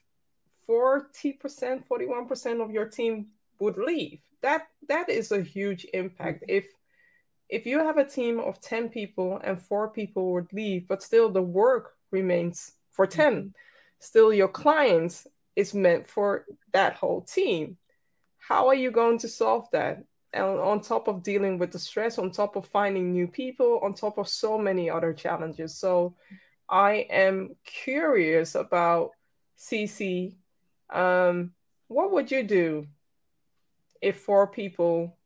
40%, 0.69 1.83
41% 1.87 2.63
of 2.63 2.71
your 2.71 2.85
team 2.85 3.27
would 3.59 3.77
leave. 3.77 4.19
That 4.41 4.67
that 4.87 5.09
is 5.09 5.31
a 5.31 5.41
huge 5.41 5.85
impact. 5.93 6.41
Mm-hmm. 6.43 6.57
If 6.57 6.65
if 7.49 7.65
you 7.65 7.79
have 7.79 7.97
a 7.97 8.05
team 8.05 8.39
of 8.39 8.59
10 8.59 8.89
people 8.89 9.39
and 9.43 9.61
four 9.61 9.89
people 9.89 10.33
would 10.33 10.51
leave, 10.51 10.87
but 10.87 11.03
still 11.03 11.29
the 11.29 11.41
work 11.41 11.93
remains 12.11 12.71
for 12.91 13.05
10, 13.05 13.33
mm-hmm. 13.33 13.47
still 13.99 14.33
your 14.33 14.47
clients 14.47 15.27
is 15.55 15.73
meant 15.73 16.07
for 16.07 16.45
that 16.73 16.95
whole 16.95 17.21
team. 17.21 17.77
How 18.37 18.67
are 18.67 18.75
you 18.75 18.91
going 18.91 19.19
to 19.19 19.27
solve 19.27 19.67
that? 19.71 20.03
And 20.33 20.43
on 20.43 20.81
top 20.81 21.07
of 21.07 21.23
dealing 21.23 21.57
with 21.57 21.71
the 21.71 21.79
stress, 21.79 22.19
on 22.19 22.29
top 22.29 22.55
of 22.55 22.67
finding 22.67 23.11
new 23.11 23.27
people, 23.27 23.79
on 23.81 23.93
top 23.93 24.17
of 24.17 24.27
so 24.27 24.57
many 24.57 24.89
other 24.89 25.13
challenges. 25.13 25.77
So 25.77 26.15
I 26.69 27.07
am 27.09 27.55
curious 27.63 28.55
about 28.55 29.11
CC. 29.57 30.35
Um, 30.89 31.51
what 31.87 32.11
would 32.11 32.31
you 32.31 32.43
do 32.43 32.87
if 34.01 34.19
four 34.19 34.47
people, 34.47 35.17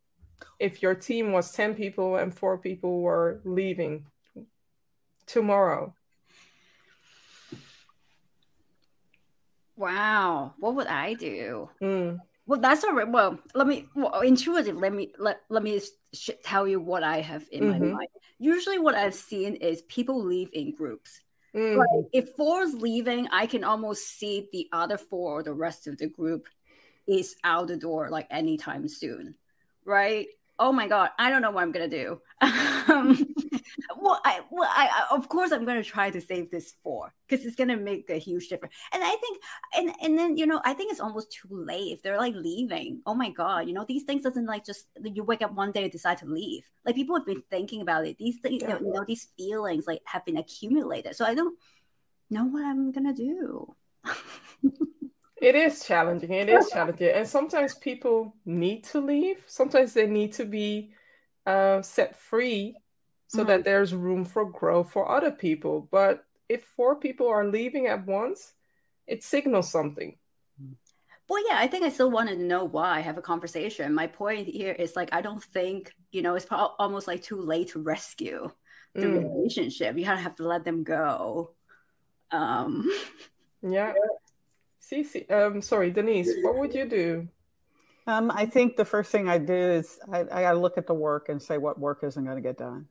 if 0.60 0.82
your 0.82 0.95
team 0.95 1.32
was 1.32 1.51
10 1.51 1.76
people 1.76 2.16
and 2.18 2.34
four 2.34 2.57
people 2.57 3.01
were 3.01 3.41
leaving 3.43 4.05
tomorrow? 5.26 5.93
Wow, 9.76 10.53
what 10.60 10.76
would 10.76 10.88
I 10.88 11.14
do? 11.14 11.70
Mm. 11.82 12.20
Well, 12.45 12.60
that's 12.60 12.84
all 12.84 12.93
right. 12.93 13.07
Well, 13.07 13.39
let 13.53 13.68
me 13.68 13.86
well, 13.95 14.20
intuitive. 14.22 14.76
Let 14.76 14.91
me 14.91 15.14
let 15.20 15.41
let 15.49 15.64
me 15.64 15.80
sh- 16.14 16.32
tell 16.43 16.68
you 16.68 16.82
what 16.82 17.03
I 17.03 17.22
have 17.22 17.45
in 17.51 17.64
mm-hmm. 17.64 17.80
my 17.80 17.93
mind. 17.93 18.10
Usually, 18.39 18.80
what 18.80 18.95
I've 18.95 19.14
seen 19.14 19.55
is 19.55 19.84
people 19.84 20.22
leave 20.22 20.49
in 20.51 20.74
groups. 20.74 21.22
Mm. 21.56 21.78
Like 21.78 22.06
if 22.14 22.36
four 22.36 22.62
is 22.62 22.76
leaving, 22.76 23.28
I 23.32 23.45
can 23.45 23.64
almost 23.64 24.18
see 24.20 24.47
the 24.52 24.68
other 24.72 24.97
four 24.97 25.39
or 25.39 25.43
the 25.43 25.54
rest 25.54 25.88
of 25.88 25.97
the 25.97 26.08
group 26.08 26.47
is 27.08 27.36
out 27.43 27.68
the 27.68 27.78
door 27.78 28.10
like 28.10 28.28
anytime 28.30 28.88
soon, 28.88 29.36
right? 29.86 30.28
oh 30.60 30.72
my 30.72 30.88
god 30.88 31.10
i 31.18 31.30
don't 31.30 31.41
know 31.41 31.52
what 31.52 31.64
i'm 31.64 31.72
gonna 31.72 31.88
do 31.88 32.20
um, 32.41 33.18
well 34.10 34.22
i 34.26 34.41
well 34.49 34.70
I, 34.70 34.88
I, 34.88 35.16
of 35.16 35.30
course 35.30 35.51
i'm 35.51 35.66
gonna 35.66 35.84
try 35.84 36.10
to 36.10 36.20
save 36.20 36.49
this 36.49 36.74
four 36.84 37.14
because 37.28 37.45
it's 37.45 37.55
gonna 37.55 37.78
make 37.78 38.10
a 38.10 38.18
huge 38.18 38.49
difference 38.49 38.74
and 38.91 39.03
i 39.03 39.16
think 39.16 39.41
and 39.78 39.93
and 40.01 40.18
then 40.18 40.36
you 40.36 40.47
know 40.47 40.60
i 40.66 40.74
think 40.74 40.91
it's 40.91 40.99
almost 40.99 41.32
too 41.32 41.47
late 41.51 41.93
if 41.93 42.01
they're 42.01 42.18
like 42.18 42.34
leaving 42.36 43.01
oh 43.05 43.14
my 43.14 43.30
god 43.30 43.68
you 43.68 43.74
know 43.74 43.86
these 43.88 44.03
things 44.03 44.24
doesn't 44.24 44.47
like 44.47 44.66
just 44.66 44.88
you 45.03 45.24
wake 45.24 45.41
up 45.41 45.53
one 45.53 45.72
day 45.72 45.84
and 45.84 45.91
decide 45.91 46.18
to 46.18 46.26
leave 46.26 46.68
like 46.86 46.95
people 46.95 47.16
have 47.16 47.26
been 47.26 47.43
thinking 47.49 47.82
about 47.82 48.05
it 48.05 48.18
these 48.18 48.39
things 48.39 48.64
yeah. 48.64 48.80
you 48.80 48.91
know 48.91 49.05
these 49.07 49.28
feelings 49.38 49.86
like 49.86 50.01
have 50.05 50.26
been 50.26 50.38
accumulated 50.38 51.16
so 51.16 51.24
i 51.24 51.36
don't 51.36 51.57
know 52.32 52.45
what 52.45 52.66
i'm 52.66 52.91
gonna 52.91 53.14
do 53.14 53.76
It 55.41 55.55
is 55.55 55.86
challenging. 55.86 56.34
It 56.34 56.49
is 56.49 56.70
challenging. 56.70 57.12
And 57.16 57.26
sometimes 57.26 57.74
people 57.74 58.36
need 58.45 58.84
to 58.86 58.99
leave. 58.99 59.38
Sometimes 59.47 59.93
they 59.93 60.05
need 60.05 60.34
to 60.34 60.43
be 60.43 60.91
uh, 61.45 61.82
set 61.82 62.18
free 62.18 62.76
so 63.30 63.40
mm-hmm. 63.40 63.48
that 63.48 63.64
there's 63.64 63.94
room 63.94 64.26
for 64.26 64.44
growth 64.44 64.92
for 64.92 65.10
other 65.10 65.32
people. 65.32 65.88
But 65.92 66.26
if 66.50 66.64
four 66.64 66.96
people 66.96 67.28
are 67.28 67.46
leaving 67.46 67.86
at 67.86 68.06
once, 68.08 68.54
it 69.06 69.24
signals 69.24 69.72
something. 69.72 70.18
Well, 71.30 71.48
yeah, 71.48 71.58
I 71.60 71.68
think 71.68 71.86
I 71.86 71.90
still 71.90 72.10
want 72.10 72.30
to 72.30 72.36
know 72.36 72.64
why. 72.64 73.02
Have 73.02 73.20
a 73.20 73.22
conversation. 73.22 73.94
My 73.94 74.08
point 74.08 74.48
here 74.48 74.72
is 74.72 74.96
like 74.96 75.10
I 75.14 75.22
don't 75.22 75.44
think 75.44 75.94
you 76.12 76.24
know 76.24 76.34
it's 76.34 76.46
pro- 76.46 76.74
almost 76.80 77.08
like 77.08 77.22
too 77.22 77.40
late 77.40 77.70
to 77.70 77.84
rescue 77.84 78.50
the 78.96 79.02
mm. 79.02 79.24
relationship. 79.24 79.96
You 79.96 80.06
kind 80.06 80.18
of 80.18 80.24
have 80.24 80.36
to 80.38 80.48
let 80.48 80.66
them 80.66 80.84
go. 80.84 81.52
Um, 82.32 82.92
yeah. 83.62 83.94
Cece, 84.82 85.30
um, 85.32 85.62
sorry, 85.62 85.92
Denise, 85.92 86.34
what 86.42 86.58
would 86.58 86.74
you 86.74 86.86
do? 86.86 87.28
Um, 88.08 88.32
I 88.34 88.48
think 88.48 88.76
the 88.76 88.86
first 88.86 89.12
thing 89.12 89.30
I 89.30 89.38
do 89.38 89.54
is 89.54 90.00
I, 90.12 90.22
I 90.22 90.42
got 90.42 90.54
to 90.54 90.60
look 90.60 90.80
at 90.80 90.88
the 90.88 90.96
work 90.96 91.30
and 91.30 91.40
say 91.40 91.60
what 91.60 91.80
work 91.80 92.00
isn't 92.04 92.24
going 92.24 92.38
to 92.38 92.42
get 92.42 92.58
done 92.58 92.88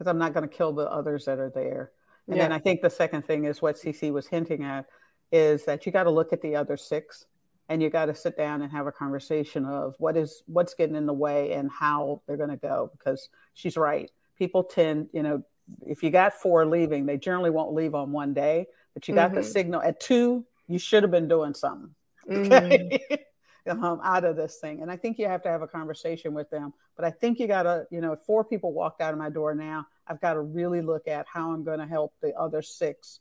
because 0.00 0.08
I'm 0.10 0.16
not 0.16 0.32
going 0.32 0.48
to 0.48 0.56
kill 0.56 0.72
the 0.72 0.90
others 0.90 1.26
that 1.26 1.38
are 1.38 1.50
there. 1.50 1.90
And 2.26 2.34
yeah. 2.34 2.44
then 2.44 2.52
I 2.52 2.58
think 2.58 2.80
the 2.80 2.88
second 2.88 3.26
thing 3.26 3.44
is 3.44 3.60
what 3.60 3.76
CC 3.76 4.10
was 4.10 4.26
hinting 4.26 4.64
at 4.64 4.86
is 5.30 5.66
that 5.66 5.84
you 5.84 5.92
got 5.92 6.04
to 6.04 6.10
look 6.10 6.32
at 6.32 6.40
the 6.40 6.56
other 6.56 6.78
six 6.78 7.26
and 7.68 7.82
you 7.82 7.90
got 7.90 8.06
to 8.06 8.14
sit 8.14 8.34
down 8.34 8.62
and 8.62 8.72
have 8.72 8.86
a 8.86 8.92
conversation 8.92 9.66
of 9.66 9.94
what 9.98 10.16
is 10.16 10.42
what's 10.46 10.72
getting 10.72 10.96
in 10.96 11.04
the 11.04 11.12
way 11.12 11.52
and 11.52 11.70
how 11.70 12.22
they're 12.26 12.38
going 12.38 12.48
to 12.48 12.56
go 12.56 12.90
because 12.96 13.28
she's 13.52 13.76
right. 13.76 14.10
People 14.38 14.64
tend, 14.64 15.10
you 15.12 15.22
know, 15.22 15.42
if 15.86 16.02
you 16.02 16.08
got 16.08 16.32
four 16.32 16.64
leaving, 16.64 17.04
they 17.04 17.18
generally 17.18 17.50
won't 17.50 17.74
leave 17.74 17.94
on 17.94 18.10
one 18.10 18.32
day, 18.32 18.68
but 18.94 19.06
you 19.06 19.14
got 19.14 19.32
mm-hmm. 19.32 19.40
the 19.40 19.44
signal 19.44 19.82
at 19.82 20.00
two, 20.00 20.46
you 20.66 20.78
should 20.78 21.02
have 21.02 21.12
been 21.12 21.28
doing 21.28 21.52
something 21.52 21.94
okay? 22.30 23.00
mm-hmm. 23.10 23.14
um, 23.70 24.00
out 24.02 24.24
of 24.24 24.36
this 24.36 24.56
thing. 24.56 24.82
And 24.82 24.90
I 24.90 24.96
think 24.96 25.18
you 25.18 25.26
have 25.26 25.42
to 25.42 25.48
have 25.48 25.62
a 25.62 25.68
conversation 25.68 26.34
with 26.34 26.50
them. 26.50 26.72
But 26.96 27.04
I 27.04 27.10
think 27.10 27.38
you 27.38 27.46
got 27.46 27.64
to, 27.64 27.86
you 27.90 28.00
know, 28.00 28.12
if 28.12 28.20
four 28.20 28.44
people 28.44 28.72
walked 28.72 29.00
out 29.00 29.12
of 29.12 29.18
my 29.18 29.30
door 29.30 29.54
now. 29.54 29.86
I've 30.06 30.20
got 30.20 30.34
to 30.34 30.40
really 30.40 30.82
look 30.82 31.06
at 31.06 31.26
how 31.32 31.52
I'm 31.52 31.62
going 31.62 31.78
to 31.78 31.86
help 31.86 32.14
the 32.20 32.34
other 32.34 32.62
six 32.62 33.20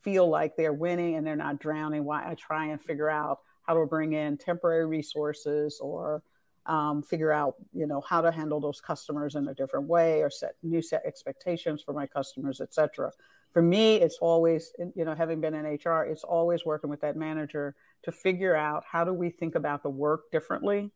feel 0.00 0.28
like 0.28 0.56
they're 0.56 0.72
winning 0.72 1.16
and 1.16 1.26
they're 1.26 1.34
not 1.34 1.58
drowning. 1.58 2.04
Why 2.04 2.30
I 2.30 2.34
try 2.34 2.66
and 2.66 2.80
figure 2.80 3.10
out 3.10 3.40
how 3.62 3.74
to 3.74 3.86
bring 3.86 4.12
in 4.12 4.36
temporary 4.36 4.86
resources 4.86 5.80
or 5.80 6.22
um, 6.66 7.02
figure 7.02 7.32
out, 7.32 7.56
you 7.72 7.86
know, 7.86 8.00
how 8.00 8.20
to 8.20 8.30
handle 8.30 8.60
those 8.60 8.80
customers 8.80 9.34
in 9.34 9.48
a 9.48 9.54
different 9.54 9.88
way 9.88 10.22
or 10.22 10.30
set 10.30 10.54
new 10.62 10.80
set 10.80 11.02
expectations 11.04 11.82
for 11.82 11.92
my 11.92 12.06
customers, 12.06 12.60
et 12.60 12.72
cetera 12.72 13.10
for 13.52 13.62
me, 13.62 13.96
it's 13.96 14.18
always, 14.20 14.72
you 14.94 15.04
know, 15.04 15.14
having 15.14 15.40
been 15.40 15.54
in 15.54 15.64
HR, 15.64 16.04
it's 16.04 16.24
always 16.24 16.64
working 16.64 16.90
with 16.90 17.00
that 17.00 17.16
manager 17.16 17.74
to 18.04 18.12
figure 18.12 18.54
out 18.54 18.84
how 18.90 19.04
do 19.04 19.12
we 19.12 19.30
think 19.30 19.54
about 19.54 19.82
the 19.82 19.90
work 19.90 20.30
differently, 20.30 20.90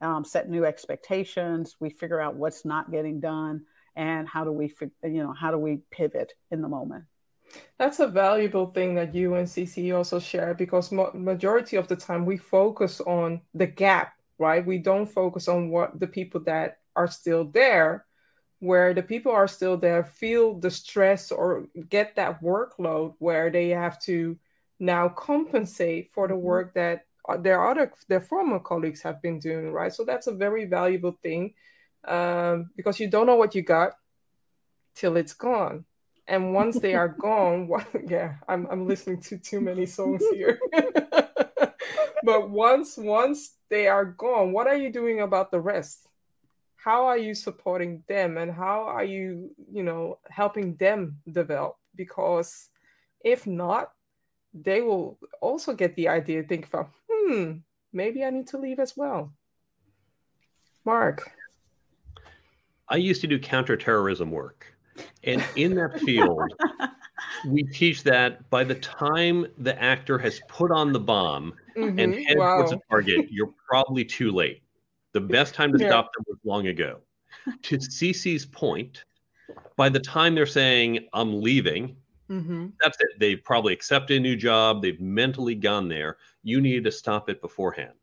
um, 0.00 0.24
set 0.24 0.48
new 0.48 0.64
expectations. 0.64 1.76
We 1.80 1.90
figure 1.90 2.20
out 2.20 2.36
what's 2.36 2.64
not 2.64 2.90
getting 2.90 3.20
done, 3.20 3.62
and 3.96 4.28
how 4.28 4.44
do 4.44 4.52
we, 4.52 4.72
you 5.02 5.22
know, 5.22 5.32
how 5.32 5.50
do 5.50 5.58
we 5.58 5.80
pivot 5.90 6.34
in 6.50 6.62
the 6.62 6.68
moment. 6.68 7.04
That's 7.78 7.98
a 7.98 8.06
valuable 8.06 8.66
thing 8.66 8.94
that 8.94 9.14
you 9.14 9.34
and 9.34 9.48
CC 9.48 9.96
also 9.96 10.20
share 10.20 10.54
because 10.54 10.92
mo- 10.92 11.10
majority 11.14 11.76
of 11.76 11.88
the 11.88 11.96
time 11.96 12.24
we 12.24 12.36
focus 12.36 13.00
on 13.00 13.40
the 13.54 13.66
gap, 13.66 14.14
right? 14.38 14.64
We 14.64 14.78
don't 14.78 15.06
focus 15.06 15.48
on 15.48 15.70
what 15.70 15.98
the 15.98 16.06
people 16.06 16.40
that 16.42 16.78
are 16.94 17.08
still 17.08 17.44
there 17.44 18.04
where 18.60 18.92
the 18.92 19.02
people 19.02 19.32
are 19.32 19.48
still 19.48 19.76
there 19.76 20.04
feel 20.04 20.54
the 20.54 20.70
stress 20.70 21.32
or 21.32 21.66
get 21.88 22.14
that 22.14 22.42
workload 22.42 23.14
where 23.18 23.50
they 23.50 23.70
have 23.70 23.98
to 24.00 24.38
now 24.78 25.08
compensate 25.08 26.12
for 26.12 26.28
the 26.28 26.34
mm-hmm. 26.34 26.42
work 26.42 26.74
that 26.74 27.06
uh, 27.28 27.36
their 27.36 27.66
other 27.66 27.92
their 28.08 28.20
former 28.20 28.60
colleagues 28.60 29.02
have 29.02 29.20
been 29.20 29.38
doing 29.38 29.72
right? 29.72 29.92
So 29.92 30.04
that's 30.04 30.26
a 30.26 30.32
very 30.32 30.66
valuable 30.66 31.18
thing 31.22 31.54
um, 32.06 32.70
because 32.76 33.00
you 33.00 33.08
don't 33.08 33.26
know 33.26 33.36
what 33.36 33.54
you 33.54 33.62
got 33.62 33.92
till 34.94 35.16
it's 35.16 35.34
gone. 35.34 35.84
And 36.28 36.54
once 36.54 36.78
they 36.78 36.94
are 36.94 37.08
gone 37.20 37.66
what, 37.66 37.86
yeah 38.06 38.36
I'm, 38.46 38.66
I'm 38.70 38.86
listening 38.86 39.20
to 39.22 39.38
too 39.38 39.60
many 39.60 39.86
songs 39.86 40.22
here. 40.32 40.58
But 42.22 42.50
once 42.50 42.98
once 42.98 43.56
they 43.70 43.88
are 43.88 44.04
gone 44.04 44.52
what 44.52 44.66
are 44.66 44.76
you 44.76 44.92
doing 44.92 45.22
about 45.22 45.50
the 45.50 45.60
rest 45.60 46.09
how 46.82 47.06
are 47.06 47.18
you 47.18 47.34
supporting 47.34 48.02
them 48.08 48.38
and 48.38 48.50
how 48.50 48.82
are 48.84 49.04
you 49.04 49.50
you 49.70 49.82
know 49.82 50.18
helping 50.28 50.74
them 50.76 51.16
develop 51.30 51.76
because 51.94 52.68
if 53.24 53.46
not 53.46 53.92
they 54.54 54.80
will 54.80 55.18
also 55.40 55.74
get 55.74 55.94
the 55.96 56.08
idea 56.08 56.42
think 56.42 56.66
from 56.66 56.86
hmm 57.10 57.52
maybe 57.92 58.24
i 58.24 58.30
need 58.30 58.46
to 58.46 58.58
leave 58.58 58.78
as 58.78 58.96
well 58.96 59.32
mark 60.84 61.30
i 62.88 62.96
used 62.96 63.20
to 63.20 63.26
do 63.26 63.38
counterterrorism 63.38 64.30
work 64.30 64.66
and 65.24 65.44
in 65.56 65.74
that 65.74 66.00
field 66.00 66.52
we 67.46 67.62
teach 67.62 68.02
that 68.02 68.48
by 68.50 68.64
the 68.64 68.74
time 68.74 69.46
the 69.58 69.80
actor 69.82 70.18
has 70.18 70.40
put 70.48 70.70
on 70.70 70.92
the 70.92 71.00
bomb 71.00 71.52
mm-hmm. 71.76 71.98
and 71.98 72.14
head 72.14 72.38
wow. 72.38 72.56
towards 72.56 72.72
a 72.72 72.80
target 72.90 73.26
you're 73.30 73.52
probably 73.68 74.04
too 74.04 74.30
late 74.30 74.62
the 75.12 75.20
best 75.20 75.54
time 75.54 75.72
to 75.72 75.78
yeah. 75.78 75.88
stop 75.88 76.10
them 76.14 76.24
was 76.28 76.38
long 76.44 76.68
ago. 76.68 77.00
to 77.62 77.78
CC's 77.78 78.46
point, 78.46 79.04
by 79.76 79.88
the 79.88 80.00
time 80.00 80.34
they're 80.34 80.46
saying, 80.46 81.08
I'm 81.12 81.40
leaving, 81.40 81.96
mm-hmm. 82.30 82.68
that's 82.80 82.98
it. 83.00 83.18
They've 83.18 83.42
probably 83.42 83.72
accepted 83.72 84.18
a 84.18 84.20
new 84.20 84.36
job. 84.36 84.82
They've 84.82 85.00
mentally 85.00 85.54
gone 85.54 85.88
there. 85.88 86.18
You 86.42 86.60
need 86.60 86.84
to 86.84 86.92
stop 86.92 87.28
it 87.28 87.40
beforehand. 87.40 87.94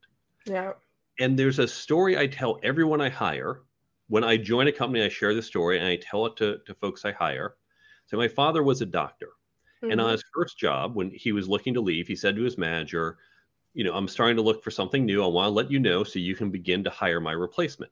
Yeah. 0.46 0.74
And 1.20 1.38
there's 1.38 1.60
a 1.60 1.68
story 1.68 2.18
I 2.18 2.28
tell 2.28 2.60
everyone 2.64 3.02
I 3.02 3.10
hire. 3.10 3.62
When 4.10 4.24
I 4.24 4.38
join 4.38 4.68
a 4.68 4.72
company, 4.72 5.04
I 5.04 5.10
share 5.10 5.34
the 5.34 5.42
story 5.42 5.80
and 5.80 5.88
I 5.88 5.98
tell 5.98 6.26
it 6.26 6.38
to, 6.38 6.60
to 6.66 6.74
folks 6.76 7.04
I 7.04 7.12
hire. 7.12 7.56
So 8.06 8.16
my 8.18 8.28
father 8.28 8.64
was 8.64 8.82
a 8.82 8.86
doctor. 8.86 9.30
Mm-hmm. 9.84 9.92
And 9.92 10.02
on 10.02 10.12
his 10.12 10.24
first 10.34 10.58
job, 10.58 10.96
when 10.96 11.12
he 11.12 11.32
was 11.32 11.50
looking 11.50 11.74
to 11.74 11.82
leave, 11.82 12.08
he 12.08 12.16
said 12.16 12.36
to 12.36 12.44
his 12.44 12.58
manager, 12.58 13.18
you 13.78 13.84
know, 13.84 13.94
I'm 13.94 14.08
starting 14.08 14.38
to 14.38 14.42
look 14.42 14.64
for 14.64 14.72
something 14.72 15.06
new. 15.06 15.24
I 15.24 15.28
want 15.28 15.46
to 15.46 15.52
let 15.52 15.70
you 15.70 15.78
know 15.78 16.04
so 16.04 16.18
you 16.18 16.36
can 16.36 16.50
begin 16.50 16.84
to 16.84 16.90
hire 16.90 17.20
my 17.20 17.34
replacement. 17.34 17.92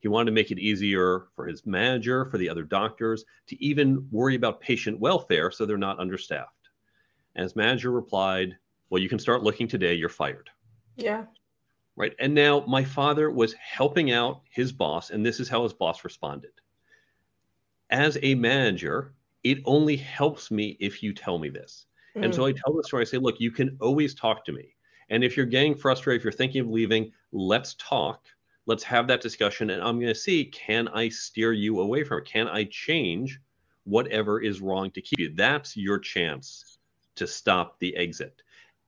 He 0.00 0.08
wanted 0.08 0.26
to 0.26 0.34
make 0.34 0.50
it 0.50 0.58
easier 0.58 1.28
for 1.34 1.46
his 1.46 1.64
manager, 1.64 2.26
for 2.26 2.36
the 2.36 2.50
other 2.50 2.64
doctors 2.64 3.24
to 3.46 3.64
even 3.64 4.06
worry 4.10 4.34
about 4.34 4.60
patient 4.60 5.00
welfare 5.00 5.50
so 5.50 5.64
they're 5.64 5.78
not 5.78 5.98
understaffed. 5.98 6.68
And 7.34 7.44
his 7.44 7.56
manager 7.56 7.90
replied, 7.90 8.58
Well, 8.90 9.00
you 9.00 9.08
can 9.08 9.18
start 9.18 9.42
looking 9.42 9.66
today. 9.66 9.94
You're 9.94 10.10
fired. 10.10 10.50
Yeah. 10.96 11.24
Right. 11.96 12.12
And 12.18 12.34
now 12.34 12.66
my 12.66 12.84
father 12.84 13.30
was 13.30 13.54
helping 13.54 14.10
out 14.10 14.42
his 14.50 14.70
boss, 14.70 15.08
and 15.08 15.24
this 15.24 15.40
is 15.40 15.48
how 15.48 15.62
his 15.62 15.72
boss 15.72 16.04
responded. 16.04 16.52
As 17.88 18.18
a 18.22 18.34
manager, 18.34 19.14
it 19.44 19.62
only 19.64 19.96
helps 19.96 20.50
me 20.50 20.76
if 20.78 21.02
you 21.02 21.14
tell 21.14 21.38
me 21.38 21.48
this. 21.48 21.86
Mm. 22.14 22.26
And 22.26 22.34
so 22.34 22.44
I 22.44 22.52
tell 22.52 22.74
the 22.74 22.84
story. 22.84 23.00
I 23.00 23.04
say, 23.06 23.16
look, 23.16 23.40
you 23.40 23.50
can 23.50 23.78
always 23.80 24.14
talk 24.14 24.44
to 24.44 24.52
me. 24.52 24.74
And 25.10 25.22
if 25.24 25.36
you're 25.36 25.46
getting 25.46 25.74
frustrated, 25.74 26.20
if 26.20 26.24
you're 26.24 26.32
thinking 26.32 26.62
of 26.62 26.68
leaving, 26.68 27.12
let's 27.32 27.74
talk. 27.78 28.26
Let's 28.66 28.84
have 28.84 29.08
that 29.08 29.20
discussion. 29.20 29.70
And 29.70 29.82
I'm 29.82 29.98
going 29.98 30.12
to 30.12 30.18
see 30.18 30.44
can 30.44 30.88
I 30.88 31.08
steer 31.08 31.52
you 31.52 31.80
away 31.80 32.04
from 32.04 32.18
it? 32.18 32.26
Can 32.26 32.48
I 32.48 32.64
change 32.64 33.40
whatever 33.84 34.40
is 34.40 34.60
wrong 34.60 34.90
to 34.92 35.00
keep 35.00 35.18
you? 35.18 35.34
That's 35.34 35.76
your 35.76 35.98
chance 35.98 36.78
to 37.16 37.26
stop 37.26 37.78
the 37.78 37.96
exit. 37.96 38.42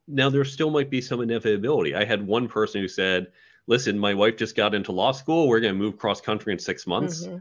Now, 0.07 0.31
there 0.31 0.45
still 0.45 0.71
might 0.71 0.91
be 0.91 1.01
some 1.01 1.21
inevitability. 1.21 1.95
I 1.95 2.05
had 2.05 2.27
one 2.27 2.47
person 2.47 2.81
who 2.81 2.89
said, 2.89 3.29
listen, 3.67 3.99
my 3.99 4.15
wife 4.15 4.37
just 4.37 4.55
got 4.55 4.75
into 4.75 4.93
law 4.93 5.13
school. 5.13 5.49
We're 5.49 5.61
going 5.61 5.75
to 5.75 5.79
move 5.79 5.99
cross 5.99 6.21
country 6.21 6.53
in 6.53 6.59
six 6.59 6.87
months. 6.87 7.27
Mm-hmm. 7.27 7.39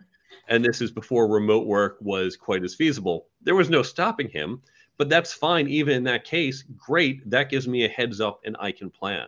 And 0.48 0.64
this 0.64 0.82
is 0.82 0.92
before 0.92 1.28
remote 1.28 1.68
work 1.68 1.98
was 2.02 2.36
quite 2.36 2.64
as 2.64 2.76
feasible. 2.76 3.28
There 3.42 3.56
was 3.56 3.70
no 3.70 3.84
stopping 3.84 4.30
him 4.30 4.62
but 5.04 5.10
that's 5.10 5.34
fine. 5.34 5.68
Even 5.68 5.98
in 5.98 6.04
that 6.06 6.24
case, 6.24 6.64
great. 6.78 7.30
That 7.30 7.50
gives 7.50 7.68
me 7.68 7.84
a 7.84 7.90
heads 7.90 8.22
up 8.22 8.40
and 8.46 8.56
I 8.58 8.72
can 8.72 8.90
plan. 8.90 9.28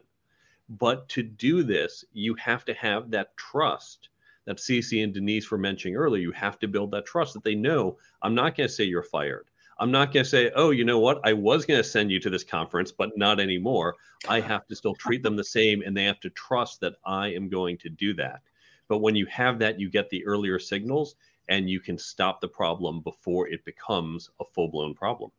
But 0.70 1.10
to 1.10 1.22
do 1.22 1.64
this, 1.64 2.06
you 2.14 2.34
have 2.36 2.64
to 2.64 2.74
have 2.76 3.12
that 3.12 3.36
trust 3.36 4.08
that 4.46 4.56
Cece 4.56 5.04
and 5.04 5.14
Denise 5.14 5.52
were 5.52 5.58
mentioning 5.58 5.98
earlier. 5.98 6.22
You 6.22 6.32
have 6.32 6.60
to 6.60 6.70
build 6.70 6.92
that 6.92 7.06
trust 7.06 7.34
that 7.34 7.44
they 7.44 7.56
know 7.56 7.98
I'm 8.22 8.34
not 8.34 8.56
going 8.56 8.70
to 8.70 8.74
say 8.74 8.86
you're 8.86 9.04
fired. 9.04 9.50
I'm 9.78 9.92
not 9.92 10.14
going 10.14 10.24
to 10.24 10.30
say, 10.30 10.50
oh, 10.56 10.70
you 10.70 10.86
know 10.86 11.00
what? 11.00 11.20
I 11.26 11.34
was 11.34 11.66
going 11.66 11.82
to 11.82 11.84
send 11.84 12.10
you 12.10 12.22
to 12.22 12.30
this 12.30 12.46
conference, 12.46 12.94
but 12.94 13.18
not 13.18 13.42
anymore. 13.42 13.98
I 14.30 14.40
have 14.40 14.66
to 14.68 14.78
still 14.78 14.96
treat 14.96 15.24
them 15.24 15.36
the 15.36 15.44
same, 15.44 15.82
and 15.82 15.98
they 15.98 16.06
have 16.06 16.22
to 16.22 16.30
trust 16.30 16.80
that 16.80 16.96
I 17.06 17.34
am 17.34 17.50
going 17.50 17.78
to 17.80 17.90
do 17.90 18.14
that. 18.14 18.44
But 18.88 19.00
when 19.00 19.18
you 19.18 19.26
have 19.26 19.60
that, 19.60 19.78
you 19.78 19.90
get 19.90 20.10
the 20.10 20.26
earlier 20.26 20.58
signals 20.58 21.18
and 21.50 21.70
you 21.70 21.82
can 21.82 21.98
stop 21.98 22.40
the 22.40 22.48
problem 22.48 23.02
before 23.02 23.50
it 23.50 23.66
becomes 23.66 24.30
a 24.40 24.46
full 24.46 24.70
blown 24.70 24.94
problem. 24.94 25.32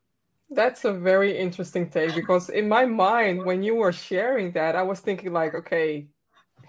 That's 0.49 0.85
a 0.85 0.93
very 0.93 1.37
interesting 1.37 1.89
take 1.89 2.15
because 2.15 2.49
in 2.49 2.69
my 2.69 2.85
mind, 2.85 3.43
when 3.43 3.63
you 3.63 3.75
were 3.75 3.91
sharing 3.91 4.51
that, 4.53 4.75
I 4.75 4.81
was 4.81 5.01
thinking 5.01 5.33
like, 5.33 5.53
okay, 5.55 6.07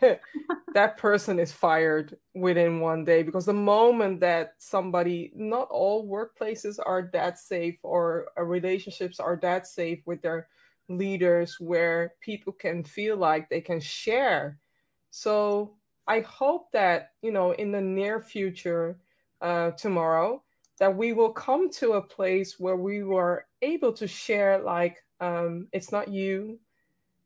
that 0.75 0.97
person 0.97 1.39
is 1.39 1.53
fired 1.53 2.17
within 2.35 2.81
one 2.81 3.05
day 3.05 3.23
because 3.23 3.47
the 3.47 3.53
moment 3.53 4.21
that 4.21 4.55
somebody, 4.59 5.33
not 5.37 5.69
all 5.71 6.09
workplaces 6.09 6.79
are 6.85 7.09
that 7.13 7.39
safe 7.39 7.79
or 7.85 8.27
uh, 8.39 8.43
relationships 8.43 9.21
are 9.21 9.39
that 9.43 9.67
safe 9.67 10.01
with 10.07 10.23
their 10.23 10.49
leaders 10.89 11.57
where 11.61 12.15
people 12.21 12.53
can 12.53 12.83
feel 12.83 13.17
like 13.17 13.49
they 13.49 13.61
can 13.61 13.81
share. 13.81 14.59
So 15.11 15.77
I 16.07 16.21
hope 16.21 16.73
that, 16.73 17.11
you 17.23 17.31
know, 17.33 17.53
in 17.53 17.73
the 17.73 17.81
near 17.81 18.21
future, 18.21 18.99
uh, 19.41 19.73
tomorrow, 19.73 20.43
that 20.79 20.97
we 20.97 21.13
will 21.13 21.33
come 21.33 21.71
to 21.71 21.95
a 21.95 22.03
place 22.03 22.59
where 22.59 22.77
we 22.77 23.03
were 23.03 23.47
able 23.63 23.93
to 23.93 24.07
share 24.07 24.59
like 24.59 25.03
um, 25.21 25.69
it's 25.73 25.93
not 25.93 26.09
you 26.09 26.59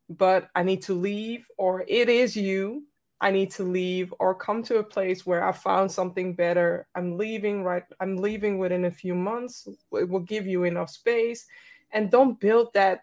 but 0.09 0.49
i 0.55 0.63
need 0.63 0.83
to 0.83 0.95
leave 0.95 1.47
or 1.57 1.85
it 1.89 2.09
is 2.09 2.37
you 2.37 2.85
i 3.21 3.31
need 3.31 3.51
to 3.51 3.63
leave 3.63 4.13
or 4.19 4.35
come 4.35 4.63
to 4.63 4.77
a 4.77 4.83
place 4.83 5.25
where 5.25 5.45
i 5.47 5.53
found 5.53 5.91
something 5.91 6.35
better. 6.35 6.87
I'm 6.95 7.17
leaving 7.17 7.63
right 7.65 7.85
i'm 8.01 8.17
leaving 8.17 8.59
within 8.59 8.85
a 8.87 8.91
few 8.91 9.15
months 9.15 9.67
it 9.93 10.09
will 10.09 10.21
give 10.21 10.47
you 10.47 10.65
enough 10.65 10.91
space. 10.91 11.47
And 11.93 12.11
don't 12.11 12.41
build 12.41 12.73
that 12.75 13.03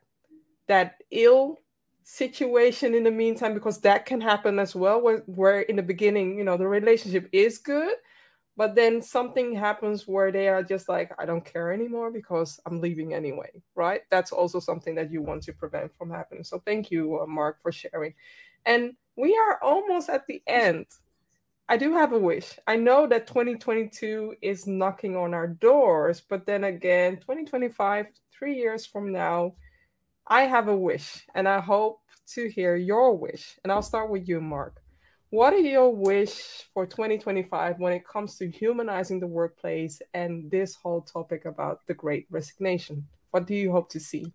that 0.68 0.96
ill 1.12 1.58
situation 2.04 2.96
in 2.96 3.04
the 3.04 3.12
meantime 3.12 3.54
because 3.54 3.80
that 3.82 4.06
can 4.06 4.20
happen 4.20 4.58
as 4.58 4.76
well 4.76 5.00
where, 5.00 5.20
where 5.28 5.62
in 5.62 5.76
the 5.76 5.84
beginning 5.84 6.38
you 6.38 6.44
know 6.44 6.58
the 6.58 6.68
relationship 6.68 7.30
is 7.32 7.60
good 7.60 7.94
but 8.60 8.76
then 8.76 9.02
something 9.02 9.56
happens 9.56 10.08
where 10.08 10.32
they 10.32 10.48
are 10.50 10.64
just 10.64 10.90
like 10.90 11.12
i 11.18 11.26
don't 11.26 11.46
care 11.46 11.72
anymore 11.72 12.12
because 12.12 12.60
i'm 12.66 12.82
leaving 12.82 13.14
anyway 13.14 13.50
right? 13.80 14.02
That's 14.12 14.34
also 14.34 14.60
something 14.60 14.94
that 14.96 15.10
you 15.10 15.22
want 15.22 15.42
to 15.44 15.54
prevent 15.54 15.96
from 15.98 16.12
happening. 16.12 16.44
So 16.44 16.62
thank 16.66 16.92
you 16.92 17.22
uh, 17.22 17.26
mark 17.26 17.62
for 17.62 17.72
sharing. 17.72 18.14
And 18.66 18.94
we 19.16 19.36
are 19.36 19.58
almost 19.64 20.10
at 20.10 20.28
the 20.28 20.44
end. 20.46 20.86
I 21.70 21.78
do 21.78 21.94
have 21.94 22.14
a 22.14 22.20
wish. 22.20 22.60
I 22.68 22.76
know 22.76 23.08
that 23.08 23.26
2022 23.28 24.36
is 24.42 24.68
knocking 24.68 25.16
on 25.16 25.34
our 25.34 25.48
doors 25.48 26.22
but 26.30 26.46
then 26.46 26.66
again 26.66 27.18
2025 27.18 28.08
three 28.38 28.56
years 28.56 28.86
from 28.86 29.12
now 29.12 29.54
i 30.28 30.42
have 30.44 30.68
a 30.68 30.76
wish 30.76 31.26
and 31.36 31.48
i 31.48 31.60
hope 31.60 32.00
to 32.26 32.50
hear 32.50 32.76
your 32.76 33.16
wish. 33.16 33.58
And 33.64 33.72
i'll 33.72 33.82
start 33.82 34.10
with 34.10 34.28
you 34.28 34.42
mark 34.42 34.82
what 35.32 35.54
are 35.54 35.60
your 35.60 35.94
wish 35.94 36.64
for 36.74 36.86
2025 36.86 37.80
when 37.80 37.94
it 37.94 38.06
comes 38.06 38.36
to 38.38 38.50
humanizing 38.50 39.20
the 39.20 39.28
workplace 39.28 40.02
and 40.14 40.50
this 40.50 40.76
whole 40.76 41.02
topic 41.02 41.46
about 41.46 41.86
the 41.88 41.94
great 41.94 42.26
resignation? 42.30 43.08
What 43.32 43.46
do 43.46 43.54
you 43.54 43.72
hope 43.72 43.90
to 43.92 44.00
see? 44.00 44.32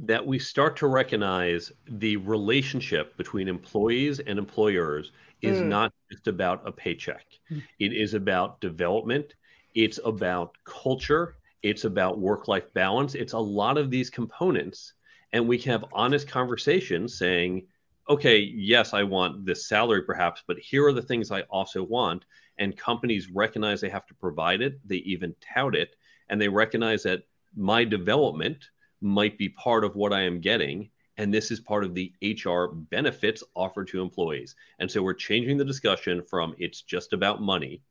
That 0.00 0.26
we 0.26 0.38
start 0.38 0.76
to 0.78 0.88
recognize 0.88 1.70
the 1.86 2.16
relationship 2.16 3.16
between 3.16 3.48
employees 3.48 4.18
and 4.18 4.38
employers 4.38 5.12
is 5.42 5.58
mm. 5.58 5.66
not 5.66 5.92
just 6.10 6.26
about 6.26 6.66
a 6.66 6.72
paycheck. 6.72 7.26
Mm. 7.50 7.62
It 7.78 7.92
is 7.92 8.14
about 8.14 8.60
development, 8.60 9.34
it's 9.74 10.00
about 10.04 10.56
culture, 10.64 11.36
it's 11.62 11.84
about 11.84 12.18
work 12.18 12.48
life 12.48 12.72
balance. 12.72 13.14
It's 13.14 13.34
a 13.34 13.38
lot 13.38 13.76
of 13.76 13.90
these 13.90 14.10
components. 14.10 14.94
And 15.32 15.46
we 15.46 15.58
can 15.58 15.72
have 15.72 15.84
honest 15.92 16.26
conversations 16.26 17.16
saying, 17.16 17.66
okay, 18.10 18.38
yes, 18.38 18.92
I 18.92 19.04
want 19.04 19.46
this 19.46 19.68
salary 19.68 20.02
perhaps, 20.02 20.42
but 20.46 20.58
here 20.58 20.84
are 20.86 20.92
the 20.92 21.00
things 21.00 21.30
I 21.30 21.42
also 21.42 21.82
want. 21.84 22.24
And 22.58 22.76
companies 22.76 23.30
recognize 23.30 23.80
they 23.80 23.88
have 23.88 24.06
to 24.06 24.14
provide 24.14 24.60
it, 24.60 24.80
they 24.86 24.96
even 24.96 25.34
tout 25.40 25.76
it, 25.76 25.94
and 26.28 26.40
they 26.40 26.48
recognize 26.48 27.04
that 27.04 27.22
my 27.56 27.84
development 27.84 28.68
might 29.00 29.38
be 29.38 29.48
part 29.48 29.84
of 29.84 29.94
what 29.94 30.12
I 30.12 30.22
am 30.22 30.40
getting. 30.40 30.90
And 31.16 31.32
this 31.32 31.50
is 31.50 31.60
part 31.60 31.84
of 31.84 31.94
the 31.94 32.12
HR 32.20 32.74
benefits 32.74 33.44
offered 33.54 33.88
to 33.88 34.02
employees. 34.02 34.56
And 34.80 34.90
so 34.90 35.02
we're 35.02 35.14
changing 35.14 35.56
the 35.56 35.64
discussion 35.64 36.22
from 36.22 36.54
it's 36.58 36.82
just 36.82 37.12
about 37.12 37.40
money 37.40 37.82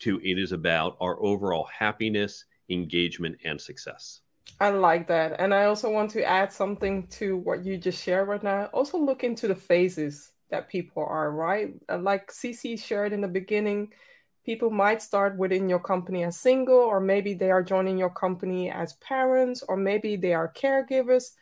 to 0.00 0.20
it 0.24 0.38
is 0.38 0.52
about 0.52 0.96
our 1.00 1.22
overall 1.22 1.64
happiness, 1.64 2.44
engagement, 2.70 3.36
and 3.44 3.60
success. 3.60 4.22
I 4.58 4.70
like 4.70 5.08
that. 5.08 5.36
And 5.38 5.52
I 5.52 5.66
also 5.66 5.90
want 5.90 6.10
to 6.12 6.24
add 6.24 6.52
something 6.52 7.06
to 7.08 7.36
what 7.36 7.64
you 7.64 7.76
just 7.76 8.02
shared 8.02 8.28
right 8.28 8.42
now. 8.42 8.66
Also 8.72 8.98
look 8.98 9.22
into 9.22 9.48
the 9.48 9.54
phases 9.54 10.32
that 10.50 10.68
people 10.68 11.04
are, 11.06 11.30
right? 11.30 11.74
Uh, 11.88 11.98
like 11.98 12.32
CC 12.32 12.78
shared 12.78 13.12
in 13.12 13.20
the 13.20 13.28
beginning, 13.28 13.92
people 14.44 14.70
might 14.70 15.02
start 15.02 15.36
within 15.36 15.68
your 15.68 15.80
company 15.80 16.24
as 16.24 16.38
single, 16.38 16.78
or 16.78 17.00
maybe 17.00 17.34
they 17.34 17.50
are 17.50 17.62
joining 17.62 17.98
your 17.98 18.10
company 18.10 18.70
as 18.70 18.94
parents, 18.94 19.62
or 19.68 19.76
maybe 19.76 20.16
they 20.16 20.32
are 20.32 20.52
caregivers. 20.52 21.32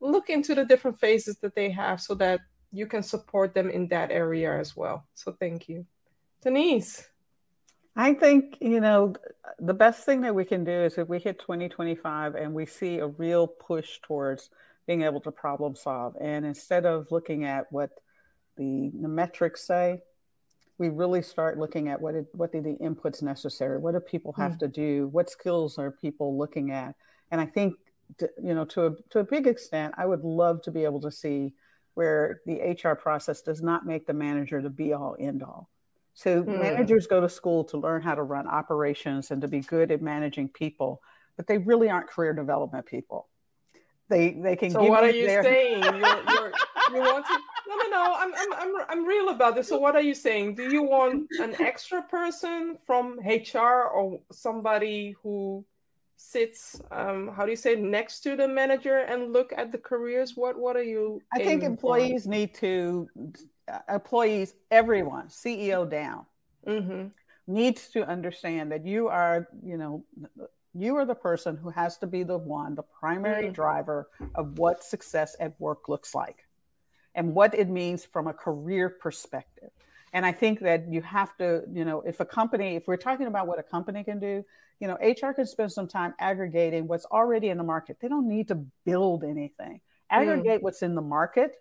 Look 0.00 0.30
into 0.30 0.54
the 0.54 0.64
different 0.64 0.98
phases 0.98 1.38
that 1.38 1.54
they 1.54 1.70
have 1.70 2.00
so 2.00 2.14
that 2.16 2.40
you 2.72 2.86
can 2.86 3.02
support 3.02 3.54
them 3.54 3.70
in 3.70 3.88
that 3.88 4.10
area 4.10 4.58
as 4.58 4.76
well. 4.76 5.06
So 5.14 5.36
thank 5.38 5.68
you. 5.68 5.86
Denise. 6.42 7.08
I 7.98 8.14
think, 8.14 8.58
you 8.60 8.78
know, 8.78 9.14
the 9.58 9.74
best 9.74 10.06
thing 10.06 10.20
that 10.20 10.32
we 10.32 10.44
can 10.44 10.62
do 10.62 10.70
is 10.70 10.96
if 10.98 11.08
we 11.08 11.18
hit 11.18 11.40
2025 11.40 12.36
and 12.36 12.54
we 12.54 12.64
see 12.64 12.98
a 12.98 13.08
real 13.08 13.48
push 13.48 13.98
towards 14.04 14.50
being 14.86 15.02
able 15.02 15.20
to 15.22 15.32
problem 15.32 15.74
solve. 15.74 16.14
And 16.20 16.46
instead 16.46 16.86
of 16.86 17.08
looking 17.10 17.44
at 17.44 17.66
what 17.72 17.90
the, 18.56 18.92
the 19.02 19.08
metrics 19.08 19.66
say, 19.66 20.00
we 20.78 20.90
really 20.90 21.22
start 21.22 21.58
looking 21.58 21.88
at 21.88 22.00
what 22.00 22.14
it, 22.14 22.26
what 22.34 22.54
are 22.54 22.62
the 22.62 22.76
inputs 22.80 23.20
necessary? 23.20 23.78
What 23.78 23.94
do 23.94 24.00
people 24.00 24.32
have 24.34 24.52
mm. 24.52 24.58
to 24.60 24.68
do? 24.68 25.08
What 25.08 25.28
skills 25.28 25.76
are 25.76 25.90
people 25.90 26.38
looking 26.38 26.70
at? 26.70 26.94
And 27.32 27.40
I 27.40 27.46
think, 27.46 27.74
you 28.20 28.54
know, 28.54 28.64
to 28.66 28.86
a, 28.86 28.90
to 29.10 29.18
a 29.18 29.24
big 29.24 29.48
extent, 29.48 29.94
I 29.98 30.06
would 30.06 30.22
love 30.22 30.62
to 30.62 30.70
be 30.70 30.84
able 30.84 31.00
to 31.00 31.10
see 31.10 31.52
where 31.94 32.42
the 32.46 32.78
HR 32.80 32.94
process 32.94 33.42
does 33.42 33.60
not 33.60 33.86
make 33.86 34.06
the 34.06 34.14
manager 34.14 34.62
the 34.62 34.70
be 34.70 34.92
all 34.92 35.16
end 35.18 35.42
all 35.42 35.68
so 36.18 36.42
mm. 36.42 36.60
managers 36.60 37.06
go 37.06 37.20
to 37.20 37.28
school 37.28 37.62
to 37.66 37.78
learn 37.78 38.02
how 38.02 38.16
to 38.16 38.24
run 38.24 38.48
operations 38.48 39.30
and 39.30 39.40
to 39.40 39.46
be 39.46 39.60
good 39.60 39.92
at 39.92 40.02
managing 40.02 40.48
people, 40.48 41.00
but 41.36 41.46
they 41.46 41.58
really 41.58 41.88
aren't 41.88 42.08
career 42.08 42.32
development 42.32 42.86
people. 42.86 43.28
They 44.08 44.32
they 44.32 44.56
can. 44.56 44.72
So 44.72 44.82
what 44.82 45.04
are 45.04 45.10
you 45.10 45.28
their... 45.28 45.44
saying? 45.44 45.80
You're, 45.84 45.94
you're, 45.94 46.52
you 46.92 47.00
want 47.02 47.24
to? 47.24 47.38
No, 47.68 47.76
no, 47.76 47.88
no. 47.90 48.14
I'm, 48.18 48.32
I'm 48.34 48.52
I'm 48.52 48.74
I'm 48.88 49.04
real 49.06 49.28
about 49.28 49.54
this. 49.54 49.68
So 49.68 49.78
what 49.78 49.94
are 49.94 50.00
you 50.00 50.12
saying? 50.12 50.56
Do 50.56 50.64
you 50.64 50.82
want 50.82 51.28
an 51.38 51.54
extra 51.60 52.02
person 52.02 52.78
from 52.84 53.20
HR 53.20 53.84
or 53.84 54.18
somebody 54.32 55.14
who 55.22 55.64
sits 56.16 56.80
um, 56.90 57.28
how 57.28 57.44
do 57.44 57.50
you 57.50 57.56
say 57.56 57.76
next 57.76 58.22
to 58.22 58.34
the 58.34 58.48
manager 58.48 58.98
and 58.98 59.32
look 59.32 59.52
at 59.56 59.70
the 59.70 59.78
careers 59.78 60.32
what 60.34 60.58
what 60.58 60.74
are 60.74 60.82
you 60.82 61.22
i 61.32 61.38
think 61.38 61.62
employees 61.62 62.24
for? 62.24 62.30
need 62.30 62.52
to 62.52 63.08
employees 63.88 64.54
everyone 64.70 65.28
ceo 65.28 65.88
down 65.88 66.24
mm-hmm. 66.66 67.06
needs 67.46 67.88
to 67.88 68.06
understand 68.06 68.70
that 68.72 68.84
you 68.84 69.08
are 69.08 69.48
you 69.62 69.76
know 69.76 70.04
you 70.74 70.96
are 70.96 71.04
the 71.04 71.14
person 71.14 71.56
who 71.56 71.70
has 71.70 71.98
to 71.98 72.06
be 72.06 72.22
the 72.22 72.36
one 72.36 72.74
the 72.74 72.82
primary 72.82 73.44
mm-hmm. 73.44 73.52
driver 73.52 74.08
of 74.34 74.58
what 74.58 74.84
success 74.84 75.36
at 75.40 75.58
work 75.60 75.88
looks 75.88 76.14
like 76.14 76.46
and 77.14 77.34
what 77.34 77.54
it 77.54 77.68
means 77.68 78.04
from 78.04 78.26
a 78.26 78.32
career 78.32 78.88
perspective 78.88 79.70
and 80.12 80.24
i 80.24 80.32
think 80.32 80.60
that 80.60 80.90
you 80.90 81.02
have 81.02 81.36
to 81.36 81.62
you 81.72 81.84
know 81.84 82.00
if 82.02 82.20
a 82.20 82.24
company 82.24 82.76
if 82.76 82.86
we're 82.86 82.96
talking 82.96 83.26
about 83.26 83.46
what 83.46 83.58
a 83.58 83.62
company 83.62 84.04
can 84.04 84.18
do 84.18 84.44
you 84.80 84.86
know, 84.86 84.94
HR 84.94 85.32
can 85.32 85.46
spend 85.46 85.72
some 85.72 85.88
time 85.88 86.14
aggregating 86.18 86.86
what's 86.86 87.04
already 87.06 87.48
in 87.48 87.58
the 87.58 87.64
market. 87.64 87.98
They 88.00 88.08
don't 88.08 88.28
need 88.28 88.48
to 88.48 88.64
build 88.84 89.24
anything. 89.24 89.80
Aggregate 90.10 90.60
mm. 90.60 90.62
what's 90.62 90.82
in 90.82 90.94
the 90.94 91.02
market. 91.02 91.56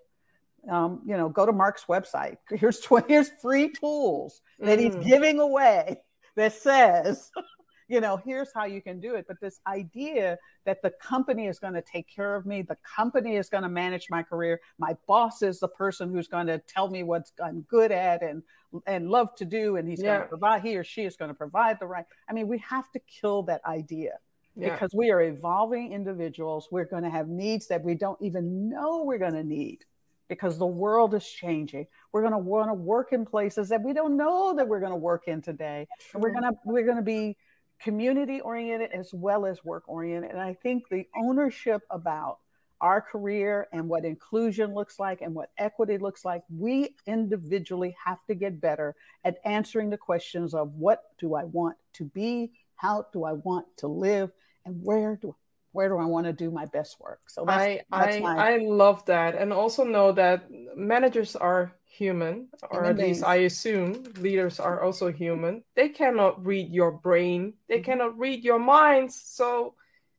Um, 0.70 1.02
you 1.06 1.16
know, 1.16 1.30
go 1.30 1.46
to 1.46 1.54
Mark's 1.54 1.86
website. 1.86 2.38
Here's 2.50 2.80
20, 2.82 3.08
here's 3.08 3.30
free 3.42 3.70
tools 3.70 4.42
that 4.60 4.80
mm. 4.80 4.82
he's 4.82 5.06
giving 5.06 5.40
away 5.40 6.02
that 6.36 6.54
says 6.54 7.32
you 7.88 8.02
know, 8.02 8.18
here's 8.18 8.50
how 8.54 8.66
you 8.66 8.82
can 8.82 9.00
do 9.00 9.16
it. 9.16 9.26
But 9.28 9.40
this 9.40 9.60
idea 9.66 10.38
that 10.66 10.82
the 10.82 10.92
company 11.02 11.48
is 11.48 11.60
going 11.60 11.74
to 11.74 11.82
take 11.82 12.08
care 12.14 12.36
of 12.36 12.46
me, 12.46 12.62
the 12.62 12.78
company 12.84 13.38
is 13.38 13.50
going 13.50 13.64
to 13.64 13.70
manage 13.70 14.08
my 14.10 14.24
career, 14.24 14.60
my 14.78 14.96
boss 15.08 15.42
is 15.42 15.60
the 15.60 15.70
person 15.70 16.12
who's 16.12 16.28
going 16.28 16.48
to 16.48 16.60
tell 16.60 16.90
me 16.90 17.04
what 17.04 17.32
I'm 17.44 17.62
good 17.62 17.92
at 17.92 18.24
and 18.24 18.44
and 18.86 19.10
love 19.10 19.34
to 19.36 19.46
do, 19.46 19.78
and 19.78 19.88
he's 19.88 20.02
yeah. 20.02 20.18
going 20.18 20.22
to 20.24 20.28
provide, 20.28 20.62
he 20.62 20.76
or 20.76 20.84
she 20.84 21.04
is 21.04 21.16
going 21.16 21.30
to 21.30 21.36
provide 21.36 21.80
the 21.80 21.88
right. 21.88 22.06
I 22.30 22.34
mean, 22.34 22.50
we 22.50 22.58
have 22.58 22.92
to 22.92 23.00
kill 23.00 23.44
that 23.44 23.62
idea. 23.66 24.20
Yeah. 24.58 24.74
Because 24.74 24.92
we 24.94 25.12
are 25.12 25.22
evolving 25.22 25.94
individuals, 25.94 26.68
we're 26.72 26.86
going 26.86 27.04
to 27.04 27.10
have 27.10 27.30
needs 27.30 27.68
that 27.68 27.84
we 27.84 27.94
don't 27.94 28.20
even 28.22 28.68
know 28.68 29.04
we're 29.04 29.20
going 29.20 29.36
to 29.36 29.44
need 29.44 29.86
because 30.28 30.58
the 30.58 30.66
world 30.66 31.14
is 31.14 31.28
changing. 31.28 31.88
We're 32.12 32.22
going 32.22 32.34
to 32.34 32.38
want 32.38 32.70
to 32.70 32.74
work 32.74 33.14
in 33.14 33.26
places 33.26 33.70
that 33.70 33.84
we 33.84 33.94
don't 33.94 34.18
know 34.18 34.54
that 34.56 34.68
we're 34.68 34.80
going 34.80 34.92
to 34.92 34.98
work 34.98 35.28
in 35.28 35.42
today. 35.42 35.88
And 36.14 36.22
we're 36.22 36.32
going 36.32 36.44
to 36.44 36.54
we're 36.66 36.86
going 36.86 36.98
to 36.98 37.04
be 37.04 37.38
community 37.80 38.42
oriented 38.42 38.92
as 38.92 39.14
well 39.14 39.46
as 39.46 39.64
work 39.64 39.84
oriented. 39.88 40.32
And 40.32 40.40
I 40.40 40.54
think 40.56 40.90
the 40.90 41.08
ownership 41.16 41.84
about 41.90 42.40
our 42.80 43.02
career 43.02 43.68
and 43.72 43.88
what 43.90 44.06
inclusion 44.06 44.74
looks 44.74 45.00
like 45.00 45.22
and 45.22 45.34
what 45.34 45.50
equity 45.58 45.98
looks 45.98 46.24
like, 46.24 46.44
we 46.56 46.96
individually 47.08 47.96
have 48.04 48.24
to 48.28 48.36
get 48.36 48.62
better 48.62 48.96
at 49.24 49.38
answering 49.46 49.90
the 49.90 49.98
questions 49.98 50.54
of 50.54 50.74
what 50.76 51.04
do 51.18 51.34
I 51.34 51.44
want 51.46 51.76
to 51.94 52.06
be, 52.06 52.52
how 52.76 53.08
do 53.12 53.24
I 53.24 53.34
want 53.34 53.66
to 53.78 53.88
live, 53.88 54.32
and 54.66 54.84
where 54.84 55.16
do 55.16 55.36
where 55.78 55.90
do 55.90 56.00
I 56.00 56.06
want 56.06 56.26
to 56.26 56.34
do 56.34 56.50
my 56.50 56.66
best 56.66 57.00
work? 57.00 57.22
So 57.28 57.46
that's, 57.46 57.62
I 57.62 57.82
that's 57.92 58.16
I, 58.16 58.20
my... 58.20 58.36
I 58.36 58.58
love 58.58 59.06
that, 59.06 59.36
and 59.36 59.54
also 59.54 59.84
know 59.84 60.12
that 60.14 60.50
managers 60.76 61.36
are 61.36 61.72
human, 61.86 62.48
or 62.72 62.84
at 62.86 62.98
least 62.98 63.24
I 63.24 63.46
assume 63.46 64.04
leaders 64.18 64.60
are 64.60 64.82
also 64.82 65.12
human. 65.12 65.64
They 65.76 65.90
cannot 65.90 66.44
read 66.44 66.72
your 66.72 66.92
brain, 66.92 67.54
they 67.70 67.76
mm-hmm. 67.76 67.84
cannot 67.84 68.18
read 68.18 68.44
your 68.44 68.58
minds. 68.58 69.22
So 69.24 69.76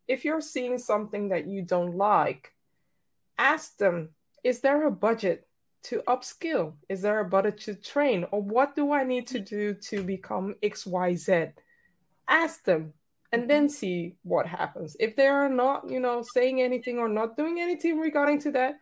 if 0.06 0.24
you're 0.24 0.40
seeing 0.40 0.78
something 0.78 1.30
that 1.30 1.48
you 1.48 1.62
don't 1.62 1.96
like, 1.96 2.54
ask 3.36 3.76
them 3.78 4.10
is 4.44 4.60
there 4.60 4.86
a 4.86 4.92
budget 4.92 5.48
to 5.90 6.02
upskill? 6.06 6.74
Is 6.88 7.02
there 7.02 7.18
a 7.18 7.28
budget 7.28 7.58
to 7.62 7.74
train? 7.74 8.26
Or 8.30 8.40
what 8.40 8.76
do 8.76 8.92
I 8.92 9.02
need 9.02 9.26
to 9.34 9.40
do 9.40 9.74
to 9.90 10.04
become 10.04 10.54
XYZ? 10.62 11.52
Ask 12.28 12.62
them 12.62 12.92
and 13.32 13.48
then 13.48 13.68
see 13.68 14.14
what 14.22 14.46
happens. 14.46 14.96
If 14.98 15.16
they 15.16 15.26
are 15.26 15.48
not, 15.48 15.88
you 15.90 16.00
know, 16.00 16.22
saying 16.34 16.62
anything 16.62 16.98
or 16.98 17.08
not 17.08 17.36
doing 17.36 17.60
anything 17.60 17.98
regarding 17.98 18.40
to 18.40 18.50
that, 18.52 18.76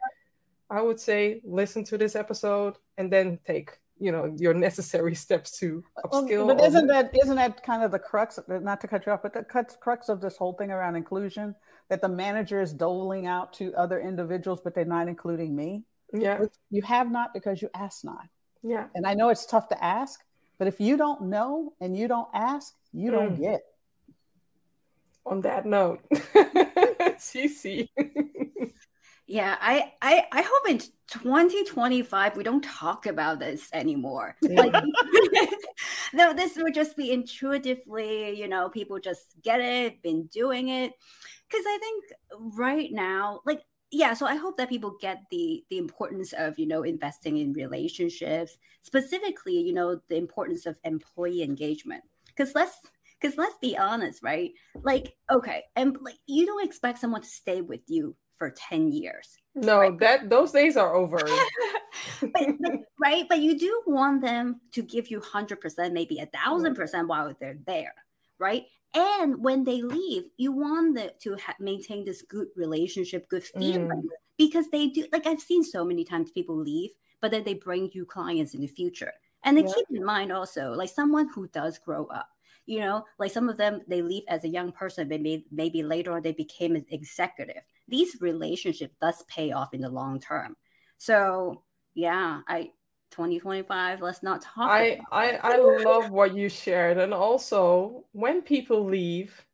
I 0.71 0.83
would 0.83 1.01
say 1.01 1.41
listen 1.45 1.85
to 1.85 1.99
this 1.99 2.17
episode 2.17 2.77
and 2.99 3.13
then 3.13 3.39
take 3.47 3.79
you 3.99 4.13
know 4.13 4.35
your 4.39 4.55
necessary 4.69 5.15
steps 5.15 5.59
to 5.59 5.83
upskill. 6.05 6.47
Well, 6.47 6.57
but 6.57 6.65
isn't 6.65 6.87
that 6.89 7.11
isn't 7.23 7.37
that 7.37 7.63
kind 7.63 7.83
of 7.83 7.91
the 7.91 7.99
crux? 7.99 8.39
Not 8.49 8.81
to 8.81 8.89
cut 8.89 9.07
you 9.07 9.13
off, 9.13 9.23
but 9.23 9.33
the 9.33 9.45
crux 9.81 10.09
of 10.09 10.21
this 10.21 10.37
whole 10.37 10.53
thing 10.55 10.71
around 10.71 10.97
inclusion 10.97 11.55
that 11.89 12.01
the 12.01 12.09
manager 12.09 12.61
is 12.61 12.73
doling 12.73 13.27
out 13.27 13.53
to 13.55 13.73
other 13.75 14.01
individuals, 14.01 14.61
but 14.63 14.75
they're 14.75 14.85
not 14.85 15.09
including 15.09 15.55
me. 15.55 15.85
Yeah, 16.13 16.45
you 16.71 16.83
have 16.83 17.11
not 17.11 17.35
because 17.35 17.63
you 17.63 17.69
ask 17.75 18.05
not. 18.05 18.29
Yeah, 18.63 18.87
and 18.95 19.07
I 19.07 19.15
know 19.15 19.29
it's 19.29 19.47
tough 19.47 19.69
to 19.69 19.85
ask, 19.85 20.21
but 20.59 20.69
if 20.69 20.81
you 20.81 20.97
don't 20.97 21.23
know 21.23 21.75
and 21.81 21.97
you 21.97 22.09
don't 22.09 22.29
ask, 22.35 22.75
you 22.93 23.11
mm. 23.11 23.15
don't 23.15 23.41
get. 23.41 23.63
On 25.27 25.41
that 25.41 25.67
note, 25.67 26.01
CC. 27.19 27.89
Yeah, 29.27 29.57
I, 29.61 29.93
I 30.01 30.25
I 30.31 30.43
hope 30.43 30.71
in 30.71 30.79
2025 31.09 32.37
we 32.37 32.45
don't 32.45 32.63
talk 32.63 33.07
about 33.07 33.41
this 33.41 33.69
anymore. 33.73 34.37
Like 34.41 34.73
no, 36.15 36.33
this 36.33 36.57
would 36.57 36.75
just 36.75 36.97
be 36.97 37.11
intuitively, 37.11 38.39
you 38.39 38.47
know, 38.47 38.69
people 38.69 39.01
just 39.01 39.35
get 39.43 39.61
it, 39.61 40.01
been 40.03 40.27
doing 40.27 40.69
it. 40.69 40.93
Cause 41.51 41.63
I 41.67 41.79
think 41.81 42.05
right 42.57 42.93
now, 42.93 43.41
like 43.45 43.63
yeah, 43.91 44.15
so 44.15 44.27
I 44.27 44.37
hope 44.37 44.57
that 44.59 44.69
people 44.69 44.97
get 45.01 45.23
the 45.33 45.65
the 45.71 45.79
importance 45.79 46.33
of, 46.33 46.57
you 46.57 46.67
know, 46.67 46.85
investing 46.85 47.39
in 47.39 47.53
relationships, 47.53 48.57
specifically, 48.83 49.59
you 49.59 49.73
know, 49.73 50.01
the 50.09 50.17
importance 50.17 50.67
of 50.67 50.79
employee 50.85 51.43
engagement. 51.43 52.05
Cause 52.37 52.53
let's 52.55 52.79
because 53.27 53.39
let's 53.39 53.57
be 53.61 53.77
honest, 53.77 54.23
right? 54.23 54.53
Like, 54.83 55.15
okay, 55.31 55.65
and 55.75 55.97
like 56.01 56.19
you 56.27 56.47
don't 56.47 56.65
expect 56.65 56.99
someone 56.99 57.23
to 57.23 57.29
stay 57.29 57.61
with 57.61 57.81
you 57.89 58.17
for 58.39 58.51
10 58.51 58.93
years. 58.93 59.37
No, 59.55 59.79
right? 59.79 59.99
that 60.01 60.29
those 60.29 60.53
days 60.53 60.77
are 60.77 60.95
over. 60.95 61.19
but, 62.21 62.33
but, 62.61 62.73
right, 63.01 63.25
but 63.29 63.41
you 63.41 63.59
do 63.59 63.83
want 63.87 64.23
them 64.23 64.61
to 64.73 64.83
give 64.83 65.11
you 65.11 65.21
100%, 65.21 65.93
maybe 65.93 66.19
a 66.19 66.27
thousand 66.27 66.75
percent 66.75 67.09
while 67.09 67.35
they're 67.41 67.59
there, 67.67 67.95
right? 68.39 68.65
And 68.95 69.43
when 69.43 69.65
they 69.65 69.83
leave, 69.83 70.25
you 70.37 70.53
want 70.53 70.97
them 70.97 71.11
to 71.23 71.37
ha- 71.37 71.57
maintain 71.59 72.05
this 72.05 72.23
good 72.23 72.49
relationship, 72.57 73.29
good 73.29 73.45
feeling, 73.45 73.89
mm. 73.89 74.03
because 74.39 74.71
they 74.71 74.89
do. 74.89 75.07
Like 75.13 75.27
I've 75.27 75.41
seen 75.41 75.65
so 75.65 75.85
many 75.85 76.05
times 76.05 76.31
people 76.31 76.57
leave, 76.57 76.91
but 77.21 77.31
then 77.31 77.45
they 77.45 77.55
bring 77.55 77.91
you 77.93 78.07
clients 78.07 78.55
in 78.55 78.61
the 78.61 78.67
future. 78.67 79.13
And 79.45 79.57
then 79.57 79.67
yeah. 79.67 79.75
keep 79.75 79.87
in 79.91 80.05
mind 80.05 80.33
also, 80.33 80.73
like 80.73 80.89
someone 80.89 81.29
who 81.29 81.47
does 81.49 81.79
grow 81.79 82.07
up, 82.07 82.29
you 82.67 82.81
know, 82.81 83.05
like 83.19 83.33
some 83.33 83.49
of 83.49 83.57
them 83.57 83.81
they 83.89 84.03
leave 84.03 84.25
as 84.29 84.45
a 84.45 84.49
young 84.49 84.73
person, 84.73 85.09
maybe 85.09 85.47
maybe 85.51 85.83
later 85.83 86.13
on 86.13 86.23
they 86.23 86.33
became 86.33 86.77
an 86.77 86.85
executive. 86.91 87.63
These 87.89 88.21
relationships 88.21 88.95
does 89.01 89.23
pay 89.29 89.53
off 89.53 89.73
in 89.73 89.81
the 89.81 89.89
long 89.89 90.21
term. 90.21 90.57
So 90.99 91.63
yeah, 91.95 92.41
I 92.49 92.73
2025 93.13 94.03
let's 94.03 94.25
not 94.25 94.43
talk 94.43 94.69
I, 94.69 94.99
I 95.13 95.39
i 95.43 95.57
love 95.59 96.11
what 96.11 96.35
you 96.35 96.49
shared. 96.49 96.99
And 96.99 97.15
also 97.15 98.05
when 98.13 98.43
people 98.43 98.85
leave 98.85 99.47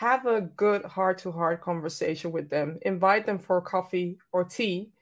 have 0.00 0.24
a 0.24 0.40
good 0.40 0.82
heart 0.86 1.18
to 1.18 1.30
heart 1.30 1.60
conversation 1.60 2.32
with 2.32 2.48
them. 2.48 2.78
Invite 2.82 3.26
them 3.26 3.38
for 3.38 3.60
coffee 3.60 4.16
or 4.32 4.44
tea 4.44 4.92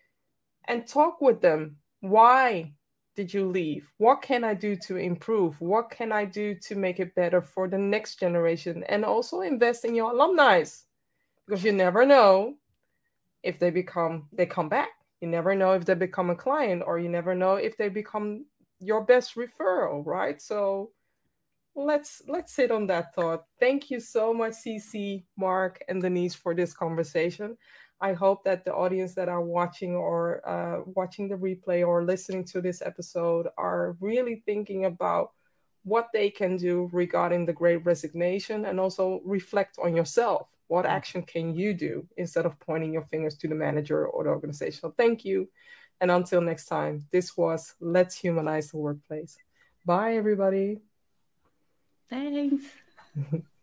and 0.66 0.89
talk 0.89 1.20
with 1.20 1.41
them. 1.41 1.76
Why 2.01 2.72
did 3.19 3.35
you 3.35 3.49
leave? 3.49 3.91
What 3.97 4.23
can 4.23 4.45
i 4.45 4.55
do 4.55 4.77
to 4.87 4.97
improve? 4.97 5.61
What 5.61 5.91
can 5.91 6.12
i 6.12 6.25
do 6.25 6.55
to 6.55 6.77
make 6.77 7.01
it 7.01 7.16
better 7.16 7.43
for 7.43 7.66
the 7.66 7.77
next 7.77 8.21
generation? 8.21 8.85
And 8.89 9.05
also 9.05 9.41
invest 9.41 9.85
in 9.85 9.97
your 9.97 10.12
alumni 10.12 10.62
because 11.45 11.64
you 11.64 11.73
never 11.73 12.07
know 12.07 12.55
if 13.43 13.59
they 13.59 13.71
become 13.71 14.29
they 14.33 14.47
come 14.47 14.69
back. 14.69 14.91
You 15.21 15.27
never 15.27 15.57
know 15.57 15.73
if 15.73 15.85
they 15.85 15.95
become 15.95 16.31
a 16.31 16.37
client 16.37 16.85
or 16.87 17.01
you 17.01 17.09
never 17.09 17.35
know 17.35 17.55
if 17.55 17.77
they 17.77 17.89
become 17.89 18.45
your 18.79 19.03
best 19.05 19.35
referral 19.35 20.07
right? 20.07 20.41
So 20.41 20.93
let's 21.75 22.23
let's 22.29 22.53
sit 22.55 22.71
on 22.71 22.87
that 22.87 23.16
thought. 23.16 23.47
Thank 23.59 23.91
you 23.91 23.99
so 23.99 24.33
much 24.33 24.53
cc 24.64 25.25
mark 25.37 25.83
and 25.89 26.01
denise 26.01 26.37
for 26.37 26.55
this 26.55 26.73
conversation 26.73 27.59
i 28.01 28.12
hope 28.12 28.44
that 28.44 28.64
the 28.64 28.74
audience 28.74 29.14
that 29.14 29.28
are 29.28 29.42
watching 29.42 29.94
or 29.94 30.46
uh, 30.49 30.82
watching 30.94 31.28
the 31.28 31.34
replay 31.34 31.86
or 31.86 32.05
listening 32.05 32.44
to 32.44 32.61
this 32.61 32.82
episode 32.82 33.46
are 33.57 33.96
really 34.01 34.42
thinking 34.46 34.84
about 34.84 35.32
what 35.84 36.09
they 36.12 36.28
can 36.28 36.57
do 36.57 36.88
regarding 36.92 37.46
the 37.46 37.53
great 37.53 37.84
resignation 37.84 38.64
and 38.66 38.78
also 38.78 39.20
reflect 39.24 39.78
on 39.82 39.94
yourself 39.96 40.49
what 40.68 40.84
mm. 40.84 40.90
action 40.90 41.22
can 41.22 41.55
you 41.55 41.74
do 41.74 42.07
instead 42.16 42.46
of 42.46 42.59
pointing 42.61 42.92
your 42.92 43.03
fingers 43.03 43.36
to 43.38 43.49
the 43.49 43.55
manager 43.55 44.07
or 44.07 44.24
the 44.24 44.30
organization? 44.30 44.80
So 44.80 44.94
thank 44.96 45.24
you. 45.24 45.49
And 46.01 46.11
until 46.11 46.40
next 46.40 46.66
time, 46.66 47.07
this 47.11 47.36
was 47.36 47.74
Let's 47.80 48.16
Humanize 48.16 48.70
the 48.70 48.76
Workplace. 48.76 49.36
Bye, 49.84 50.14
everybody. 50.14 50.78
Thanks. 52.09 52.62